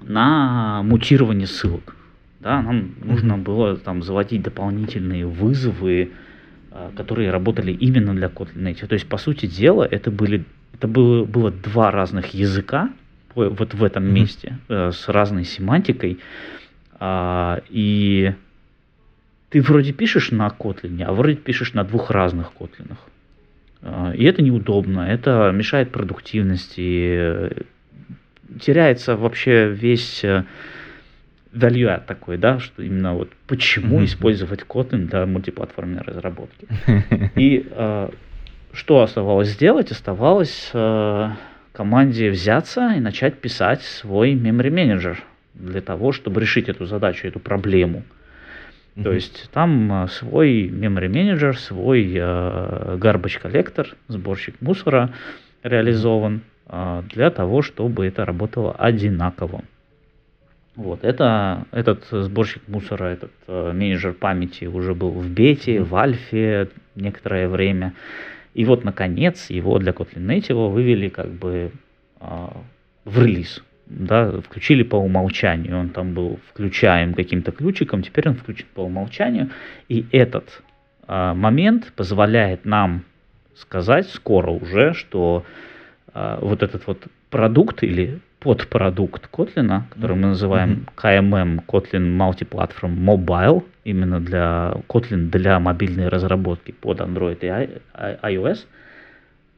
на 0.00 0.82
мутирование 0.82 1.46
ссылок. 1.46 1.96
Да, 2.40 2.62
нам 2.62 2.94
нужно 3.02 3.36
было 3.36 3.76
там 3.76 4.02
заводить 4.02 4.42
дополнительные 4.42 5.26
вызовы, 5.26 6.12
а, 6.70 6.92
которые 6.96 7.30
работали 7.30 7.72
именно 7.72 8.14
для 8.14 8.28
Kotlin. 8.28 8.86
То 8.86 8.94
есть, 8.94 9.08
по 9.08 9.18
сути 9.18 9.46
дела, 9.46 9.84
это 9.84 10.10
были 10.10 10.44
это 10.78 10.86
было, 10.86 11.24
было 11.24 11.50
два 11.50 11.90
разных 11.90 12.34
языка, 12.34 12.90
вот 13.34 13.74
в 13.74 13.84
этом 13.84 14.04
месте 14.04 14.58
э, 14.68 14.90
с 14.92 15.08
разной 15.08 15.44
семантикой. 15.44 16.18
А, 17.00 17.60
и 17.68 18.34
ты 19.50 19.60
вроде 19.60 19.92
пишешь 19.92 20.30
на 20.30 20.48
Kotlin, 20.48 21.02
а 21.02 21.12
вроде 21.12 21.36
пишешь 21.36 21.74
на 21.74 21.84
двух 21.84 22.10
разных 22.10 22.52
Kotlin. 22.58 22.96
А, 23.82 24.12
и 24.12 24.24
это 24.24 24.42
неудобно, 24.42 25.00
это 25.00 25.50
мешает 25.52 25.90
продуктивности, 25.90 27.66
теряется 28.60 29.16
вообще 29.16 29.68
весь 29.68 30.24
э, 30.24 30.44
value 31.52 32.00
такой, 32.06 32.38
да, 32.38 32.58
что 32.58 32.82
именно 32.82 33.14
вот 33.14 33.30
почему 33.46 34.00
mm-hmm. 34.00 34.04
использовать 34.04 34.60
Kotlin 34.62 35.08
для 35.08 35.26
мультиплатформенной 35.26 36.02
разработки. 36.02 36.66
И 37.36 37.66
э, 37.70 38.08
что 38.72 39.02
оставалось 39.02 39.48
сделать? 39.48 39.90
Оставалось 39.90 40.70
э, 40.72 41.30
команде 41.72 42.30
взяться 42.30 42.94
и 42.96 43.00
начать 43.00 43.38
писать 43.40 43.82
свой 43.82 44.34
memory 44.34 44.70
менеджер 44.70 45.22
для 45.54 45.80
того, 45.80 46.12
чтобы 46.12 46.40
решить 46.40 46.68
эту 46.68 46.86
задачу, 46.86 47.26
эту 47.26 47.40
проблему. 47.40 48.02
Mm-hmm. 48.96 49.02
То 49.04 49.12
есть 49.12 49.50
там 49.52 49.92
а, 49.92 50.08
свой 50.08 50.68
memory 50.68 51.08
менеджер, 51.08 51.56
свой 51.56 52.12
э, 52.14 52.96
garbage 52.98 53.40
коллектор, 53.40 53.88
сборщик 54.08 54.56
мусора 54.60 55.10
реализован 55.62 56.36
э, 56.36 56.40
для 56.68 57.30
того, 57.30 57.62
чтобы 57.62 58.06
это 58.06 58.24
работало 58.24 58.72
одинаково. 58.72 59.62
Вот, 60.78 61.02
это, 61.02 61.66
этот 61.72 62.04
сборщик 62.08 62.62
мусора, 62.68 63.06
этот 63.06 63.32
э, 63.48 63.72
менеджер 63.72 64.12
памяти 64.12 64.66
уже 64.66 64.94
был 64.94 65.10
в 65.10 65.28
бете, 65.28 65.82
в 65.82 65.96
альфе 65.96 66.68
некоторое 66.94 67.48
время. 67.48 67.94
И 68.54 68.64
вот, 68.64 68.84
наконец, 68.84 69.50
его 69.50 69.80
для 69.80 69.90
Kotlin 69.90 70.24
Native 70.24 70.70
вывели 70.70 71.08
как 71.08 71.30
бы 71.30 71.72
э, 72.20 72.26
в 73.04 73.20
релиз. 73.20 73.64
Да, 73.86 74.40
включили 74.40 74.84
по 74.84 74.94
умолчанию. 74.94 75.76
Он 75.76 75.88
там 75.88 76.14
был 76.14 76.38
включаем 76.48 77.12
каким-то 77.12 77.50
ключиком, 77.50 78.02
теперь 78.04 78.28
он 78.28 78.36
включен 78.36 78.66
по 78.72 78.82
умолчанию. 78.82 79.50
И 79.88 80.06
этот 80.12 80.62
э, 81.08 81.32
момент 81.34 81.92
позволяет 81.96 82.64
нам 82.64 83.02
сказать 83.56 84.08
скоро 84.10 84.52
уже, 84.52 84.94
что 84.94 85.44
э, 85.44 85.77
вот 86.40 86.62
этот 86.62 86.86
вот 86.86 87.06
продукт 87.30 87.82
или 87.82 88.20
подпродукт 88.40 89.28
Kotlin, 89.32 89.82
который 89.90 90.16
мы 90.16 90.28
называем 90.28 90.86
KMM, 90.96 91.64
Kotlin 91.66 92.16
Multiplatform 92.16 92.96
Mobile, 92.96 93.64
именно 93.84 94.20
для 94.20 94.74
Kotlin 94.88 95.30
для 95.30 95.58
мобильной 95.58 96.08
разработки 96.08 96.72
под 96.72 97.00
Android 97.00 97.38
и 97.42 97.80
iOS, 98.22 98.66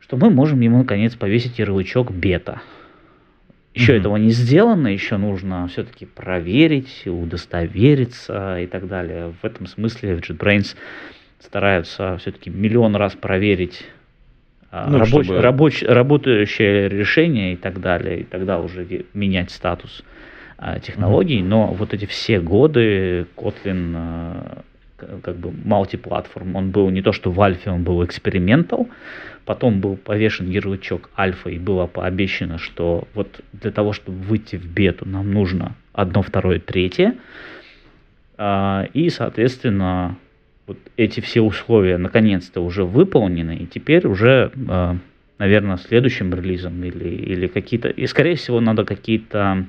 что 0.00 0.16
мы 0.16 0.30
можем 0.30 0.60
ему 0.60 0.78
наконец 0.78 1.14
повесить 1.14 1.58
ярлычок 1.58 2.10
бета. 2.10 2.62
Еще 3.74 3.94
mm-hmm. 3.94 4.00
этого 4.00 4.16
не 4.16 4.30
сделано, 4.30 4.88
еще 4.88 5.16
нужно 5.16 5.68
все-таки 5.68 6.04
проверить, 6.04 7.06
удостовериться 7.06 8.58
и 8.60 8.66
так 8.66 8.88
далее. 8.88 9.32
В 9.40 9.44
этом 9.44 9.66
смысле 9.66 10.16
в 10.16 10.20
JetBrains 10.20 10.74
стараются 11.38 12.16
все-таки 12.18 12.50
миллион 12.50 12.96
раз 12.96 13.14
проверить 13.14 13.84
а, 13.84 13.99
ну, 14.72 14.98
рабоч, 14.98 15.24
чтобы... 15.24 15.40
рабоч, 15.40 15.82
работающее 15.82 16.88
решение 16.88 17.54
и 17.54 17.56
так 17.56 17.80
далее, 17.80 18.20
и 18.20 18.24
тогда 18.24 18.60
уже 18.60 18.86
менять 19.14 19.50
статус 19.50 20.04
а, 20.58 20.78
технологий. 20.78 21.40
Mm-hmm. 21.40 21.48
Но 21.48 21.66
вот 21.68 21.92
эти 21.92 22.04
все 22.04 22.40
годы 22.40 23.26
Kotlin 23.36 23.94
а, 23.96 24.62
как 25.22 25.36
бы 25.36 25.52
мультиплатформ, 25.64 26.54
он 26.54 26.70
был 26.70 26.90
не 26.90 27.02
то 27.02 27.12
что 27.12 27.32
в 27.32 27.40
альфе, 27.40 27.70
он 27.70 27.82
был 27.82 28.04
экспериментал, 28.04 28.88
потом 29.44 29.80
был 29.80 29.96
повешен 29.96 30.48
ярлычок 30.48 31.10
альфа 31.18 31.50
и 31.50 31.58
было 31.58 31.86
пообещано, 31.86 32.58
что 32.58 33.08
вот 33.14 33.40
для 33.52 33.72
того, 33.72 33.92
чтобы 33.92 34.18
выйти 34.18 34.56
в 34.56 34.66
бету, 34.66 35.08
нам 35.08 35.32
нужно 35.32 35.74
одно, 35.92 36.22
второе, 36.22 36.60
третье. 36.60 37.14
И, 38.38 39.10
соответственно, 39.10 40.16
вот 40.70 40.78
эти 40.96 41.18
все 41.18 41.40
условия 41.40 41.98
наконец-то 41.98 42.60
уже 42.60 42.84
выполнены, 42.84 43.56
и 43.56 43.66
теперь 43.66 44.06
уже, 44.06 44.52
э, 44.54 44.94
наверное, 45.38 45.76
следующим 45.78 46.32
релизом 46.32 46.84
или, 46.84 47.08
или 47.08 47.48
какие-то... 47.48 47.88
И, 47.88 48.06
скорее 48.06 48.36
всего, 48.36 48.60
надо 48.60 48.84
какие-то 48.84 49.66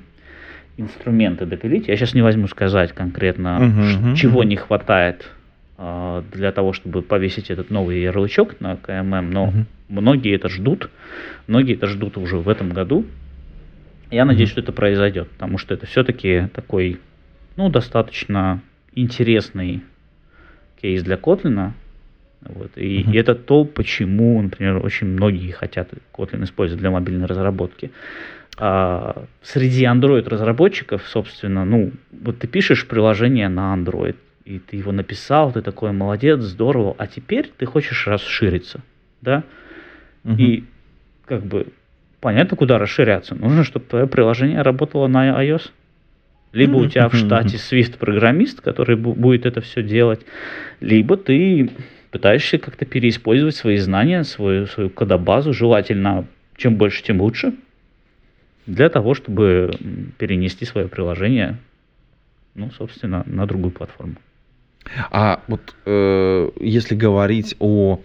инструменты 0.77 1.47
допилить. 1.47 1.87
Я 1.87 1.97
сейчас 1.97 2.13
не 2.13 2.21
возьму 2.21 2.47
сказать 2.47 2.91
конкретно, 2.91 3.57
uh-huh, 3.59 4.15
чего 4.15 4.43
uh-huh. 4.43 4.45
не 4.45 4.57
хватает 4.57 5.31
э, 5.79 6.21
для 6.31 6.51
того, 6.51 6.71
чтобы 6.71 7.01
повесить 7.01 7.49
этот 7.49 7.71
новый 7.71 7.99
ярлычок 7.99 8.59
на 8.59 8.75
КММ, 8.75 9.31
но 9.31 9.47
uh-huh. 9.47 9.65
многие 9.89 10.35
это 10.35 10.49
ждут. 10.49 10.91
Многие 11.47 11.73
это 11.73 11.87
ждут 11.87 12.15
уже 12.17 12.37
в 12.37 12.47
этом 12.47 12.69
году. 12.69 13.05
Я 14.11 14.25
надеюсь, 14.25 14.49
uh-huh. 14.49 14.51
что 14.51 14.61
это 14.61 14.71
произойдет, 14.71 15.29
потому 15.31 15.57
что 15.57 15.73
это 15.73 15.87
все-таки 15.87 16.47
такой, 16.53 16.99
ну, 17.55 17.69
достаточно 17.69 18.61
интересный 18.93 19.81
кейс 20.81 21.03
для 21.03 21.15
Kotlin. 21.15 21.71
Вот. 22.41 22.71
И, 22.75 23.01
uh-huh. 23.01 23.11
и 23.13 23.17
это 23.17 23.35
то, 23.35 23.65
почему, 23.65 24.41
например, 24.41 24.83
очень 24.83 25.07
многие 25.07 25.51
хотят 25.51 25.89
Kotlin 26.13 26.43
использовать 26.43 26.81
для 26.81 26.89
мобильной 26.91 27.27
разработки. 27.27 27.91
А, 28.57 29.25
среди 29.43 29.85
Android 29.85 30.27
разработчиков, 30.27 31.03
собственно, 31.07 31.65
ну, 31.65 31.91
вот 32.11 32.39
ты 32.39 32.47
пишешь 32.47 32.87
приложение 32.87 33.47
на 33.47 33.75
Android, 33.75 34.15
и 34.45 34.59
ты 34.59 34.77
его 34.77 34.91
написал, 34.91 35.51
ты 35.51 35.61
такой 35.61 35.91
молодец, 35.91 36.41
здорово, 36.41 36.95
а 36.97 37.07
теперь 37.07 37.51
ты 37.57 37.65
хочешь 37.65 38.07
расшириться, 38.07 38.81
да? 39.21 39.43
Uh-huh. 40.23 40.37
И 40.37 40.63
как 41.25 41.43
бы 41.43 41.67
понятно, 42.19 42.57
куда 42.57 42.77
расширяться. 42.77 43.35
Нужно, 43.35 43.63
чтобы 43.63 43.85
твое 43.85 44.07
приложение 44.07 44.61
работало 44.61 45.07
на 45.07 45.43
iOS. 45.43 45.69
Либо 46.53 46.75
у 46.75 46.87
тебя 46.87 47.07
в 47.07 47.15
штате 47.15 47.57
Swift-программист, 47.57 48.61
который 48.61 48.97
будет 48.97 49.45
это 49.45 49.61
все 49.61 49.81
делать, 49.81 50.25
либо 50.81 51.15
ты 51.15 51.69
пытаешься 52.11 52.57
как-то 52.57 52.85
переиспользовать 52.85 53.55
свои 53.55 53.77
знания, 53.77 54.23
свою, 54.23 54.67
свою 54.67 54.89
кодобазу, 54.89 55.53
желательно 55.53 56.25
чем 56.57 56.75
больше, 56.75 57.03
тем 57.03 57.21
лучше, 57.21 57.53
для 58.67 58.89
того, 58.89 59.13
чтобы 59.13 59.71
перенести 60.17 60.65
свое 60.65 60.87
приложение, 60.87 61.57
ну, 62.53 62.69
собственно, 62.71 63.23
на 63.25 63.47
другую 63.47 63.71
платформу. 63.71 64.15
А 65.09 65.41
вот 65.47 65.75
э, 65.85 66.49
если 66.59 66.95
говорить 66.95 67.55
о 67.59 67.99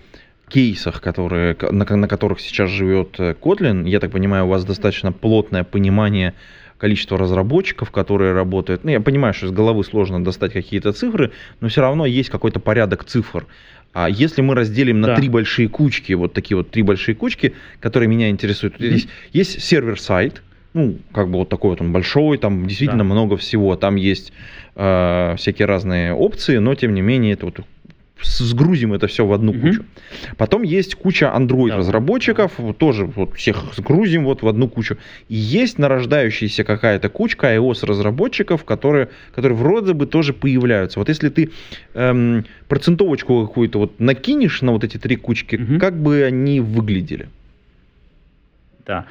кейсах, 0.49 1.01
которые, 1.01 1.57
на, 1.70 1.84
на 1.84 2.09
которых 2.09 2.40
сейчас 2.40 2.70
живет 2.70 3.18
Kotlin, 3.18 3.88
я 3.88 3.99
так 3.99 4.12
понимаю, 4.12 4.47
у 4.47 4.49
вас 4.49 4.64
достаточно 4.64 5.11
плотное 5.12 5.64
понимание 5.64 6.34
количество 6.79 7.18
разработчиков, 7.18 7.91
которые 7.91 8.33
работают. 8.33 8.85
Ну, 8.85 8.91
я 8.91 9.01
понимаю, 9.01 9.35
что 9.35 9.47
из 9.47 9.53
головы 9.53 9.85
сложно 9.85 10.22
достать 10.22 10.53
какие-то 10.53 10.93
цифры, 10.93 11.33
но 11.61 11.68
все 11.68 11.81
равно 11.81 12.07
есть 12.07 12.31
какой-то 12.31 12.61
порядок 12.61 13.05
цифр. 13.05 13.47
А 13.93 14.11
если 14.11 14.43
мы 14.43 14.55
разделим 14.55 15.01
на 15.01 15.09
да. 15.09 15.16
три 15.16 15.29
большие 15.29 15.68
кучки, 15.68 16.12
вот 16.12 16.35
такие 16.35 16.57
вот 16.57 16.70
три 16.70 16.83
большие 16.83 17.14
кучки, 17.14 17.55
которые 17.81 18.09
меня 18.09 18.29
интересуют, 18.29 18.79
mm-hmm. 18.79 18.93
есть, 18.93 19.09
есть 19.33 19.62
сервер-сайт, 19.62 20.43
ну, 20.74 20.99
как 21.12 21.31
бы 21.31 21.39
вот 21.39 21.49
такой 21.49 21.70
вот 21.70 21.81
он 21.81 21.93
большой, 21.93 22.37
там 22.37 22.66
действительно 22.66 23.05
да. 23.05 23.05
много 23.05 23.39
всего, 23.39 23.74
там 23.77 23.97
есть 23.97 24.35
э, 24.74 25.35
всякие 25.39 25.64
разные 25.64 26.12
опции, 26.12 26.59
но 26.59 26.74
тем 26.74 26.93
не 26.93 27.01
менее 27.01 27.33
это 27.33 27.47
вот 27.47 27.61
сгрузим 28.23 28.93
это 28.93 29.07
все 29.07 29.27
в 29.27 29.33
одну 29.33 29.53
угу. 29.53 29.61
кучу. 29.61 29.85
Потом 30.37 30.62
есть 30.62 30.95
куча 30.95 31.33
Android 31.35 31.69
да. 31.69 32.73
тоже 32.73 33.07
вот 33.07 33.35
всех 33.35 33.75
сгрузим 33.77 34.25
вот 34.25 34.43
в 34.43 34.49
одну 34.49 34.69
кучу. 34.69 34.97
И 35.29 35.35
есть 35.35 35.79
нарождающаяся 35.79 36.64
какая-то 36.64 37.09
кучка 37.09 37.55
iOS 37.55 37.85
разработчиков, 37.85 38.64
которые, 38.64 39.09
которые 39.35 39.57
вроде 39.57 39.93
бы 39.93 40.07
тоже 40.07 40.33
появляются. 40.33 40.99
Вот 40.99 41.09
если 41.09 41.29
ты 41.29 41.51
эм, 41.95 42.45
процентовочку 42.69 43.47
какую-то 43.47 43.79
вот 43.79 44.01
накинешь 44.01 44.62
на 44.62 44.73
вот 44.73 44.85
эти 44.85 44.97
три 44.97 45.17
кучки, 45.17 45.57
угу. 45.57 45.79
как 45.79 45.97
бы 45.97 46.23
они 46.23 46.61
выглядели? 46.61 47.29
Да. 48.87 49.07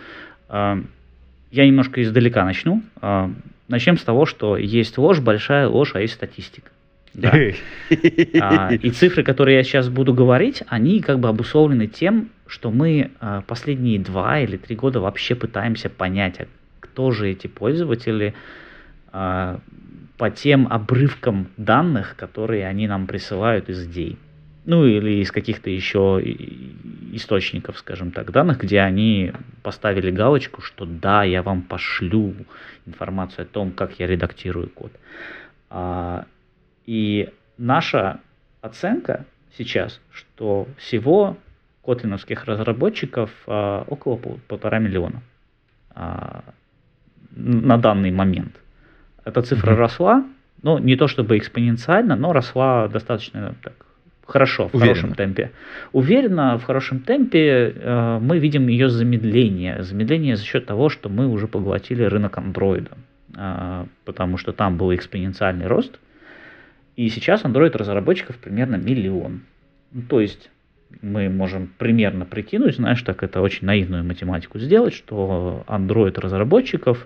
А, 0.50 0.80
я 1.52 1.68
немножко 1.68 2.02
издалека 2.02 2.44
начну. 2.44 2.82
А, 3.02 3.32
начнем 3.68 3.98
с 3.98 4.04
того, 4.04 4.26
что 4.26 4.58
есть 4.58 4.98
ложь, 4.98 5.20
большая 5.20 5.68
ложь, 5.68 5.92
а 5.94 6.02
есть 6.02 6.14
статистика. 6.14 6.72
Да. 7.16 7.34
А, 8.42 8.74
и 8.74 8.90
цифры, 8.90 9.24
которые 9.24 9.58
я 9.58 9.64
сейчас 9.64 9.90
буду 9.90 10.14
говорить, 10.14 10.64
они 10.68 11.02
как 11.02 11.20
бы 11.20 11.30
обусловлены 11.30 11.88
тем, 11.88 12.30
что 12.48 12.72
мы 12.72 13.12
а, 13.20 13.42
последние 13.42 14.00
два 14.00 14.40
или 14.40 14.58
три 14.58 14.76
года 14.76 15.00
вообще 15.00 15.36
пытаемся 15.36 15.90
понять, 15.90 16.42
а 16.42 16.48
кто 16.80 17.12
же 17.12 17.30
эти 17.30 17.48
пользователи 17.48 18.34
а, 19.12 19.60
по 20.18 20.30
тем 20.30 20.68
обрывкам 20.70 21.48
данных, 21.58 22.16
которые 22.18 22.68
они 22.68 22.88
нам 22.88 23.08
присылают 23.08 23.70
из 23.70 23.86
идей. 23.86 24.18
Ну 24.66 24.86
или 24.86 25.22
из 25.22 25.32
каких-то 25.32 25.70
еще 25.70 26.20
источников, 27.14 27.78
скажем 27.78 28.12
так, 28.12 28.32
данных, 28.32 28.62
где 28.62 28.80
они 28.80 29.32
поставили 29.62 30.10
галочку, 30.10 30.62
что 30.62 30.86
да, 30.86 31.24
я 31.24 31.44
вам 31.44 31.62
пошлю 31.62 32.34
информацию 32.88 33.44
о 33.44 33.46
том, 33.46 33.72
как 33.72 34.00
я 34.00 34.08
редактирую 34.08 34.70
код. 34.70 34.92
И 36.86 37.30
наша 37.58 38.20
оценка 38.62 39.26
сейчас, 39.58 40.00
что 40.12 40.68
всего 40.78 41.38
котлиновских 41.84 42.46
разработчиков 42.46 43.30
а, 43.48 43.86
около 43.88 44.18
пол, 44.18 44.40
полтора 44.48 44.80
миллиона 44.80 45.22
а, 45.94 46.44
на 47.36 47.78
данный 47.78 48.12
момент. 48.12 48.56
Эта 49.24 49.42
цифра 49.42 49.74
mm-hmm. 49.74 49.78
росла, 49.78 50.26
но 50.62 50.80
не 50.80 50.96
то 50.96 51.08
чтобы 51.08 51.38
экспоненциально, 51.38 52.16
но 52.16 52.34
росла 52.34 52.88
достаточно 52.88 53.56
так 53.62 53.86
хорошо, 54.26 54.68
в 54.68 54.74
Уверенно. 54.74 54.96
хорошем 54.96 55.16
темпе. 55.16 55.52
Уверенно, 55.92 56.58
в 56.58 56.64
хорошем 56.64 57.00
темпе 57.00 57.74
э, 57.76 58.20
мы 58.20 58.40
видим 58.40 58.68
ее 58.68 58.90
замедление. 58.90 59.84
Замедление 59.84 60.36
за 60.36 60.44
счет 60.44 60.66
того, 60.66 60.90
что 60.90 61.10
мы 61.10 61.28
уже 61.28 61.48
поглотили 61.48 62.04
рынок 62.04 62.38
андроида. 62.38 62.92
Э, 63.38 63.86
потому 64.04 64.38
что 64.38 64.52
там 64.54 64.78
был 64.78 64.94
экспоненциальный 64.94 65.68
рост, 65.68 66.00
и 66.96 67.10
сейчас 67.10 67.44
Android 67.44 67.76
разработчиков 67.76 68.38
примерно 68.38 68.76
миллион. 68.76 69.42
Ну, 69.92 70.02
то 70.04 70.22
есть 70.22 70.50
мы 71.02 71.30
можем 71.30 71.68
примерно 71.78 72.26
прикинуть, 72.26 72.76
знаешь, 72.76 73.02
так 73.02 73.24
это 73.24 73.42
очень 73.42 73.66
наивную 73.66 74.04
математику 74.04 74.60
сделать, 74.60 74.94
что 74.94 75.64
Android 75.68 76.20
разработчиков, 76.20 77.06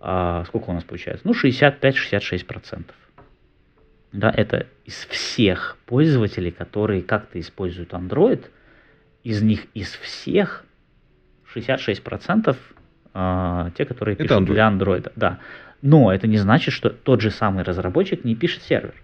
а, 0.00 0.44
сколько 0.46 0.70
у 0.70 0.72
нас 0.72 0.84
получается? 0.84 1.26
Ну, 1.26 1.32
65-66%. 1.32 2.84
Да, 4.12 4.32
это 4.34 4.66
из 4.84 5.06
всех 5.06 5.76
пользователей, 5.86 6.50
которые 6.50 7.02
как-то 7.02 7.38
используют 7.40 7.92
Android, 7.92 8.44
из 9.24 9.42
них 9.42 9.66
из 9.74 9.92
всех 9.96 10.64
66% 11.54 12.56
а, 13.14 13.70
те, 13.76 13.84
которые 13.84 14.16
пишут 14.16 14.42
Android. 14.42 14.52
для 14.52 14.68
Android. 14.68 15.12
Да. 15.16 15.38
Но 15.82 16.12
это 16.12 16.26
не 16.26 16.38
значит, 16.38 16.72
что 16.72 16.90
тот 16.90 17.20
же 17.20 17.30
самый 17.30 17.64
разработчик 17.64 18.24
не 18.24 18.34
пишет 18.34 18.62
сервер. 18.62 18.94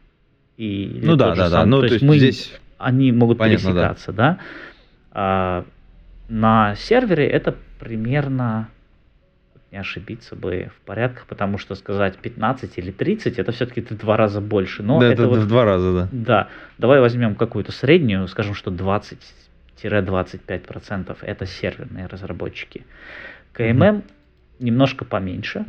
И 0.63 1.01
ну 1.03 1.17
да, 1.17 1.35
да, 1.35 1.51
да. 1.51 1.67
Ну, 1.67 1.81
то, 1.81 1.89
то 1.89 1.95
есть, 1.95 2.05
мы, 2.05 2.19
здесь 2.19 2.53
они 2.79 3.11
могут 3.11 3.39
понятно, 3.39 3.73
пересекаться, 3.73 4.13
да. 4.13 4.35
да? 4.35 4.39
А, 5.11 5.65
на 6.29 6.77
сервере 6.77 7.27
это 7.27 7.57
примерно 7.81 8.69
не 9.73 9.79
ошибиться 9.79 10.37
бы 10.37 10.71
в 10.77 10.81
порядках, 10.87 11.27
потому 11.27 11.59
что 11.59 11.75
сказать 11.75 12.17
15 12.19 12.79
или 12.79 12.93
30 12.93 13.41
это 13.41 13.51
все-таки 13.51 13.81
в 13.81 13.89
два 13.99 14.17
раза 14.17 14.41
больше. 14.41 14.85
Но 14.85 15.01
да, 15.01 15.07
это, 15.07 15.23
это 15.23 15.31
вот, 15.31 15.41
в 15.41 15.49
два 15.49 15.65
раза, 15.65 15.93
да. 15.93 16.09
Да. 16.13 16.47
Давай 16.79 17.01
возьмем 17.01 17.35
какую-то 17.35 17.73
среднюю, 17.73 18.29
скажем, 18.29 18.55
что 18.55 18.71
20-25% 18.71 21.17
это 21.23 21.45
серверные 21.45 22.07
разработчики. 22.07 22.87
КММ 23.53 23.83
mm-hmm. 23.83 24.03
немножко 24.61 25.05
поменьше. 25.05 25.65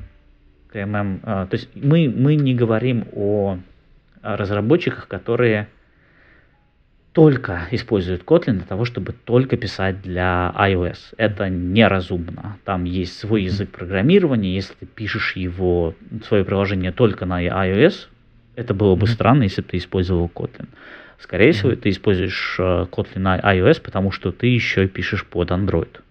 КММ, 0.71 1.21
а, 1.23 1.47
то 1.47 1.55
есть 1.55 1.69
мы, 1.73 2.13
мы 2.15 2.35
не 2.35 2.53
говорим 2.53 3.07
о 3.13 3.57
разработчиках, 4.23 5.07
которые 5.07 5.67
только 7.13 7.67
используют 7.69 8.23
Kotlin 8.23 8.53
для 8.53 8.65
того, 8.65 8.85
чтобы 8.85 9.13
только 9.13 9.55
писать 9.55 10.01
для 10.01 10.53
iOS. 10.57 11.13
Это 11.17 11.47
неразумно. 11.47 12.57
Там 12.65 12.85
есть 12.85 13.17
свой 13.19 13.43
язык 13.43 13.69
программирования. 13.69 14.55
Если 14.55 14.73
ты 14.73 14.85
пишешь 14.87 15.35
его, 15.35 15.93
свое 16.27 16.43
приложение 16.43 16.91
только 16.91 17.25
на 17.25 17.43
iOS, 17.43 18.07
это 18.55 18.73
было 18.73 18.95
бы 18.95 19.05
странно, 19.07 19.43
если 19.43 19.61
бы 19.61 19.67
ты 19.69 19.77
использовал 19.77 20.29
Kotlin. 20.33 20.67
Скорее 21.19 21.51
всего, 21.51 21.75
ты 21.75 21.89
используешь 21.89 22.55
э, 22.59 22.85
Kotlin 22.91 23.19
на 23.19 23.39
iOS, 23.39 23.81
потому 23.81 24.11
что 24.11 24.31
ты 24.31 24.47
еще 24.47 24.85
и 24.85 24.87
пишешь 24.87 25.25
под 25.25 25.51
Android. 25.51 26.02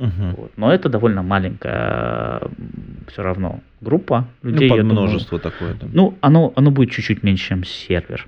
Uh-huh. 0.00 0.34
Вот. 0.36 0.52
Но 0.56 0.72
это 0.72 0.88
довольно 0.88 1.22
маленькая 1.22 2.40
все 3.08 3.22
равно 3.22 3.60
группа 3.82 4.26
людей. 4.42 4.70
Ну, 4.70 4.76
под 4.76 4.84
множество 4.84 5.38
думаю, 5.38 5.52
такое. 5.52 5.74
Да. 5.74 5.86
Ну, 5.92 6.18
оно, 6.22 6.52
оно 6.56 6.70
будет 6.70 6.90
чуть-чуть 6.90 7.22
меньше, 7.22 7.48
чем 7.48 7.64
сервер. 7.64 8.26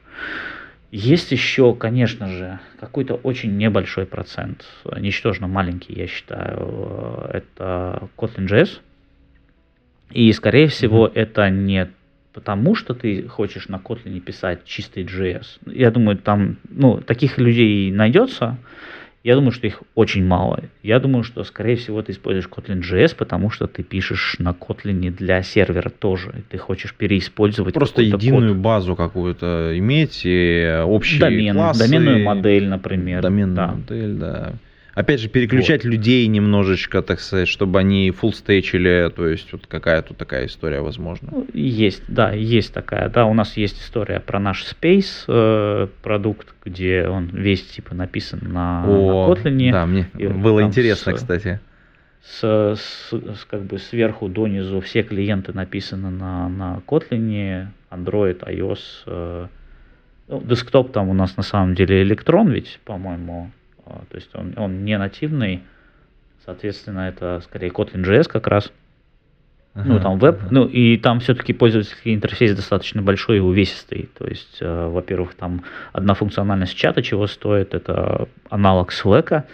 Есть 0.91 1.33
еще, 1.33 1.75
конечно 1.75 2.29
же, 2.29 2.59
какой-то 2.79 3.15
очень 3.15 3.57
небольшой 3.57 4.05
процент, 4.05 4.67
ничтожно 4.99 5.49
маленький, 5.49 5.95
я 5.95 6.07
считаю, 6.07 7.31
это 7.33 8.11
Kotlin.js. 8.19 8.81
И, 10.11 10.31
скорее 10.33 10.67
всего, 10.67 11.07
mm-hmm. 11.07 11.13
это 11.15 11.49
не 11.49 11.89
потому, 12.35 12.75
что 12.75 12.93
ты 12.93 13.27
хочешь 13.27 13.69
на 13.69 13.77
Kotlin 13.77 14.21
писать 14.21 14.67
чистый 14.67 15.05
JS. 15.05 15.47
Я 15.65 15.91
думаю, 15.91 16.19
там, 16.19 16.59
ну, 16.69 17.01
таких 17.01 17.39
людей 17.39 17.91
найдется, 17.91 18.59
я 19.25 19.37
думаю, 19.37 19.53
что 19.53 19.67
их 19.69 19.83
очень 19.95 20.25
мало. 20.25 20.65
Я 20.83 20.99
думаю, 20.99 21.23
что, 21.23 21.45
скорее 21.45 21.77
всего, 21.77 22.03
ты 22.03 22.13
используешь 22.13 22.49
Kotlin 22.49 22.81
JS, 22.81 23.15
потому 23.17 23.51
что 23.51 23.69
ты 23.69 23.85
пишешь 23.85 24.37
на 24.39 24.51
Kotlin 24.51 25.11
для 25.11 25.43
сервера 25.43 25.91
тоже. 25.91 26.33
И 26.39 26.43
ты 26.43 26.59
хочешь 26.59 26.95
переиспользовать 26.95 27.75
Просто 27.75 28.03
единую 28.03 28.55
код. 28.55 28.63
базу 28.63 28.97
какую-то 28.97 29.73
иметь, 29.77 30.23
и 30.25 30.83
общие 30.85 31.21
Домен, 31.21 31.55
классы. 31.55 31.89
Доменную 31.89 32.25
модель, 32.25 32.69
например. 32.69 33.23
Доменную 33.23 33.57
да. 33.57 33.67
модель, 33.69 34.15
да. 34.15 34.53
Опять 34.95 35.21
же, 35.21 35.29
переключать 35.29 35.85
вот. 35.85 35.93
людей 35.93 36.27
немножечко, 36.27 37.01
так 37.01 37.21
сказать, 37.21 37.49
чтобы 37.49 37.79
они 37.79 38.11
фуллстейчили, 38.11 39.11
то 39.15 39.27
есть 39.27 39.51
вот 39.53 39.67
какая 39.67 40.03
тут 40.03 40.19
такая 40.19 40.47
история 40.47 40.83
возможна. 40.83 41.31
Ну, 41.33 41.47
есть, 41.55 42.03
да, 42.09 42.33
есть 42.33 42.75
такая. 42.75 43.09
Да, 43.09 43.25
у 43.25 43.33
нас 43.33 43.57
есть 43.57 43.81
история 43.81 44.21
про 44.21 44.39
наш 44.39 44.65
Space 44.65 45.25
э, 45.29 45.89
продукт, 46.03 46.55
где 46.63 47.07
он 47.07 47.29
весь 47.29 47.63
типа 47.63 47.95
написан 47.95 48.41
на, 48.43 48.85
О, 48.87 49.29
на 49.29 49.33
Kotlin. 49.33 49.73
Да, 49.73 49.87
мне 49.87 50.11
и 50.19 50.27
было 50.27 50.63
интересно, 50.63 51.13
с, 51.13 51.17
кстати. 51.17 51.61
С, 52.23 52.77
с, 52.77 53.13
с, 53.13 53.45
как 53.51 53.63
бы 53.63 53.79
сверху 53.79 54.29
донизу 54.29 54.81
все 54.81 55.03
клиенты 55.03 55.55
написаны 55.55 56.11
на, 56.11 56.51
на 56.51 56.83
Kotlin, 56.87 57.69
Android, 57.91 58.41
iOS. 58.47 58.81
Э, 59.07 59.47
ну, 60.29 60.43
десктоп 60.43 60.93
там 60.93 61.09
у 61.09 61.15
нас 61.15 61.39
на 61.39 61.43
самом 61.43 61.75
деле 61.75 62.03
электрон 62.03 62.51
ведь, 62.51 62.79
по-моему, 62.85 63.51
то 64.11 64.17
есть 64.17 64.35
он, 64.35 64.55
он 64.57 64.85
не 64.85 64.99
нативный, 64.99 65.63
соответственно, 66.45 67.09
это 67.09 67.41
скорее 67.45 67.71
Kotlin.js 67.71 68.29
как 68.29 68.47
раз. 68.47 68.73
Ага, 69.75 69.89
ну, 69.89 70.01
там 70.01 70.19
веб, 70.19 70.37
ага. 70.39 70.49
ну, 70.51 70.67
и 70.67 70.99
там 70.99 71.21
все-таки 71.21 71.55
пользовательский 71.55 72.15
интерфейс 72.15 72.55
достаточно 72.55 73.01
большой 73.01 73.39
и 73.39 73.41
увесистый. 73.41 74.11
То 74.19 74.27
есть, 74.27 74.59
э, 74.61 74.89
во-первых, 74.89 75.35
там 75.35 75.65
одна 75.95 76.13
функциональность 76.13 76.77
чата 76.77 77.03
чего 77.03 77.27
стоит, 77.27 77.73
это 77.73 78.29
аналог 78.51 78.93
Slack, 78.93 79.45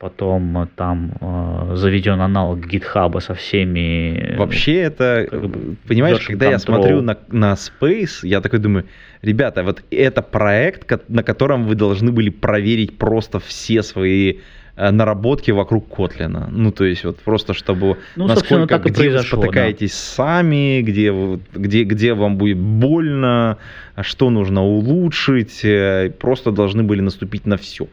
потом 0.00 0.68
там 0.76 1.12
э, 1.20 1.76
заведен 1.76 2.20
аналог 2.20 2.58
GitHub 2.66 3.20
со 3.20 3.34
всеми... 3.34 4.34
Вообще 4.38 4.76
это, 4.76 5.26
как 5.30 5.48
бы, 5.48 5.76
понимаешь, 5.86 6.26
когда 6.26 6.46
control. 6.46 6.50
я 6.50 6.58
смотрю 6.58 7.02
на, 7.02 7.16
на 7.28 7.52
Space, 7.52 8.20
я 8.22 8.40
такой 8.40 8.60
думаю, 8.60 8.86
ребята, 9.20 9.62
вот 9.62 9.82
это 9.90 10.22
проект, 10.22 10.90
на 11.08 11.22
котором 11.22 11.64
вы 11.64 11.74
должны 11.74 12.12
были 12.12 12.30
проверить 12.30 12.96
просто 12.96 13.40
все 13.40 13.82
свои 13.82 14.38
э, 14.76 14.90
наработки 14.90 15.50
вокруг 15.50 15.94
Котлина. 15.94 16.48
Ну, 16.50 16.72
то 16.72 16.86
есть, 16.86 17.04
вот 17.04 17.18
просто 17.18 17.52
чтобы 17.52 17.98
ну, 18.16 18.26
насколько, 18.26 18.78
так 18.78 18.86
где 18.86 19.10
вы 19.10 19.18
спотыкаетесь 19.18 19.92
да. 19.92 20.24
сами, 20.24 20.80
где, 20.80 21.12
где, 21.52 21.84
где 21.84 22.14
вам 22.14 22.38
будет 22.38 22.58
больно, 22.58 23.58
что 24.00 24.30
нужно 24.30 24.64
улучшить, 24.64 25.62
э, 25.62 26.10
просто 26.18 26.52
должны 26.52 26.84
были 26.84 27.02
наступить 27.02 27.44
на 27.44 27.58
все. 27.58 27.86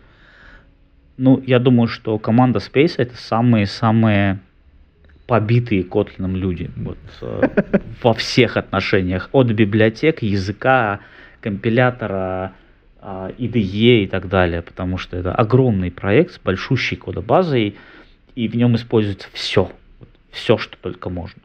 Ну, 1.17 1.43
я 1.45 1.59
думаю, 1.59 1.87
что 1.87 2.19
команда 2.19 2.59
Space 2.59 2.93
это 2.97 3.15
самые-самые 3.15 4.39
побитые 5.25 5.83
Котлином 5.83 6.35
люди 6.35 6.69
вот, 6.75 6.97
э, 7.21 7.41
во 8.01 8.13
всех 8.13 8.55
отношениях. 8.55 9.29
От 9.33 9.47
библиотек, 9.47 10.21
языка, 10.21 10.99
компилятора, 11.41 12.53
э, 13.01 13.31
IDE 13.37 14.03
и 14.03 14.07
так 14.07 14.29
далее. 14.29 14.61
Потому 14.61 14.97
что 14.97 15.17
это 15.17 15.33
огромный 15.33 15.91
проект 15.91 16.33
с 16.33 16.39
большущей 16.39 16.97
кодобазой, 16.97 17.75
и 18.35 18.47
в 18.47 18.55
нем 18.55 18.75
используется 18.75 19.27
все. 19.33 19.71
Все, 20.31 20.57
что 20.57 20.77
только 20.77 21.09
можно. 21.09 21.41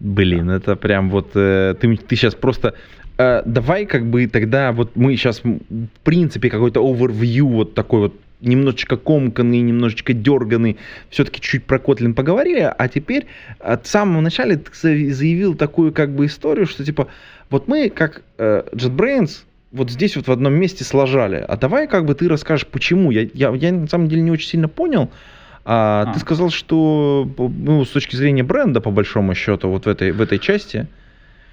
Блин, 0.00 0.50
это 0.50 0.76
прям 0.76 1.10
вот 1.10 1.30
э, 1.34 1.74
ты, 1.80 1.96
ты 1.96 2.16
сейчас 2.16 2.34
просто 2.34 2.74
э, 3.18 3.42
давай 3.44 3.86
как 3.86 4.06
бы 4.06 4.26
тогда 4.26 4.72
вот 4.72 4.96
мы 4.96 5.16
сейчас 5.16 5.42
в 5.42 5.58
принципе 6.02 6.50
какой-то 6.50 6.80
overview 6.80 7.42
вот 7.42 7.74
такой 7.74 8.00
вот 8.00 8.14
немножечко 8.40 8.96
комканный, 8.96 9.60
немножечко 9.60 10.12
дерганный, 10.12 10.76
все-таки 11.08 11.40
чуть 11.40 11.64
про 11.64 11.78
Kotlin 11.78 12.14
поговорили, 12.14 12.72
а 12.76 12.88
теперь 12.88 13.26
от 13.58 13.86
самого 13.86 14.20
начала 14.20 14.54
ты 14.56 15.12
заявил 15.12 15.54
такую 15.54 15.92
как 15.92 16.10
бы 16.10 16.26
историю, 16.26 16.66
что 16.66 16.84
типа 16.84 17.08
вот 17.50 17.68
мы 17.68 17.88
как 17.88 18.22
э, 18.38 18.64
JetBrains 18.72 19.44
вот 19.72 19.90
здесь 19.90 20.14
вот 20.16 20.28
в 20.28 20.32
одном 20.32 20.54
месте 20.54 20.84
сложали, 20.84 21.44
а 21.46 21.56
давай 21.56 21.88
как 21.88 22.04
бы 22.04 22.14
ты 22.14 22.28
расскажешь, 22.28 22.66
почему. 22.66 23.10
Я, 23.10 23.28
я, 23.34 23.50
я 23.50 23.72
на 23.72 23.88
самом 23.88 24.08
деле 24.08 24.22
не 24.22 24.30
очень 24.30 24.48
сильно 24.48 24.68
понял, 24.68 25.10
а, 25.64 26.06
а. 26.08 26.12
ты 26.12 26.20
сказал, 26.20 26.50
что 26.50 27.28
ну, 27.36 27.84
с 27.84 27.88
точки 27.88 28.14
зрения 28.14 28.44
бренда, 28.44 28.80
по 28.80 28.90
большому 28.90 29.34
счету, 29.34 29.68
вот 29.68 29.86
в 29.86 29.88
этой, 29.88 30.12
в 30.12 30.20
этой 30.20 30.38
части, 30.38 30.86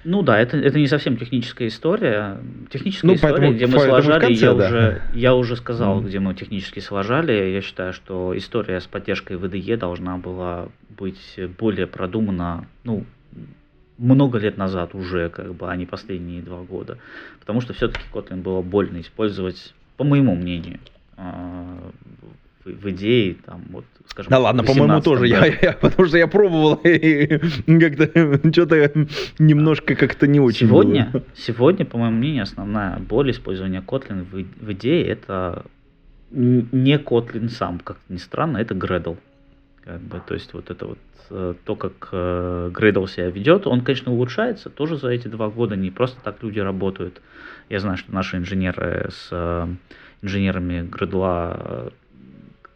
ну 0.04 0.22
да, 0.22 0.38
это, 0.40 0.56
это 0.56 0.78
не 0.78 0.88
совсем 0.88 1.16
техническая 1.16 1.68
история. 1.68 2.38
Техническая 2.70 3.10
ну, 3.10 3.14
история, 3.14 3.34
поэтому, 3.34 3.54
где 3.54 3.66
мы 3.66 3.78
сложали, 3.78 4.20
конце, 4.20 4.44
я, 4.44 4.54
да. 4.54 4.66
уже, 4.66 5.02
я 5.14 5.34
уже 5.34 5.56
сказал, 5.56 6.00
mm. 6.00 6.06
где 6.06 6.18
мы 6.18 6.34
технически 6.34 6.80
сложали. 6.80 7.32
Я 7.32 7.60
считаю, 7.60 7.92
что 7.92 8.36
история 8.36 8.80
с 8.80 8.86
поддержкой 8.86 9.36
VDE 9.36 9.76
должна 9.76 10.18
была 10.18 10.68
быть 10.90 11.38
более 11.58 11.86
продумана, 11.86 12.66
ну, 12.84 13.04
много 13.98 14.38
лет 14.38 14.56
назад 14.56 14.94
уже, 14.94 15.28
как 15.30 15.54
бы, 15.54 15.70
а 15.70 15.76
не 15.76 15.86
последние 15.86 16.42
два 16.42 16.62
года. 16.62 16.98
Потому 17.38 17.60
что 17.60 17.72
все-таки 17.72 18.04
Kotlin 18.12 18.42
было 18.42 18.62
больно 18.62 19.00
использовать, 19.00 19.74
по 19.96 20.04
моему 20.04 20.34
мнению, 20.34 20.80
а, 21.16 21.78
в 22.64 22.90
идее, 22.90 23.34
там, 23.34 23.62
вот, 23.70 23.84
скажем, 24.06 24.30
Да 24.30 24.38
ладно, 24.38 24.64
по-моему, 24.64 25.00
тоже, 25.00 25.26
я, 25.26 25.46
я, 25.46 25.72
потому 25.72 26.08
что 26.08 26.18
я 26.18 26.26
пробовал, 26.26 26.74
и 26.84 27.26
как-то 27.66 28.52
что-то 28.52 28.92
немножко 29.38 29.94
как-то 29.94 30.26
не 30.26 30.40
очень 30.40 30.68
Сегодня, 30.68 31.10
было. 31.12 31.22
сегодня, 31.34 31.84
по 31.84 31.98
моему 31.98 32.16
мнению, 32.18 32.42
основная 32.44 32.98
боль 32.98 33.30
использования 33.30 33.82
Kotlin 33.86 34.24
в, 34.24 34.64
в 34.64 34.72
идее 34.72 35.06
это 35.06 35.64
не 36.30 36.96
Kotlin 36.98 37.48
сам, 37.48 37.78
как 37.78 37.98
ни 38.08 38.16
странно, 38.16 38.58
это 38.58 38.74
Gradle. 38.74 39.18
Как 39.84 40.00
бы, 40.00 40.20
то 40.26 40.34
есть 40.34 40.54
вот 40.54 40.70
это 40.70 40.86
вот 40.86 40.98
э, 41.30 41.54
то, 41.64 41.76
как 41.76 42.08
э, 42.12 42.70
Gradle 42.72 43.08
себя 43.08 43.30
ведет, 43.30 43.66
он, 43.66 43.80
конечно, 43.82 44.12
улучшается 44.12 44.70
тоже 44.70 44.96
за 44.96 45.08
эти 45.08 45.28
два 45.28 45.48
года, 45.48 45.74
не 45.76 45.90
просто 45.90 46.20
так 46.22 46.42
люди 46.42 46.60
работают. 46.60 47.20
Я 47.68 47.80
знаю, 47.80 47.96
что 47.96 48.14
наши 48.14 48.36
инженеры 48.36 49.10
с 49.10 49.28
э, 49.32 49.66
инженерами 50.22 50.88
Gradle 50.88 51.92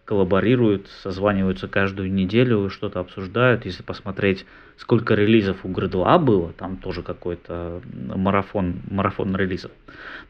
коллаборируют, 0.07 0.89
созваниваются 1.03 1.69
каждую 1.69 2.13
неделю, 2.13 2.71
что-то 2.71 3.01
обсуждают. 3.01 3.67
Если 3.67 3.83
посмотреть, 3.83 4.47
сколько 4.79 5.15
релизов 5.15 5.65
у 5.65 5.69
Gradle 5.69 6.19
было, 6.19 6.53
там 6.53 6.77
тоже 6.77 7.03
какой-то 7.03 7.83
марафон, 7.93 8.81
марафон 8.89 9.37
релизов. 9.37 9.73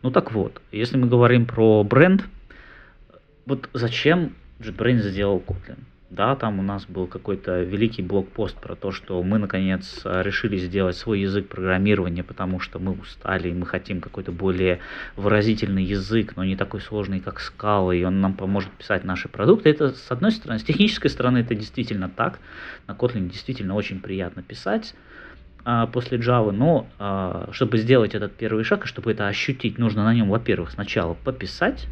Ну 0.03 0.11
так 0.11 0.33
вот, 0.33 0.61
если 0.72 0.97
мы 0.97 1.07
говорим 1.07 1.47
про 1.47 1.85
бренд, 1.85 2.24
вот 3.45 3.68
зачем 3.74 4.33
JetBrains 4.61 5.03
сделал 5.03 5.43
Kotlin? 5.47 5.79
Да, 6.09 6.36
там 6.36 6.61
у 6.61 6.62
нас 6.62 6.86
был 6.86 7.09
какой-то 7.09 7.62
великий 7.62 8.00
блокпост 8.00 8.57
про 8.59 8.76
то, 8.76 8.92
что 8.92 9.20
мы 9.24 9.38
наконец 9.38 10.02
решили 10.04 10.57
сделать 10.57 10.96
свой 10.96 11.20
язык 11.20 11.48
программирования, 11.48 12.22
потому 12.22 12.61
что 12.61 12.78
мы 12.78 12.92
устали, 12.92 13.48
и 13.48 13.52
мы 13.52 13.66
хотим 13.66 14.00
какой-то 14.00 14.30
более 14.30 14.78
выразительный 15.16 15.82
язык, 15.82 16.36
но 16.36 16.44
не 16.44 16.54
такой 16.54 16.80
сложный, 16.80 17.18
как 17.18 17.40
скала, 17.40 17.90
и 17.92 18.04
он 18.04 18.20
нам 18.20 18.34
поможет 18.34 18.70
писать 18.70 19.02
наши 19.02 19.28
продукты. 19.28 19.68
Это, 19.68 19.88
с 19.90 20.12
одной 20.12 20.30
стороны, 20.30 20.61
с 20.61 20.62
технической 20.62 21.11
стороны, 21.11 21.38
это 21.38 21.57
действительно 21.57 22.09
так. 22.09 22.38
На 22.86 22.92
Kotlin 22.92 23.28
действительно 23.28 23.74
очень 23.74 23.98
приятно 23.98 24.44
писать 24.44 24.94
а, 25.64 25.88
после 25.88 26.18
Java, 26.18 26.52
но 26.52 26.86
а, 27.00 27.48
чтобы 27.50 27.78
сделать 27.78 28.14
этот 28.14 28.32
первый 28.36 28.62
шаг, 28.62 28.84
и 28.84 28.86
чтобы 28.86 29.11
это 29.11 29.26
ощутить, 29.26 29.76
нужно 29.76 30.04
на 30.04 30.14
нем, 30.14 30.30
во-первых, 30.30 30.70
сначала 30.70 31.14
пописать, 31.14 31.88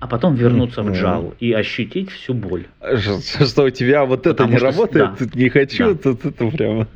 а 0.00 0.06
потом 0.06 0.34
вернуться 0.34 0.82
в 0.82 0.88
Java 0.90 1.34
и 1.40 1.52
ощутить 1.52 2.10
всю 2.10 2.34
боль. 2.34 2.66
Что 2.96 3.64
у 3.64 3.70
тебя 3.70 4.04
вот 4.04 4.22
Потому 4.22 4.54
это 4.54 4.58
не 4.58 4.58
работает, 4.58 5.10
да. 5.18 5.26
не 5.34 5.48
хочу, 5.48 5.94
да. 5.94 6.00
тут 6.02 6.24
это 6.24 6.50
прямо... 6.50 6.86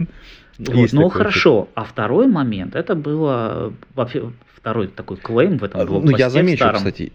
Вот, 0.59 0.93
ну 0.93 1.09
хорошо, 1.09 1.69
а 1.75 1.85
второй 1.85 2.27
момент, 2.27 2.75
это 2.75 2.95
было 2.95 3.73
вообще 3.95 4.31
второй 4.55 4.89
такой 4.89 5.17
клейм 5.17 5.57
в 5.57 5.65
этом 5.65 5.87
блокпосте. 5.87 6.13
Ну 6.13 6.19
я 6.19 6.29
замечу, 6.29 6.59
старом... 6.59 6.77
кстати, 6.77 7.13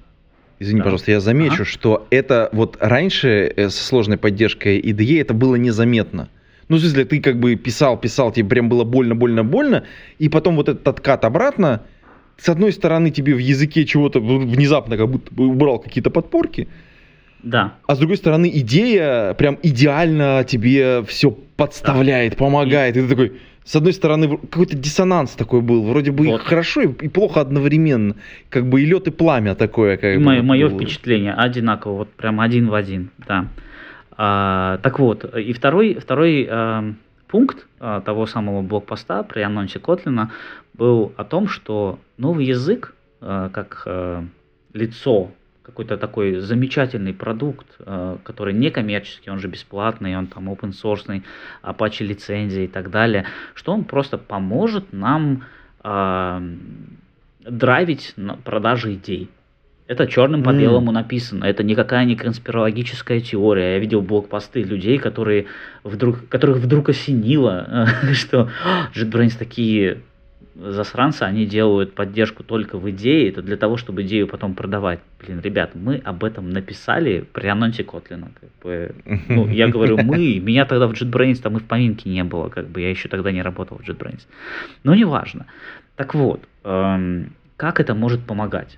Извини, 0.59 0.79
да. 0.79 0.85
пожалуйста, 0.85 1.11
я 1.11 1.19
замечу, 1.19 1.53
ага. 1.53 1.65
что 1.65 2.07
это 2.09 2.49
вот 2.53 2.77
раньше 2.79 3.53
э, 3.55 3.69
со 3.69 3.83
сложной 3.83 4.17
поддержкой 4.17 4.79
IDE 4.79 5.21
это 5.21 5.33
было 5.33 5.55
незаметно. 5.55 6.29
Ну, 6.67 6.77
в 6.77 6.79
смысле, 6.79 7.05
ты 7.05 7.21
как 7.21 7.39
бы 7.39 7.55
писал, 7.55 7.97
писал, 7.97 8.31
тебе 8.31 8.49
прям 8.49 8.69
было 8.69 8.83
больно, 8.83 9.15
больно, 9.15 9.43
больно, 9.43 9.83
и 10.17 10.29
потом 10.29 10.55
вот 10.55 10.69
этот 10.69 10.87
откат 10.87 11.23
обратно, 11.23 11.83
с 12.37 12.49
одной 12.49 12.71
стороны, 12.71 13.11
тебе 13.11 13.33
в 13.33 13.39
языке 13.39 13.85
чего-то 13.85 14.19
внезапно 14.19 14.97
как 14.97 15.09
будто 15.09 15.41
убрал 15.41 15.79
какие-то 15.79 16.09
подпорки, 16.09 16.67
да. 17.45 17.75
А 17.85 17.95
с 17.95 17.99
другой 17.99 18.17
стороны, 18.17 18.49
идея 18.55 19.35
прям 19.35 19.59
идеально 19.61 20.43
тебе 20.47 21.03
все 21.03 21.29
подставляет, 21.29 22.31
да. 22.31 22.37
помогает. 22.37 22.97
И... 22.97 22.99
и 22.99 23.03
ты 23.03 23.09
такой, 23.09 23.33
с 23.63 23.75
одной 23.75 23.93
стороны, 23.93 24.37
какой-то 24.37 24.75
диссонанс 24.75 25.31
такой 25.31 25.61
был. 25.61 25.83
Вроде 25.83 26.11
бы 26.11 26.25
вот. 26.25 26.41
хорошо 26.41 26.81
и, 26.81 26.87
и 26.87 27.07
плохо 27.07 27.41
одновременно. 27.41 28.15
Как 28.49 28.67
бы 28.67 28.81
и 28.81 28.85
лед, 28.85 29.07
и 29.07 29.11
пламя 29.11 29.53
такое. 29.53 29.97
Как 29.97 30.19
Мое, 30.19 30.41
бы, 30.41 30.47
мое 30.47 30.69
впечатление 30.69 31.33
одинаково, 31.33 31.97
вот 31.97 32.09
прям 32.13 32.41
один 32.41 32.67
в 32.67 32.73
один, 32.73 33.11
да. 33.27 33.47
А, 34.17 34.79
так 34.81 34.99
вот, 34.99 35.23
и 35.35 35.53
второй, 35.53 35.95
второй 35.95 36.47
а, 36.49 36.93
пункт 37.27 37.67
а, 37.79 38.01
того 38.01 38.25
самого 38.25 38.61
блокпоста 38.61 39.23
при 39.23 39.41
анонсе 39.41 39.79
Котлина 39.79 40.31
был 40.73 41.13
о 41.17 41.23
том, 41.23 41.47
что 41.47 41.99
новый 42.17 42.45
язык, 42.45 42.93
а, 43.21 43.49
как 43.49 43.83
а, 43.85 44.25
лицо, 44.73 45.31
какой-то 45.65 45.97
такой 45.97 46.39
замечательный 46.39 47.13
продукт, 47.13 47.67
а, 47.79 48.19
который 48.23 48.53
не 48.53 48.69
коммерческий, 48.69 49.31
он 49.31 49.39
же 49.39 49.47
бесплатный, 49.47 50.15
он 50.15 50.27
там 50.27 50.49
open 50.49 50.71
source, 50.71 51.23
Apache 51.63 52.03
лицензия 52.05 52.65
и 52.65 52.67
так 52.67 52.91
далее, 52.91 53.25
что 53.55 53.73
он 53.73 53.83
просто 53.83 54.17
поможет 54.17 54.93
нам 54.93 55.43
а, 55.79 56.41
драйвить 57.39 58.13
продажи 58.43 58.93
идей. 58.93 59.29
Это 59.87 60.07
черным 60.07 60.41
по 60.41 60.51
белому 60.51 60.89
mm. 60.89 60.93
написано. 60.93 61.45
Это 61.45 61.63
никакая 61.63 62.05
не 62.05 62.15
конспирологическая 62.15 63.19
теория. 63.19 63.73
Я 63.73 63.79
видел 63.79 64.01
блокпосты 64.01 64.63
людей, 64.63 64.97
которые 64.97 65.45
вдруг, 65.83 66.27
которых 66.27 66.57
вдруг 66.57 66.89
осенило, 66.89 67.87
что 68.13 68.49
JetBrains 68.95 69.37
такие 69.37 69.99
засранцы, 70.55 71.23
они 71.23 71.45
делают 71.45 71.93
поддержку 71.93 72.43
только 72.43 72.77
в 72.77 72.89
идее, 72.89 73.29
это 73.29 73.41
для 73.41 73.57
того, 73.57 73.77
чтобы 73.77 74.03
идею 74.03 74.27
потом 74.27 74.55
продавать. 74.55 74.99
Блин, 75.19 75.41
ребят, 75.41 75.71
мы 75.75 75.97
об 75.97 76.23
этом 76.23 76.49
написали 76.49 77.25
при 77.33 77.47
анонсе 77.47 77.83
Котлина. 77.83 78.31
Как 78.39 78.49
бы, 78.63 78.95
ну, 79.27 79.47
я 79.49 79.67
говорю 79.67 79.97
мы, 79.97 80.39
меня 80.39 80.65
тогда 80.65 80.87
в 80.87 80.93
JetBrains 80.93 81.41
там 81.41 81.57
и 81.57 81.59
в 81.59 81.65
поминке 81.65 82.09
не 82.09 82.23
было, 82.23 82.49
как 82.49 82.67
бы 82.69 82.81
я 82.81 82.89
еще 82.89 83.09
тогда 83.09 83.31
не 83.31 83.41
работал 83.41 83.77
в 83.77 83.87
JetBrains. 83.87 84.21
Но 84.83 84.95
неважно. 84.95 85.45
Так 85.95 86.15
вот, 86.15 86.41
эм, 86.63 87.33
как 87.57 87.79
это 87.79 87.93
может 87.93 88.21
помогать? 88.21 88.77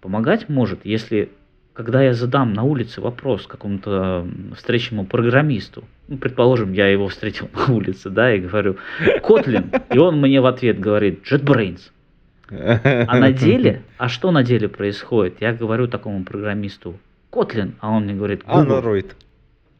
Помогать 0.00 0.48
может, 0.48 0.80
если 0.84 1.30
когда 1.72 2.02
я 2.02 2.12
задам 2.12 2.52
на 2.52 2.62
улице 2.62 3.00
вопрос 3.00 3.46
какому-то 3.46 4.26
встречному 4.56 5.06
программисту, 5.06 5.84
ну, 6.08 6.18
предположим, 6.18 6.72
я 6.72 6.88
его 6.88 7.08
встретил 7.08 7.48
на 7.54 7.74
улице, 7.74 8.10
да, 8.10 8.34
и 8.34 8.40
говорю, 8.40 8.76
Котлин, 9.22 9.70
и 9.90 9.98
он 9.98 10.20
мне 10.20 10.40
в 10.40 10.46
ответ 10.46 10.78
говорит, 10.78 11.22
JetBrains. 11.30 11.80
А 12.50 13.16
на 13.18 13.32
деле, 13.32 13.82
а 13.96 14.08
что 14.08 14.30
на 14.32 14.42
деле 14.42 14.68
происходит? 14.68 15.40
Я 15.40 15.52
говорю 15.52 15.86
такому 15.86 16.24
программисту, 16.24 16.96
Котлин, 17.30 17.76
а 17.80 17.90
он 17.90 18.04
мне 18.04 18.14
говорит, 18.14 18.42
Google. 18.44 18.78
Android. 18.80 19.12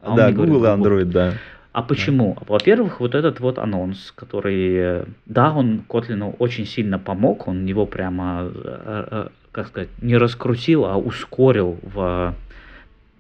А 0.01 0.17
да, 0.17 0.33
Google 0.33 0.65
и 0.65 0.69
Android, 0.69 1.05
да. 1.07 1.35
А 1.73 1.83
почему? 1.83 2.37
Да. 2.41 2.47
Во-первых, 2.49 3.01
вот 3.01 3.15
этот 3.15 3.39
вот 3.39 3.59
анонс, 3.59 4.13
который, 4.17 5.05
да, 5.27 5.53
он 5.53 5.83
Котлину 5.89 6.35
очень 6.39 6.67
сильно 6.67 6.99
помог, 6.99 7.47
он 7.47 7.65
его 7.65 7.87
прямо 7.87 8.51
э, 8.53 9.05
э, 9.11 9.29
как 9.53 9.69
сказать, 9.69 9.89
не 10.01 10.17
раскрутил, 10.17 10.85
а 10.85 10.97
ускорил 10.97 11.79
в, 11.83 12.35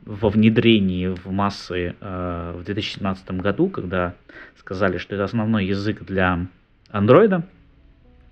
во 0.04 0.28
внедрении 0.28 1.08
в 1.08 1.26
массы 1.30 1.94
э, 2.00 2.54
в 2.56 2.64
2017 2.64 3.30
году, 3.32 3.68
когда 3.68 4.14
сказали, 4.58 4.98
что 4.98 5.14
это 5.14 5.24
основной 5.24 5.66
язык 5.66 6.02
для 6.04 6.46
андроида. 6.90 7.42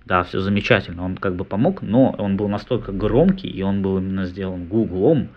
Да, 0.05 0.23
все 0.23 0.39
замечательно, 0.39 1.03
он 1.03 1.17
как 1.17 1.35
бы 1.35 1.45
помог, 1.45 1.81
но 1.81 2.15
он 2.17 2.35
был 2.35 2.47
настолько 2.47 2.91
громкий, 2.91 3.47
и 3.47 3.61
он 3.61 3.81
был 3.81 3.99
именно 3.99 4.25
сделан 4.25 4.65
Гуглом, 4.65 5.29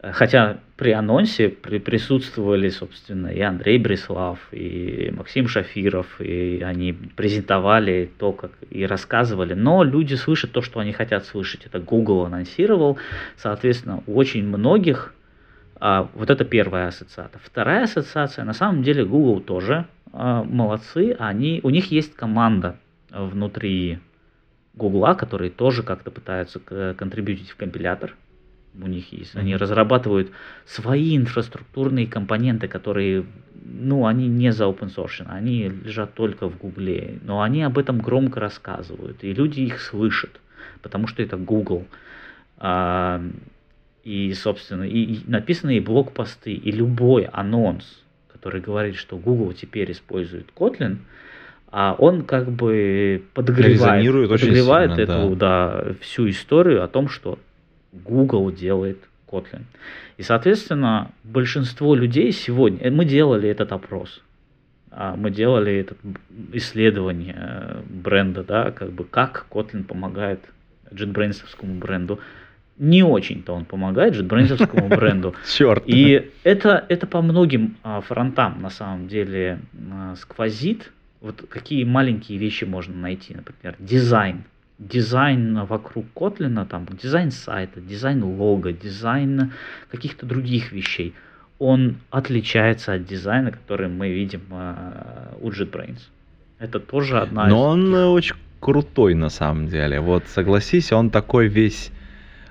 Хотя 0.00 0.58
при 0.76 0.92
анонсе 0.92 1.48
при, 1.48 1.78
присутствовали, 1.78 2.68
собственно, 2.68 3.26
и 3.26 3.40
Андрей 3.40 3.78
Бреслав, 3.78 4.38
и 4.52 5.12
Максим 5.16 5.48
Шафиров, 5.48 6.20
и 6.20 6.62
они 6.64 6.92
презентовали 6.92 8.08
то, 8.18 8.30
как 8.32 8.52
и 8.70 8.86
рассказывали, 8.86 9.54
но 9.54 9.82
люди 9.82 10.14
слышат 10.14 10.52
то, 10.52 10.62
что 10.62 10.78
они 10.78 10.92
хотят 10.92 11.26
слышать. 11.26 11.66
Это 11.66 11.80
Google 11.80 12.26
анонсировал, 12.26 12.96
соответственно, 13.36 14.04
у 14.06 14.14
очень 14.14 14.46
многих 14.46 15.14
а, 15.80 16.08
вот 16.14 16.30
это 16.30 16.44
первая 16.44 16.88
ассоциация. 16.88 17.40
Вторая 17.42 17.82
ассоциация, 17.82 18.44
на 18.44 18.52
самом 18.52 18.84
деле 18.84 19.04
Google 19.04 19.40
тоже 19.40 19.86
а, 20.12 20.44
молодцы, 20.44 21.16
они, 21.18 21.58
у 21.64 21.70
них 21.70 21.90
есть 21.90 22.14
команда 22.14 22.76
внутри 23.10 23.98
Гугла, 24.74 25.14
которые 25.14 25.50
тоже 25.50 25.82
как-то 25.82 26.12
пытаются 26.12 26.60
контрибьютить 26.60 27.50
в 27.50 27.56
компилятор, 27.56 28.14
у 28.80 28.86
них 28.86 29.12
есть. 29.12 29.36
Они 29.36 29.56
разрабатывают 29.56 30.30
свои 30.66 31.16
инфраструктурные 31.16 32.06
компоненты, 32.06 32.68
которые, 32.68 33.24
ну, 33.64 34.06
они 34.06 34.28
не 34.28 34.52
за 34.52 34.64
open 34.64 34.94
source, 34.94 35.24
они 35.26 35.68
лежат 35.68 36.14
только 36.14 36.48
в 36.48 36.58
Гугле, 36.58 37.18
но 37.22 37.42
они 37.42 37.62
об 37.62 37.78
этом 37.78 37.98
громко 37.98 38.40
рассказывают, 38.40 39.24
и 39.24 39.32
люди 39.32 39.60
их 39.60 39.80
слышат, 39.80 40.40
потому 40.82 41.06
что 41.06 41.22
это 41.22 41.36
Google. 41.36 41.86
А, 42.58 43.22
и, 44.04 44.32
собственно, 44.34 44.84
и, 44.84 45.02
и 45.02 45.20
написанные 45.26 45.80
блокпосты, 45.80 46.52
и 46.52 46.70
любой 46.72 47.24
анонс, 47.24 48.02
который 48.32 48.60
говорит, 48.60 48.96
что 48.96 49.16
Google 49.16 49.52
теперь 49.52 49.92
использует 49.92 50.46
Kotlin, 50.54 50.98
а 51.70 51.94
он 51.98 52.22
как 52.22 52.50
бы 52.50 53.22
подогревает, 53.34 54.06
подогревает 54.28 54.90
сильно, 54.92 55.02
эту 55.02 55.36
да. 55.36 55.82
Да, 55.84 55.94
всю 56.00 56.30
историю 56.30 56.82
о 56.82 56.88
том, 56.88 57.08
что 57.08 57.38
Google 58.04 58.50
делает 58.52 58.98
Kotlin. 59.30 59.64
И, 60.16 60.22
соответственно, 60.22 61.10
большинство 61.24 61.94
людей 61.94 62.32
сегодня, 62.32 62.78
э, 62.80 62.90
мы 62.90 63.04
делали 63.04 63.48
этот 63.48 63.72
опрос, 63.72 64.22
а, 64.90 65.16
мы 65.16 65.30
делали 65.30 65.76
это 65.76 65.94
исследование 66.52 67.36
э, 67.38 67.82
бренда, 67.88 68.42
да, 68.42 68.70
как 68.70 68.90
бы 68.90 69.04
как 69.04 69.46
Kotlin 69.50 69.84
помогает 69.84 70.40
JetBrains 70.90 71.42
бренду. 71.78 72.18
Не 72.78 73.02
очень-то 73.02 73.52
он 73.52 73.64
помогает 73.64 74.14
JetBrains 74.14 74.88
бренду. 74.96 75.34
Черт. 75.46 75.82
И 75.86 76.30
это, 76.42 76.84
это 76.88 77.06
по 77.06 77.20
многим 77.22 77.76
а, 77.82 78.00
фронтам 78.00 78.62
на 78.62 78.70
самом 78.70 79.08
деле 79.08 79.60
а, 79.92 80.14
сквозит. 80.16 80.92
Вот 81.20 81.44
какие 81.48 81.84
маленькие 81.84 82.38
вещи 82.38 82.64
можно 82.64 82.96
найти, 82.96 83.34
например, 83.34 83.74
дизайн 83.78 84.44
дизайн 84.78 85.64
вокруг 85.64 86.06
Kotlin, 86.14 86.64
там, 86.66 86.86
дизайн 87.02 87.30
сайта, 87.30 87.80
дизайн 87.80 88.22
лога, 88.22 88.72
дизайн 88.72 89.52
каких-то 89.90 90.26
других 90.26 90.72
вещей, 90.72 91.14
он 91.58 91.96
отличается 92.10 92.94
от 92.94 93.04
дизайна, 93.04 93.50
который 93.50 93.88
мы 93.88 94.08
видим 94.10 94.42
э, 94.50 95.34
у 95.40 95.50
JetBrains. 95.50 95.98
Это 96.60 96.78
тоже 96.78 97.18
одна 97.18 97.46
Но 97.46 97.56
из... 97.56 97.62
он 97.62 97.84
таких... 97.86 98.08
очень 98.08 98.36
крутой 98.60 99.14
на 99.14 99.28
самом 99.28 99.68
деле. 99.68 100.00
Вот 100.00 100.24
согласись, 100.28 100.92
он 100.92 101.10
такой 101.10 101.48
весь... 101.48 101.90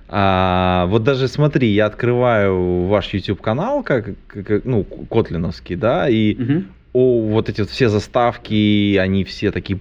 А, 0.10 0.86
вот 0.88 1.04
даже 1.04 1.28
смотри, 1.28 1.68
я 1.70 1.86
открываю 1.86 2.86
ваш 2.86 3.14
YouTube 3.14 3.42
канал, 3.42 3.84
как, 3.84 4.10
как 4.28 4.64
ну, 4.64 4.84
котлиновский, 4.84 5.76
да, 5.76 6.08
и 6.08 6.36
угу. 6.36 6.64
о, 6.94 7.22
вот 7.32 7.50
эти 7.50 7.62
вот 7.62 7.70
все 7.70 7.90
заставки, 7.90 8.98
они 8.98 9.24
все 9.24 9.52
такие... 9.52 9.80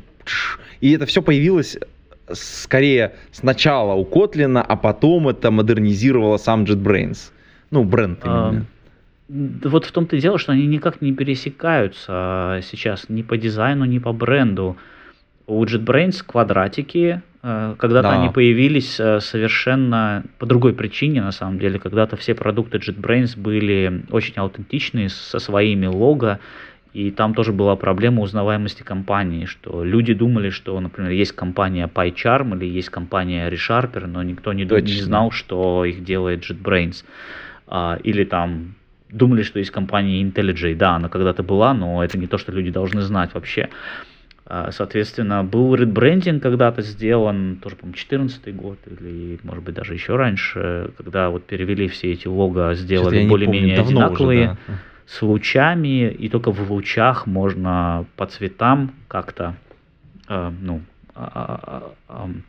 И 0.81 0.93
это 0.93 1.07
все 1.07 1.23
появилось 1.23 1.79
скорее 2.33 3.15
сначала 3.33 3.95
у 3.95 4.05
Котлина, 4.05 4.63
а 4.63 4.77
потом 4.77 5.29
это 5.29 5.51
модернизировало 5.51 6.37
сам 6.37 6.65
JetBrains. 6.65 7.31
Ну, 7.71 7.85
бренд 7.85 8.25
именно. 8.25 8.67
Вот 9.29 9.85
в 9.85 9.93
том-то 9.93 10.17
и 10.17 10.21
дело, 10.21 10.39
что 10.39 10.53
они 10.53 10.67
никак 10.67 11.01
не 11.03 11.13
пересекаются 11.13 12.61
сейчас 12.63 13.09
ни 13.09 13.23
по 13.23 13.37
дизайну, 13.37 13.85
ни 13.85 13.99
по 13.99 14.13
бренду. 14.13 14.77
У 15.49 15.65
JetBrains 15.65 16.25
квадратики, 16.25 17.23
э, 17.43 17.75
когда-то 17.79 18.09
Да. 18.11 18.21
они 18.21 18.29
появились 18.33 18.95
совершенно 18.95 20.25
по 20.39 20.47
другой 20.47 20.75
причине, 20.75 21.23
на 21.23 21.33
самом 21.33 21.59
деле. 21.59 21.79
Когда-то 21.79 22.17
все 22.17 22.35
продукты 22.35 22.79
JetBrains 22.79 23.37
были 23.39 24.05
очень 24.11 24.35
аутентичные, 24.37 25.09
со 25.09 25.39
своими 25.39 25.87
лого, 25.87 26.39
и 26.97 27.11
там 27.11 27.35
тоже 27.35 27.53
была 27.53 27.77
проблема 27.77 28.23
узнаваемости 28.23 28.83
компании, 28.83 29.45
что 29.45 29.85
люди 29.85 30.15
думали, 30.15 30.49
что, 30.49 30.81
например, 30.81 31.11
есть 31.11 31.33
компания 31.33 31.91
PyCharm 31.95 32.57
или 32.57 32.65
есть 32.65 32.89
компания 32.89 33.51
ReSharper, 33.51 34.07
но 34.07 34.23
никто 34.23 34.55
не, 34.55 34.65
не 34.65 35.03
знал, 35.03 35.31
что 35.31 35.85
их 35.85 36.03
делает 36.03 36.51
JetBrains. 36.51 37.05
А, 37.67 37.99
или 38.03 38.25
там 38.25 38.77
думали, 39.11 39.43
что 39.43 39.59
есть 39.59 39.73
компания 39.73 40.23
IntelliJ. 40.23 40.75
Да, 40.75 40.97
она 40.97 41.11
когда-то 41.11 41.43
была, 41.43 41.75
но 41.75 42.03
это 42.03 42.17
не 42.17 42.27
то, 42.29 42.39
что 42.39 42.51
люди 42.51 42.71
должны 42.71 43.03
знать 43.03 43.35
вообще. 43.35 43.69
А, 44.47 44.71
Соответственно, 44.73 45.45
был 45.45 45.75
редбрендинг 45.75 46.43
когда-то 46.43 46.81
сделан, 46.81 47.59
тоже, 47.63 47.77
по-моему, 47.77 47.95
14 47.95 48.57
год 48.57 48.79
или, 48.87 49.39
может 49.43 49.63
быть, 49.63 49.75
даже 49.75 49.93
еще 49.93 50.17
раньше, 50.17 50.93
когда 50.97 51.29
вот 51.29 51.45
перевели 51.45 51.89
все 51.89 52.13
эти 52.13 52.27
лого, 52.27 52.75
сделали 52.75 53.25
не 53.25 53.29
более-менее 53.29 53.77
давно 53.77 53.91
уже, 53.91 54.07
одинаковые 54.07 54.57
да. 54.67 54.75
С 55.07 55.23
лучами, 55.23 56.11
и 56.11 56.29
только 56.29 56.51
в 56.51 56.71
лучах 56.71 57.27
можно 57.27 58.07
по 58.17 58.27
цветам 58.27 58.93
как-то 59.09 59.55
э, 60.29 60.53
ну, 60.61 60.83
а- 61.15 61.93
ам, 62.09 62.43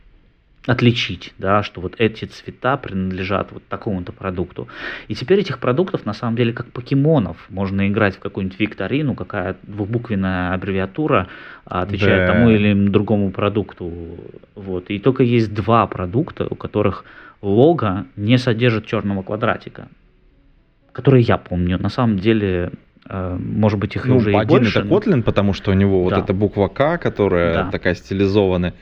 отличить, 0.66 1.32
да, 1.38 1.62
что 1.62 1.80
вот 1.80 1.94
эти 1.98 2.26
цвета 2.26 2.76
принадлежат 2.76 3.52
вот 3.52 3.62
такому-то 3.68 4.12
продукту. 4.12 4.68
И 5.08 5.14
теперь 5.14 5.40
этих 5.40 5.60
продуктов 5.60 6.04
на 6.04 6.12
самом 6.12 6.36
деле 6.36 6.52
как 6.52 6.66
покемонов. 6.72 7.36
Можно 7.48 7.88
играть 7.88 8.16
в 8.16 8.18
какую-нибудь 8.18 8.60
викторину, 8.60 9.14
какая 9.14 9.56
двухбуквенная 9.62 10.52
аббревиатура 10.52 11.28
отвечает 11.64 12.26
Да. 12.26 12.34
тому 12.34 12.50
или 12.50 12.88
другому 12.88 13.30
продукту. 13.30 13.90
Вот. 14.54 14.90
И 14.90 14.98
только 14.98 15.22
есть 15.22 15.54
два 15.54 15.86
продукта, 15.86 16.46
у 16.50 16.54
которых 16.54 17.04
лого 17.40 18.04
не 18.16 18.36
содержит 18.36 18.84
черного 18.84 19.22
квадратика 19.22 19.88
которые 20.98 21.22
я 21.22 21.38
помню. 21.38 21.78
На 21.78 21.90
самом 21.90 22.18
деле, 22.18 22.72
э, 23.08 23.36
может 23.38 23.78
быть, 23.78 23.94
их 23.94 24.04
Ну, 24.04 24.16
уже 24.16 24.32
и 24.32 24.34
один 24.34 24.48
больше. 24.48 24.80
это 24.80 24.88
но- 24.88 24.96
Kotlin, 24.98 25.22
потому 25.22 25.52
что 25.52 25.70
у 25.70 25.74
него 25.74 26.02
вот 26.02 26.10
Да. 26.10 26.18
эта 26.18 26.32
буква 26.34 26.66
К, 26.66 26.98
которая 26.98 27.54
Да. 27.54 27.70
такая 27.70 27.94
стилизованная. 27.94 28.74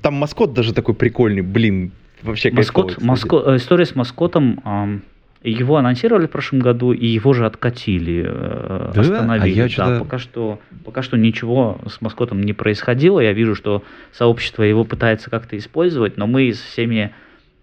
Там 0.00 0.14
маскот 0.14 0.54
даже 0.54 0.72
такой 0.72 0.94
прикольный, 0.94 1.42
блин, 1.42 1.92
вообще 2.22 2.50
Маскот, 2.50 2.96
маско- 3.02 3.42
э, 3.52 3.56
история 3.56 3.84
с 3.84 3.94
маскотом. 3.94 5.02
его 5.42 5.76
анонсировали 5.76 6.26
в 6.26 6.30
прошлом 6.30 6.60
году, 6.60 6.92
и 6.92 7.06
его 7.06 7.32
же 7.32 7.46
откатили, 7.46 8.24
э, 8.26 8.92
Да? 8.94 9.00
остановили. 9.00 9.60
А 9.60 9.66
я 9.66 9.76
Да, 9.76 9.98
пока 10.00 10.18
что, 10.18 10.58
пока 10.84 11.00
что 11.02 11.16
ничего 11.16 11.78
с 11.88 12.00
маскотом 12.02 12.42
не 12.42 12.52
происходило. 12.52 13.20
Я 13.20 13.32
вижу, 13.32 13.54
что 13.54 13.82
сообщество 14.12 14.62
его 14.64 14.84
пытается 14.84 15.30
как-то 15.30 15.56
использовать, 15.56 16.18
но 16.18 16.26
мы 16.26 16.52
с 16.52 16.60
всеми 16.60 17.10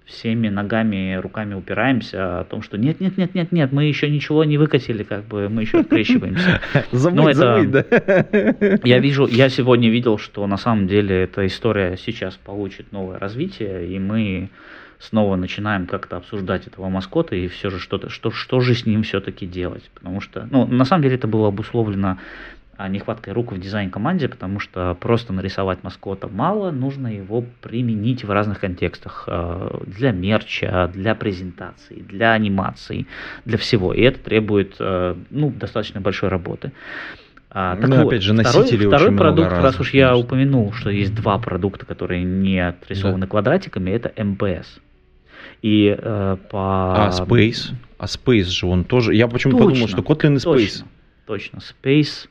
всеми 0.07 0.47
ногами, 0.49 1.15
руками 1.21 1.53
упираемся 1.53 2.39
о 2.39 2.43
том, 2.45 2.61
что 2.61 2.77
нет, 2.77 2.99
нет, 3.01 3.17
нет, 3.17 3.35
нет, 3.35 3.51
нет, 3.51 3.71
мы 3.73 3.83
еще 3.85 4.09
ничего 4.09 4.43
не 4.45 4.57
выкатили, 4.57 5.03
как 5.03 5.25
бы 5.25 5.49
мы 5.49 5.61
еще 5.63 5.79
открещиваемся. 5.81 6.61
Забыть, 6.91 7.15
Ну, 7.17 7.27
это- 7.29 7.63
да. 7.67 8.79
Я 8.83 8.99
вижу, 8.99 9.27
я 9.27 9.49
сегодня 9.49 9.89
видел, 9.89 10.17
что 10.17 10.47
на 10.47 10.57
самом 10.57 10.87
деле 10.87 11.23
эта 11.23 11.45
история 11.45 11.97
сейчас 11.97 12.35
получит 12.35 12.91
новое 12.91 13.19
развитие, 13.19 13.87
и 13.87 13.99
мы 13.99 14.49
снова 14.99 15.35
начинаем 15.35 15.85
как-то 15.85 16.17
обсуждать 16.17 16.65
этого 16.65 16.89
маскота 16.89 17.35
и 17.35 17.47
все 17.47 17.69
же 17.69 17.77
что-то, 17.77 18.09
что, 18.09 18.31
что 18.31 18.61
же 18.61 18.73
с 18.73 18.85
ним 18.85 19.03
все-таки 19.03 19.45
делать. 19.45 19.91
Потому 19.93 20.21
что, 20.21 20.47
ну, 20.49 20.65
на 20.65 20.85
самом 20.85 21.03
деле 21.03 21.15
это 21.15 21.27
было 21.27 21.49
обусловлено 21.49 22.17
нехваткой 22.87 23.33
рук 23.33 23.51
в 23.51 23.59
дизайн-команде, 23.59 24.29
потому 24.29 24.59
что 24.59 24.95
просто 24.99 25.33
нарисовать 25.33 25.83
маскота 25.83 26.27
мало, 26.27 26.71
нужно 26.71 27.07
его 27.07 27.43
применить 27.61 28.23
в 28.23 28.31
разных 28.31 28.59
контекстах. 28.59 29.23
а, 29.27 29.81
Для 29.85 30.11
мерча, 30.11 30.89
для 30.93 31.15
презентаций, 31.15 32.03
для 32.07 32.33
анимаций, 32.33 33.07
для 33.45 33.57
всего. 33.57 33.93
И 33.93 34.01
это 34.01 34.19
требует 34.19 34.75
э, 34.79 35.15
ну, 35.31 35.49
достаточно 35.49 36.01
большой 36.01 36.29
работы. 36.29 36.71
А, 37.49 37.75
так 37.77 37.89
Ну, 37.89 37.95
вот, 37.97 38.07
опять 38.07 38.21
же, 38.21 38.33
второй, 38.33 38.61
носителей 38.61 38.87
второй 38.87 39.09
много 39.09 39.23
продукт, 39.23 39.51
раз 39.51 39.63
разных, 39.63 39.81
уж 39.81 39.93
я 39.93 40.09
конечно. 40.09 40.25
упомянул, 40.25 40.73
что 40.73 40.89
есть 40.91 41.15
два 41.15 41.39
продукта, 41.39 41.85
которые 41.85 42.23
не 42.23 42.59
отрисованы 42.59 43.25
квадратиками, 43.25 43.89
это 43.89 44.11
МПС. 44.23 44.79
И 45.63 45.95
э, 45.97 46.37
по... 46.51 47.07
А 47.07 47.09
Space? 47.09 47.73
А 47.97 48.05
Space 48.05 48.49
же 48.49 48.67
он 48.67 48.83
тоже... 48.83 49.15
Я 49.15 49.27
почему-то 49.27 49.63
подумал, 49.63 49.87
что 49.87 50.01
Kotlin 50.01 50.33
и 50.33 50.37
Space. 50.37 50.43
Точно, 50.45 50.87
точно. 51.25 51.59
Space. 51.59 52.27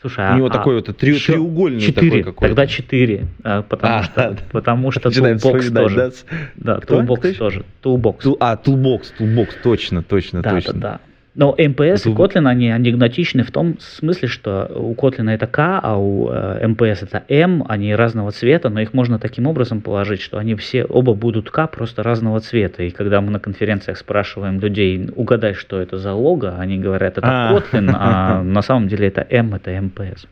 Слушай, 0.00 0.32
У 0.32 0.36
него 0.36 0.46
а- 0.46 0.50
такой 0.50 0.76
вот 0.76 0.96
три- 0.96 1.14
еще 1.14 1.32
треугольный 1.34 1.80
четыре, 1.80 2.10
такой 2.10 2.22
какой-то. 2.22 2.54
Тогда 2.54 2.66
четыре, 2.66 3.26
э, 3.44 3.62
потому 3.68 3.94
А, 3.94 4.02
что, 4.04 4.12
да. 4.16 4.36
потому 4.50 4.90
что 4.92 5.08
Toolbox 5.10 5.70
тоже. 5.74 6.12
да? 6.56 6.78
Toolbox 6.78 7.28
еще? 7.28 7.38
тоже. 7.38 7.64
Toolbox. 7.82 8.20
Tool- 8.22 8.36
А, 8.40 8.56
Toolbox, 8.56 9.12
Toolbox, 9.18 9.48
точно, 9.62 10.02
точно, 10.02 10.40
Да, 10.40 10.50
точно. 10.52 10.72
да, 10.72 10.80
да. 10.80 11.00
Но 11.34 11.54
MPS 11.56 12.06
и 12.06 12.10
Tool- 12.10 12.16
Kotlin, 12.16 12.48
они 12.48 12.70
анекдотичны 12.70 13.44
в 13.44 13.52
том 13.52 13.78
смысле, 13.78 14.26
что 14.26 14.66
у 14.74 14.94
Kotlin 14.94 15.30
это 15.30 15.46
K, 15.46 15.78
а 15.80 15.96
у 15.96 16.28
э, 16.28 16.66
MPS 16.66 17.02
это 17.04 17.22
М, 17.28 17.64
они 17.68 17.94
разного 17.94 18.32
цвета, 18.32 18.68
но 18.68 18.80
их 18.80 18.92
можно 18.94 19.18
таким 19.20 19.46
образом 19.46 19.80
положить, 19.80 20.20
что 20.20 20.38
они 20.38 20.56
все 20.56 20.84
оба 20.84 21.14
будут 21.14 21.50
K, 21.50 21.68
просто 21.68 22.02
разного 22.02 22.40
цвета. 22.40 22.82
И 22.82 22.90
когда 22.90 23.20
мы 23.20 23.30
на 23.30 23.38
конференциях 23.38 23.96
спрашиваем 23.98 24.58
людей, 24.58 25.08
угадай, 25.14 25.54
что 25.54 25.80
это 25.80 25.98
за 25.98 26.14
лого, 26.14 26.56
они 26.58 26.78
говорят, 26.78 27.18
это 27.18 27.28
А. 27.28 27.52
Kotlin, 27.54 27.90
а 27.94 28.42
на 28.42 28.62
самом 28.62 28.88
деле 28.88 29.06
это 29.06 29.24
М, 29.30 29.54
это 29.54 29.70
MPS. 29.80 30.26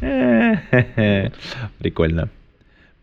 Прикольно. 1.78 2.28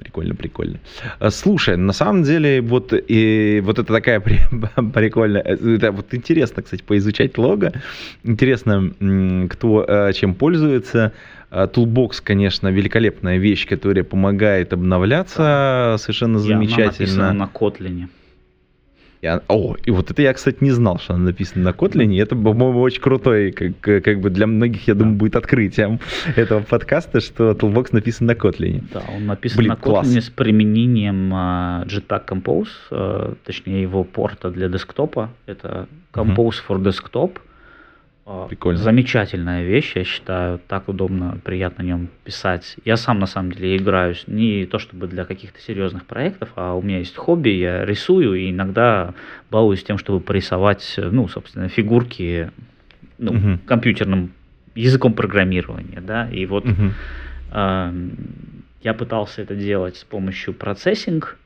Прикольно, 0.05 0.35
прикольно. 0.35 0.77
А, 1.19 1.31
Слушай, 1.31 1.77
на 1.77 1.91
самом 1.93 2.21
деле, 2.23 2.61
вот, 2.61 2.93
и, 2.93 3.59
вот 3.65 3.79
это 3.79 3.91
такая 3.91 4.19
при- 4.19 4.39
прикольная... 4.93 5.41
Это 5.41 5.91
вот 5.91 6.13
интересно, 6.13 6.61
кстати, 6.61 6.83
поизучать 6.83 7.37
лого. 7.39 7.71
Интересно, 8.23 8.91
кто 9.49 9.83
э, 9.87 10.13
чем 10.13 10.35
пользуется. 10.35 11.11
А, 11.49 11.65
Toolbox, 11.67 12.21
конечно, 12.23 12.67
великолепная 12.67 13.37
вещь, 13.37 13.67
которая 13.67 14.03
помогает 14.03 14.73
обновляться 14.73 15.95
совершенно 15.97 16.37
И 16.37 16.51
она 16.51 16.59
написана 16.59 16.91
замечательно. 16.91 17.33
на 17.33 17.49
Kotlin. 17.51 18.07
И 19.25 19.27
она- 19.27 19.41
О, 19.47 19.75
и 19.83 19.89
вот 19.89 20.11
это 20.11 20.21
я, 20.21 20.33
кстати, 20.33 20.57
не 20.61 20.69
знал, 20.69 20.99
что 20.99 21.15
она 21.15 21.25
написана 21.25 21.63
на 21.65 21.69
Kotlin. 21.69 22.13
и 22.13 22.17
Это, 22.17 22.35
по-моему, 22.35 22.79
очень 22.81 23.01
крутой, 23.01 23.51
как, 23.51 24.03
как 24.03 24.19
бы 24.21 24.29
для 24.29 24.45
многих, 24.45 24.87
я 24.87 24.93
думаю, 24.93 25.15
будет 25.15 25.35
открытием 25.35 25.99
этого 26.35 26.59
подкаста, 26.61 27.19
что 27.21 27.51
Toolbox 27.53 27.87
написан 27.91 28.27
на 28.27 28.33
Kotlin. 28.33 28.83
Да, 28.93 29.01
он 29.15 29.25
написан 29.25 29.57
Блин, 29.57 29.69
на 29.69 29.75
класс. 29.77 30.07
Kotlin 30.07 30.21
с 30.21 30.29
применением 30.29 31.31
а, 31.33 31.85
Jetpack 31.87 32.27
Compose, 32.27 32.67
а, 32.91 33.33
точнее 33.43 33.81
его 33.81 34.03
порта 34.03 34.51
для 34.51 34.67
десктопа. 34.69 35.31
Это 35.47 35.87
Compose 36.13 36.57
for 36.67 36.77
Desktop. 36.79 37.37
А, 37.37 37.39
Прикольно. 38.49 38.79
Замечательная 38.79 39.63
вещь, 39.63 39.95
я 39.95 40.03
считаю. 40.03 40.59
Так 40.67 40.89
удобно, 40.89 41.37
приятно 41.43 41.83
на 41.83 41.87
нем 41.87 42.09
писать. 42.23 42.75
Я 42.83 42.97
сам 42.97 43.19
на 43.19 43.27
самом 43.27 43.51
деле 43.51 43.77
играюсь 43.77 44.23
не 44.25 44.65
то 44.65 44.79
чтобы 44.79 45.05
для 45.07 45.25
каких-то 45.25 45.59
серьезных 45.61 46.05
проектов, 46.05 46.49
а 46.55 46.73
у 46.73 46.81
меня 46.81 46.97
есть 46.97 47.15
хобби, 47.15 47.49
я 47.49 47.85
рисую 47.85 48.33
и 48.33 48.49
иногда 48.49 49.13
балуюсь 49.51 49.83
тем, 49.83 49.99
чтобы 49.99 50.21
порисовать, 50.21 50.95
ну, 50.97 51.27
собственно, 51.27 51.67
фигурки 51.69 52.49
ну, 53.19 53.33
Мгм. 53.33 53.59
компьютерным 53.59 54.31
языком 54.73 55.13
программирования, 55.13 56.01
да, 56.01 56.27
и 56.29 56.45
вот 56.45 56.65
Мгм. 56.65 56.93
Эм, 57.51 58.11
Я 58.81 58.93
пытался 58.93 59.41
это 59.41 59.55
делать 59.55 59.97
с 59.97 60.03
помощью 60.03 60.53
процессинг. 60.53 61.37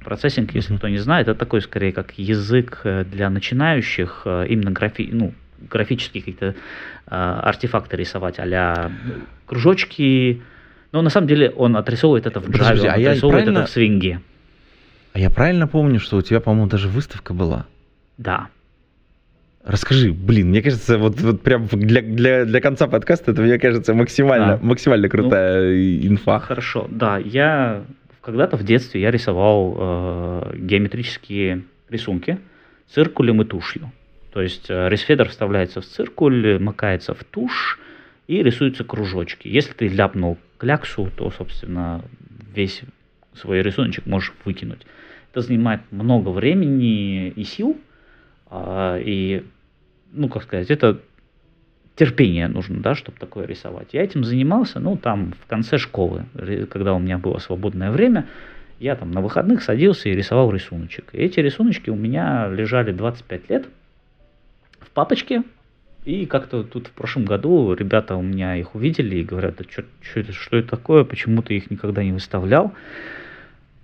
Процессинг, 0.00 0.52
если 0.54 0.72
Мгм. 0.72 0.78
кто 0.78 0.88
не 0.88 0.98
знает, 0.98 1.28
это 1.28 1.38
такой 1.38 1.60
скорее 1.62 1.92
как 1.92 2.12
язык 2.18 2.80
э, 2.84 3.04
для 3.04 3.30
начинающих, 3.30 4.22
э, 4.24 4.46
именно 4.48 4.70
графи, 4.72 5.08
ну, 5.12 5.32
графические 5.70 6.22
какие-то 6.22 6.46
э, 6.46 6.54
артефакты 7.10 7.96
рисовать, 7.96 8.38
а 8.38 8.90
кружочки. 9.46 10.42
Но 10.92 11.02
на 11.02 11.10
самом 11.10 11.26
деле 11.26 11.50
он 11.50 11.76
отрисовывает 11.76 12.26
это 12.26 12.40
в 12.40 12.48
Java, 12.48 12.86
а 12.86 12.92
отрисовывает 12.94 13.44
правильно- 13.44 13.58
это 13.58 13.66
в 13.66 13.70
свинге. 13.70 14.20
А 15.12 15.18
я 15.18 15.30
правильно 15.30 15.66
помню, 15.66 16.00
что 16.00 16.16
у 16.16 16.22
тебя, 16.22 16.40
по-моему, 16.40 16.68
даже 16.68 16.88
выставка 16.88 17.34
была? 17.34 17.66
Да. 18.18 18.48
Расскажи, 19.64 20.12
блин, 20.12 20.48
мне 20.48 20.62
кажется, 20.62 20.96
вот, 20.96 21.20
вот 21.20 21.42
прям 21.42 21.66
для, 21.66 22.00
для, 22.00 22.44
для 22.44 22.60
конца 22.60 22.86
подкаста 22.86 23.32
это, 23.32 23.42
мне 23.42 23.58
кажется, 23.58 23.92
максимально, 23.92 24.54
А. 24.54 24.58
максимально 24.62 25.08
крутая 25.08 26.06
инфа. 26.06 26.38
Хорошо, 26.38 26.86
да, 26.90 27.18
я 27.18 27.82
когда-то 28.22 28.56
в 28.56 28.62
детстве 28.64 29.00
я 29.02 29.10
рисовал 29.10 29.76
э, 29.78 30.56
геометрические 30.56 31.64
рисунки 31.90 32.38
циркулем 32.88 33.42
и 33.42 33.44
тушью. 33.44 33.90
То 34.32 34.42
есть 34.42 34.66
э, 34.68 34.88
ресфедер 34.88 35.28
вставляется 35.28 35.80
в 35.80 35.86
циркуль, 35.86 36.58
макается 36.58 37.14
в 37.14 37.24
тушь 37.24 37.78
и 38.26 38.42
рисуются 38.42 38.84
кружочки. 38.84 39.48
Если 39.48 39.72
ты 39.72 39.88
ляпнул 39.88 40.38
кляксу, 40.58 41.10
то, 41.16 41.30
собственно, 41.30 42.02
весь 42.54 42.82
свой 43.34 43.62
рисуночек 43.62 44.06
можешь 44.06 44.34
выкинуть. 44.44 44.86
Это 45.32 45.40
занимает 45.40 45.80
много 45.90 46.28
времени 46.30 47.28
и 47.28 47.44
сил, 47.44 47.78
а, 48.50 48.98
и 48.98 49.44
ну, 50.12 50.28
как 50.28 50.42
сказать, 50.42 50.70
это 50.70 51.00
терпение 51.94 52.48
нужно, 52.48 52.80
да, 52.80 52.94
чтобы 52.94 53.18
такое 53.18 53.46
рисовать. 53.46 53.88
Я 53.92 54.02
этим 54.02 54.24
занимался, 54.24 54.78
ну, 54.80 54.96
там, 54.96 55.34
в 55.42 55.46
конце 55.46 55.78
школы, 55.78 56.24
когда 56.70 56.94
у 56.94 56.98
меня 56.98 57.18
было 57.18 57.38
свободное 57.38 57.90
время, 57.90 58.26
я 58.78 58.94
там 58.94 59.10
на 59.10 59.20
выходных 59.20 59.62
садился 59.62 60.08
и 60.08 60.14
рисовал 60.14 60.52
рисуночек. 60.52 61.10
И 61.12 61.18
эти 61.18 61.40
рисуночки 61.40 61.90
у 61.90 61.96
меня 61.96 62.48
лежали 62.48 62.92
25 62.92 63.50
лет 63.50 63.66
в 64.80 64.90
папочке, 64.90 65.42
и 66.04 66.26
как-то 66.26 66.62
тут 66.62 66.86
в 66.86 66.92
прошлом 66.92 67.24
году 67.24 67.74
ребята 67.74 68.16
у 68.16 68.22
меня 68.22 68.56
их 68.56 68.74
увидели 68.74 69.16
и 69.16 69.24
говорят, 69.24 69.56
да 69.56 69.64
что, 69.68 69.84
это, 70.14 70.32
что 70.32 70.56
это 70.56 70.68
такое, 70.68 71.04
почему 71.04 71.42
ты 71.42 71.56
их 71.56 71.70
никогда 71.70 72.02
не 72.02 72.12
выставлял. 72.12 72.72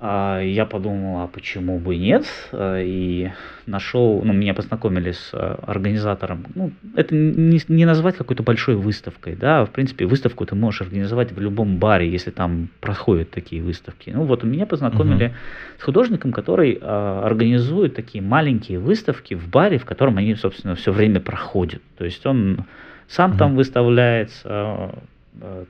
А, 0.07 0.39
я 0.43 0.67
подумал, 0.67 1.23
а 1.23 1.29
почему 1.29 1.79
бы 1.79 1.97
нет? 1.97 2.27
А, 2.53 2.79
и 2.79 3.31
нашел, 3.65 4.21
ну, 4.23 4.35
меня 4.35 4.53
познакомили 4.53 5.13
с 5.13 5.31
а, 5.33 5.59
организатором. 5.67 6.45
Ну, 6.55 6.73
это 6.95 7.15
не, 7.15 7.59
не 7.69 7.87
назвать 7.87 8.15
какой-то 8.15 8.43
большой 8.43 8.75
выставкой, 8.75 9.35
да, 9.35 9.65
в 9.65 9.71
принципе, 9.71 10.05
выставку 10.05 10.45
ты 10.45 10.55
можешь 10.57 10.83
организовать 10.83 11.33
в 11.33 11.41
любом 11.41 11.79
баре, 11.79 12.07
если 12.07 12.31
там 12.31 12.69
проходят 12.81 13.31
такие 13.31 13.63
выставки. 13.63 14.11
Ну, 14.11 14.25
вот 14.25 14.45
меня 14.45 14.67
познакомили 14.67 15.29
uh-huh. 15.29 15.81
с 15.81 15.83
художником, 15.83 16.33
который 16.33 16.79
а, 16.83 17.23
организует 17.25 17.97
такие 17.97 18.23
маленькие 18.23 18.81
выставки 18.81 19.33
в 19.33 19.49
баре, 19.49 19.79
в 19.79 19.87
котором 19.87 20.19
они, 20.19 20.35
собственно, 20.35 20.75
все 20.75 20.93
время 20.93 21.21
проходят. 21.21 21.81
То 21.97 22.05
есть 22.05 22.27
он 22.27 22.67
сам 23.09 23.33
uh-huh. 23.33 23.39
там 23.39 23.57
выставляется, 23.57 24.91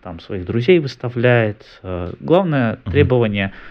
там 0.03 0.18
своих 0.18 0.45
друзей 0.45 0.80
выставляет. 0.80 1.80
Главное 2.18 2.74
uh-huh. 2.74 2.91
требование– 2.91 3.53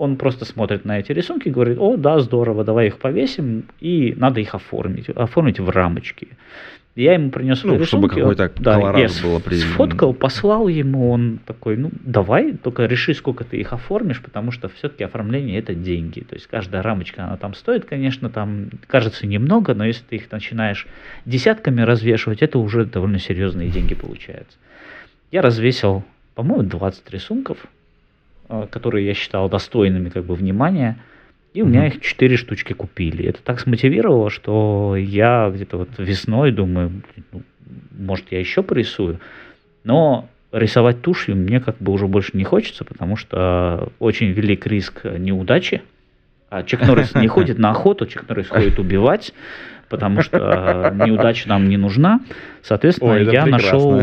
он 0.00 0.16
просто 0.16 0.46
смотрит 0.46 0.86
на 0.86 0.98
эти 0.98 1.12
рисунки 1.12 1.48
и 1.48 1.50
говорит, 1.50 1.76
о, 1.78 1.98
да, 1.98 2.20
здорово, 2.20 2.64
давай 2.64 2.86
их 2.86 2.96
повесим, 2.96 3.64
и 3.80 4.14
надо 4.16 4.40
их 4.40 4.54
оформить, 4.54 5.10
оформить 5.10 5.60
в 5.60 5.68
рамочки. 5.68 6.28
Я 6.96 7.12
ему 7.12 7.30
принес 7.30 7.62
ну, 7.64 7.74
рисунки, 7.74 7.86
чтобы 7.86 8.08
какой-то 8.08 8.50
да, 8.60 8.78
я 8.98 9.08
был 9.22 9.36
определенный. 9.36 9.74
Сфоткал, 9.74 10.14
послал 10.14 10.68
ему, 10.68 11.10
он 11.10 11.38
такой, 11.44 11.76
ну, 11.76 11.90
давай, 11.92 12.54
только 12.54 12.86
реши, 12.86 13.12
сколько 13.12 13.44
ты 13.44 13.58
их 13.58 13.74
оформишь, 13.74 14.22
потому 14.22 14.52
что 14.52 14.70
все-таки 14.70 15.04
оформление 15.04 15.58
это 15.58 15.74
деньги. 15.74 16.20
То 16.20 16.34
есть 16.34 16.46
каждая 16.46 16.82
рамочка, 16.82 17.24
она 17.24 17.36
там 17.36 17.52
стоит, 17.52 17.84
конечно, 17.84 18.30
там 18.30 18.70
кажется 18.86 19.26
немного, 19.26 19.74
но 19.74 19.84
если 19.84 20.02
ты 20.08 20.16
их 20.16 20.32
начинаешь 20.32 20.86
десятками 21.26 21.82
развешивать, 21.82 22.40
это 22.40 22.58
уже 22.58 22.86
довольно 22.86 23.18
серьезные 23.18 23.68
деньги 23.68 23.94
получаются. 23.94 24.56
Я 25.30 25.42
развесил, 25.42 26.04
по-моему, 26.34 26.62
20 26.62 27.10
рисунков, 27.10 27.58
которые 28.70 29.06
я 29.06 29.14
считал 29.14 29.48
достойными 29.48 30.08
как 30.08 30.24
бы 30.24 30.34
внимания, 30.34 30.98
и 31.52 31.62
у 31.62 31.66
меня 31.66 31.86
их 31.88 32.00
четыре 32.00 32.36
штучки 32.36 32.72
купили. 32.72 33.26
Это 33.26 33.42
так 33.42 33.58
смотивировало, 33.60 34.30
что 34.30 34.94
я 34.96 35.50
где-то 35.52 35.78
вот 35.78 35.88
весной 35.98 36.52
думаю, 36.52 37.02
ну, 37.32 37.42
может 37.98 38.26
я 38.30 38.38
еще 38.38 38.62
порисую, 38.62 39.20
но 39.84 40.28
рисовать 40.52 41.02
тушью 41.02 41.36
мне 41.36 41.60
как 41.60 41.78
бы 41.78 41.92
уже 41.92 42.06
больше 42.06 42.32
не 42.34 42.44
хочется, 42.44 42.84
потому 42.84 43.16
что 43.16 43.92
очень 43.98 44.28
велик 44.28 44.66
риск 44.66 45.04
неудачи. 45.04 45.82
А 46.50 46.62
Чек 46.62 46.86
Норрис 46.86 47.14
не 47.14 47.28
ходит 47.28 47.58
на 47.58 47.70
охоту, 47.70 48.06
Чек 48.06 48.28
Норрис 48.28 48.48
ходит 48.48 48.78
убивать, 48.78 49.32
потому 49.88 50.22
что 50.22 50.92
неудача 50.94 51.48
нам 51.48 51.68
не 51.68 51.76
нужна. 51.76 52.20
Соответственно, 52.62 53.12
Ой, 53.12 53.24
я 53.24 53.42
прекрасно. 53.42 53.50
нашел 53.50 54.02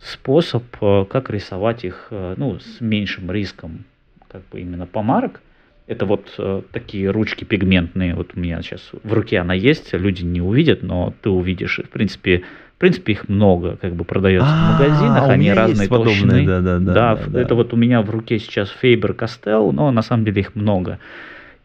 способ, 0.00 0.64
э, 0.80 1.04
как 1.08 1.30
рисовать 1.30 1.84
их 1.84 2.08
э, 2.10 2.34
ну, 2.36 2.58
с 2.58 2.80
меньшим 2.80 3.30
риском 3.30 3.84
как 4.28 4.42
бы 4.50 4.60
именно 4.60 4.86
помарок. 4.86 5.40
Это 5.86 6.04
вот 6.04 6.34
э, 6.38 6.62
такие 6.72 7.10
ручки 7.10 7.44
пигментные. 7.44 8.14
Вот 8.14 8.32
у 8.34 8.40
меня 8.40 8.60
сейчас 8.62 8.90
в 9.02 9.12
руке 9.12 9.38
она 9.38 9.54
есть, 9.54 9.92
люди 9.92 10.22
не 10.22 10.40
увидят, 10.40 10.82
но 10.82 11.14
ты 11.22 11.30
увидишь. 11.30 11.80
В 11.84 11.88
принципе, 11.88 12.42
в 12.76 12.78
принципе, 12.78 13.12
их 13.12 13.28
много, 13.28 13.76
как 13.76 13.94
бы 13.94 14.04
продается 14.04 14.50
в 14.50 14.72
магазинах, 14.72 15.22
а, 15.22 15.32
они 15.32 15.52
разные 15.52 15.88
толщины. 15.88 16.44
Да, 16.44 16.60
да, 16.60 16.78
да, 16.78 16.94
да, 16.94 17.20
да, 17.26 17.40
это 17.40 17.54
вот 17.54 17.72
у 17.72 17.76
меня 17.76 18.02
в 18.02 18.10
руке 18.10 18.38
сейчас 18.38 18.74
Faber 18.82 19.16
Castell, 19.16 19.70
но 19.72 19.90
на 19.92 20.02
самом 20.02 20.24
деле 20.24 20.40
их 20.40 20.54
много. 20.54 20.98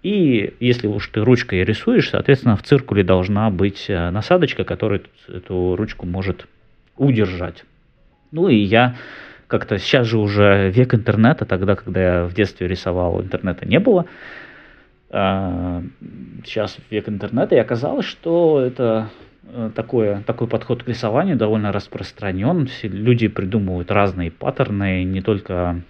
И 0.03 0.53
если 0.59 0.87
уж 0.87 1.07
ты 1.09 1.21
ручкой 1.21 1.63
рисуешь, 1.63 2.09
соответственно, 2.09 2.55
в 2.55 2.63
циркуле 2.63 3.03
должна 3.03 3.49
быть 3.49 3.85
насадочка, 3.87 4.63
которая 4.63 5.01
эту 5.27 5.75
ручку 5.75 6.05
может 6.05 6.47
удержать. 6.97 7.65
Ну 8.31 8.47
и 8.47 8.55
я 8.55 8.95
как-то 9.47 9.77
сейчас 9.77 10.07
же 10.07 10.17
уже 10.17 10.69
век 10.69 10.93
интернета, 10.93 11.45
тогда, 11.45 11.75
когда 11.75 12.01
я 12.01 12.25
в 12.25 12.33
детстве 12.33 12.67
рисовал, 12.67 13.21
интернета 13.21 13.67
не 13.67 13.79
было. 13.79 14.05
А, 15.09 15.83
сейчас 16.45 16.77
век 16.89 17.09
интернета, 17.09 17.55
и 17.55 17.59
оказалось, 17.59 18.05
что 18.05 18.61
это 18.61 19.09
э, 19.43 19.71
такое, 19.75 20.21
такой 20.21 20.47
подход 20.47 20.83
к 20.83 20.87
рисованию 20.87 21.35
довольно 21.35 21.73
распространен. 21.73 22.67
Все 22.67 22.87
люди 22.87 23.27
придумывают 23.27 23.91
разные 23.91 24.31
паттерны, 24.31 25.03
не 25.03 25.19
только 25.21 25.81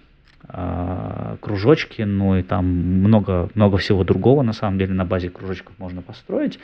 э, 0.48 1.36
кружочки, 1.40 2.02
но 2.02 2.36
и 2.36 2.42
там 2.42 2.66
много, 2.66 3.48
много 3.54 3.76
всего 3.76 4.02
другого 4.02 4.42
на 4.42 4.52
самом 4.52 4.78
деле 4.78 4.92
на 4.92 5.04
базе 5.04 5.30
кружочков 5.30 5.78
можно 5.78 6.02
построить. 6.02 6.58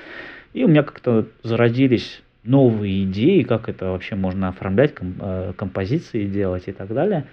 И 0.52 0.64
у 0.64 0.68
меня 0.68 0.82
как-то 0.82 1.26
зародились 1.44 2.22
новые 2.44 3.04
идеи, 3.04 3.42
как 3.42 3.68
это 3.68 3.86
вообще 3.86 4.14
можно 4.14 4.48
оформлять, 4.48 4.94
э, 5.00 5.52
композиции 5.56 6.26
делать 6.26 6.64
и 6.66 6.72
так 6.72 6.88
далее. 6.92 7.26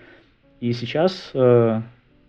И 0.61 0.73
сейчас, 0.73 1.31
э, 1.33 1.81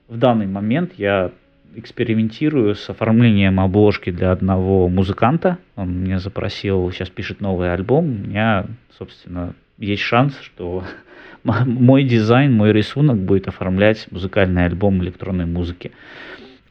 в 0.09 0.17
данный 0.19 0.47
момент, 0.47 0.93
я 0.97 1.33
экспериментирую 1.75 2.75
с 2.75 2.89
оформлением 2.89 3.61
обложки 3.61 4.11
для 4.11 4.33
одного 4.33 4.89
музыканта. 4.89 5.59
Он 5.77 6.05
меня 6.05 6.19
запросил, 6.19 6.91
сейчас 6.91 7.11
пишет 7.11 7.41
новый 7.41 7.73
альбом. 7.73 8.07
У 8.07 8.27
меня, 8.29 8.67
собственно, 8.99 9.55
есть 9.79 10.03
шанс, 10.03 10.39
что 10.41 10.85
мой 11.45 12.05
дизайн, 12.05 12.53
мой 12.53 12.73
рисунок 12.73 13.19
будет 13.19 13.49
оформлять 13.49 14.07
музыкальный 14.11 14.65
альбом 14.65 15.03
электронной 15.03 15.47
музыки. 15.47 15.93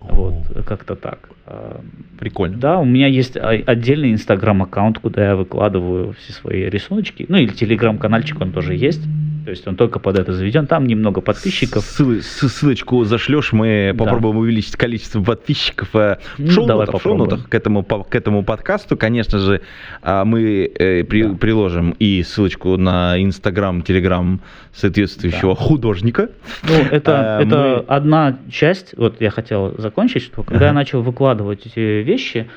Вот, 0.10 0.66
как-то 0.66 0.96
так. 0.96 1.30
А, 1.46 1.82
Прикольно. 2.20 2.58
Да, 2.58 2.80
у 2.80 2.86
меня 2.86 3.08
есть 3.08 3.38
отдельный 3.38 4.12
инстаграм-аккаунт, 4.12 5.00
куда 5.00 5.26
я 5.30 5.36
выкладываю 5.36 6.14
все 6.14 6.34
свои 6.34 6.70
рисуночки. 6.70 7.26
Ну 7.28 7.38
или 7.38 7.52
телеграм-канальчик 7.52 8.40
он 8.42 8.52
тоже 8.52 8.76
есть. 8.76 9.02
То 9.46 9.52
есть 9.52 9.68
он 9.68 9.76
только 9.76 10.00
под 10.00 10.18
это 10.18 10.34
заведен. 10.34 10.66
Там 10.66 10.88
немного 10.88 11.22
подписчиков. 11.22 11.84
Ссыл, 11.84 12.20
ссылочку 12.22 13.06
зашлешь, 13.06 13.54
мы 13.54 13.92
да. 13.94 14.04
попробуем 14.04 14.38
увеличить 14.38 14.76
количество 14.76 15.22
подписчиков. 15.22 15.96
Э, 15.96 16.18
в 16.38 16.40
ну, 16.40 16.50
шоу 16.50 16.66
давай 16.66 16.88
в 16.88 17.00
шоу 17.00 17.28
к 17.28 17.54
этому, 17.54 17.84
к 17.84 18.16
этому 18.16 18.44
подкасту, 18.44 18.98
конечно 18.98 19.38
же, 19.38 19.62
а, 20.02 20.26
мы 20.26 20.66
э, 20.66 21.04
при, 21.04 21.24
да. 21.24 21.36
приложим 21.36 21.92
и 22.00 22.24
ссылочку 22.24 22.76
на 22.78 23.22
Инстаграм, 23.22 23.84
Телеграм 23.84 24.42
соответствующего 24.74 25.54
да. 25.54 25.62
художника. 25.62 26.30
Ну, 26.64 26.74
это, 26.90 27.38
а, 27.38 27.42
это 27.44 27.56
мы... 27.56 27.96
одна 27.96 28.40
часть. 28.50 28.96
Вот 28.98 29.22
я 29.22 29.30
хотел 29.30 29.76
закончить, 29.78 30.24
что 30.24 30.42
когда 30.42 30.58
ага. 30.58 30.66
я 30.66 30.74
начал 30.74 31.04
выкладывать 31.04 31.68
эти 31.68 32.02
вещи, 32.02 32.50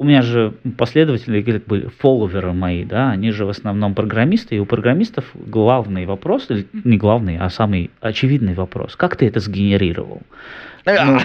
у 0.00 0.04
меня 0.04 0.22
же 0.22 0.54
последователи, 0.78 1.42
как 1.42 1.66
бы 1.66 1.90
фолловеры 1.98 2.54
мои, 2.54 2.86
да, 2.86 3.10
они 3.10 3.32
же 3.32 3.44
в 3.44 3.50
основном 3.50 3.94
программисты, 3.94 4.56
и 4.56 4.58
у 4.58 4.64
программистов 4.64 5.26
главный 5.34 6.06
вопрос, 6.06 6.46
или 6.48 6.66
не 6.84 6.96
главный, 6.96 7.36
а 7.36 7.50
самый 7.50 7.90
очевидный 8.00 8.54
вопрос, 8.54 8.96
как 8.96 9.16
ты 9.16 9.26
это 9.26 9.40
сгенерировал? 9.40 10.22
Ну, 10.86 11.18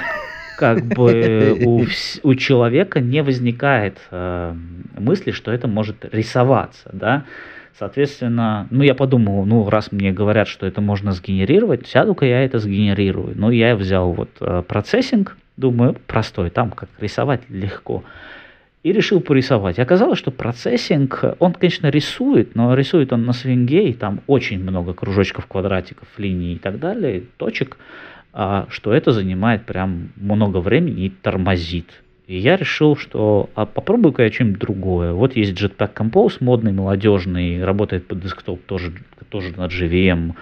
как 0.57 0.84
бы 0.88 1.57
у, 1.64 1.85
у 2.23 2.35
человека 2.35 2.99
не 2.99 3.23
возникает 3.23 3.97
э, 4.11 4.53
мысли, 4.99 5.31
что 5.31 5.53
это 5.53 5.69
может 5.69 6.06
рисоваться, 6.14 6.89
да, 6.91 7.23
Соответственно, 7.77 8.68
ну 8.72 8.84
я 8.84 8.95
подумал, 8.95 9.45
ну 9.45 9.69
раз 9.69 9.91
мне 9.91 10.14
говорят, 10.14 10.47
что 10.47 10.65
это 10.65 10.80
можно 10.80 11.11
сгенерировать, 11.11 11.88
сяду-ка 11.88 12.26
я 12.26 12.41
это 12.45 12.57
сгенерирую. 12.57 13.34
Ну 13.35 13.49
я 13.52 13.76
взял 13.76 14.14
вот 14.14 14.30
э, 14.39 14.64
процессинг, 14.65 15.35
думаю, 15.57 15.97
простой, 16.07 16.52
там 16.52 16.72
как 16.72 16.88
рисовать 17.02 17.41
легко 17.49 18.06
и 18.85 18.91
решил 18.91 19.19
порисовать. 19.19 19.79
И 19.79 19.81
оказалось, 19.81 20.19
что 20.19 20.29
процессинг, 20.29 21.23
он, 21.39 21.53
конечно, 21.53 21.89
рисует, 21.89 22.53
но 22.53 22.75
рисует 22.75 23.11
он 23.13 23.25
на 23.25 23.33
свинге, 23.33 23.89
и 23.89 23.93
там 23.93 24.21
очень 24.27 24.61
много 24.61 24.93
кружочков, 24.93 25.47
квадратиков, 25.47 26.07
линий 26.19 26.53
и 26.53 26.57
так 26.59 26.77
далее, 26.77 27.23
точек, 27.37 27.77
а, 28.31 28.67
что 28.69 28.93
это 28.93 29.11
занимает 29.11 29.65
прям 29.65 30.09
много 30.17 30.59
времени 30.59 31.05
и 31.05 31.09
тормозит. 31.09 32.03
И 32.27 32.37
я 32.37 32.57
решил, 32.57 32.95
что 32.95 33.49
а 33.55 33.65
попробую-ка 33.65 34.21
я 34.21 34.31
что-нибудь 34.31 34.59
другое. 34.59 35.13
Вот 35.13 35.35
есть 35.35 35.59
Jetpack 35.59 35.95
Compose, 35.95 36.37
модный, 36.41 36.71
молодежный, 36.71 37.65
работает 37.65 38.07
под 38.07 38.19
десктоп, 38.19 38.61
тоже, 38.67 38.93
тоже 39.29 39.51
над 39.57 39.71
JVM, 39.71 40.35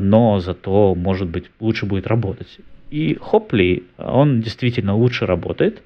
но 0.00 0.40
зато, 0.40 0.96
может 0.96 1.28
быть, 1.28 1.44
лучше 1.60 1.86
будет 1.86 2.08
работать. 2.08 2.58
И 2.90 3.16
Hoply, 3.20 3.84
он 3.98 4.40
действительно 4.40 4.96
лучше 4.96 5.26
работает, 5.26 5.80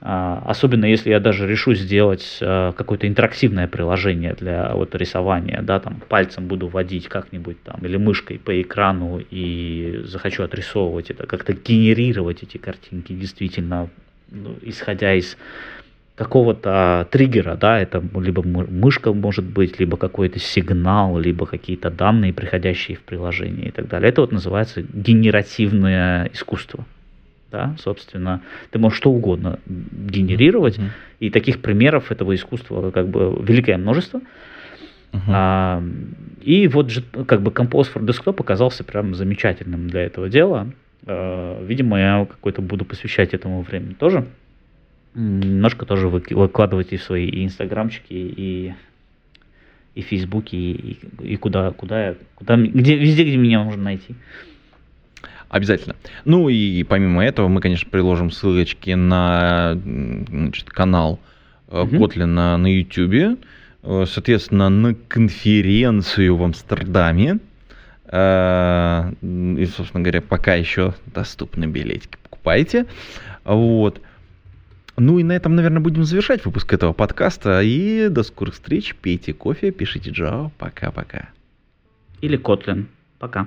особенно 0.00 0.84
если 0.84 1.10
я 1.10 1.20
даже 1.20 1.46
решу 1.46 1.74
сделать 1.74 2.38
а, 2.40 2.72
какое-то 2.72 3.06
интерактивное 3.08 3.68
приложение 3.68 4.34
для 4.34 4.74
вот 4.74 4.94
рисования, 4.94 5.62
да, 5.62 5.80
там 5.80 6.02
пальцем 6.08 6.46
буду 6.46 6.68
водить 6.68 7.08
как-нибудь 7.08 7.62
там 7.62 7.80
или 7.82 7.96
мышкой 7.96 8.38
по 8.38 8.60
экрану 8.60 9.22
и 9.30 10.02
захочу 10.04 10.42
отрисовывать 10.42 11.10
это, 11.10 11.26
как-то 11.26 11.52
генерировать 11.52 12.42
эти 12.42 12.58
картинки 12.58 13.12
действительно, 13.12 13.88
ну, 14.30 14.56
исходя 14.62 15.14
из 15.14 15.36
какого-то 16.16 17.08
триггера, 17.10 17.56
да, 17.56 17.80
это 17.80 18.02
либо 18.14 18.42
мышка 18.42 19.12
может 19.12 19.44
быть, 19.44 19.80
либо 19.80 19.96
какой-то 19.96 20.38
сигнал, 20.38 21.18
либо 21.18 21.46
какие-то 21.46 21.90
данные, 21.90 22.32
приходящие 22.32 22.96
в 22.96 23.00
приложение 23.00 23.68
и 23.68 23.70
так 23.70 23.88
далее. 23.88 24.10
Это 24.10 24.20
вот 24.20 24.32
называется 24.32 24.82
генеративное 24.82 26.30
искусство. 26.32 26.84
Да, 27.54 27.76
собственно, 27.78 28.42
ты 28.72 28.80
можешь 28.80 28.98
что 28.98 29.12
угодно 29.12 29.60
генерировать, 29.64 30.76
mm-hmm. 30.76 30.90
и 31.20 31.30
таких 31.30 31.62
примеров 31.62 32.10
этого 32.10 32.34
искусства 32.34 32.90
как 32.90 33.06
бы 33.06 33.40
великое 33.40 33.78
множество. 33.78 34.20
Uh-huh. 35.12 35.20
А, 35.28 35.82
и 36.42 36.66
вот 36.66 36.90
же 36.90 37.02
как 37.02 37.42
бы 37.42 37.52
Compose 37.52 37.86
for 37.94 38.04
Desktop 38.04 38.40
оказался 38.40 38.82
прям 38.82 39.14
замечательным 39.14 39.88
для 39.88 40.00
этого 40.00 40.28
дела. 40.28 40.66
А, 41.06 41.64
видимо, 41.64 42.00
я 42.00 42.26
какой-то 42.28 42.60
буду 42.60 42.84
посвящать 42.84 43.34
этому 43.34 43.62
времени 43.62 43.94
тоже 43.94 44.26
немножко 45.14 45.86
тоже 45.86 46.08
выкладывайте 46.08 46.96
в 46.96 47.04
свои 47.04 47.28
и 47.28 47.44
инстаграмчики, 47.44 48.06
и 48.10 48.74
и 49.94 50.00
фейсбуке, 50.00 50.56
и, 50.56 50.98
и 51.22 51.36
куда, 51.36 51.70
куда, 51.70 52.16
куда, 52.34 52.56
где, 52.56 52.96
везде, 52.96 53.22
где 53.22 53.36
меня 53.36 53.62
можно 53.62 53.84
найти. 53.84 54.16
Обязательно. 55.54 55.94
Ну 56.24 56.48
и 56.48 56.82
помимо 56.82 57.24
этого 57.24 57.46
мы, 57.46 57.60
конечно, 57.60 57.88
приложим 57.88 58.32
ссылочки 58.32 58.90
на 58.90 59.78
значит, 59.84 60.68
канал 60.68 61.20
угу. 61.68 61.96
Котлина 61.96 62.56
на 62.56 62.66
YouTube, 62.66 63.38
э, 63.84 64.04
соответственно, 64.08 64.68
на 64.68 64.96
конференцию 64.96 66.34
в 66.34 66.42
Амстердаме. 66.42 67.38
Э, 68.06 69.12
и, 69.22 69.66
собственно 69.66 70.02
говоря, 70.02 70.22
пока 70.22 70.54
еще 70.54 70.92
доступны 71.14 71.66
билетики, 71.66 72.18
покупайте. 72.24 72.86
Вот. 73.44 74.00
Ну 74.96 75.20
и 75.20 75.22
на 75.22 75.36
этом, 75.36 75.54
наверное, 75.54 75.80
будем 75.80 76.02
завершать 76.02 76.44
выпуск 76.44 76.72
этого 76.72 76.92
подкаста. 76.92 77.60
И 77.62 78.08
до 78.08 78.24
скорых 78.24 78.54
встреч. 78.54 78.96
Пейте 78.96 79.32
кофе, 79.32 79.70
пишите 79.70 80.10
Джао. 80.10 80.50
Пока-пока. 80.58 81.28
Или 82.22 82.36
Котлин. 82.36 82.88
Пока. 83.20 83.46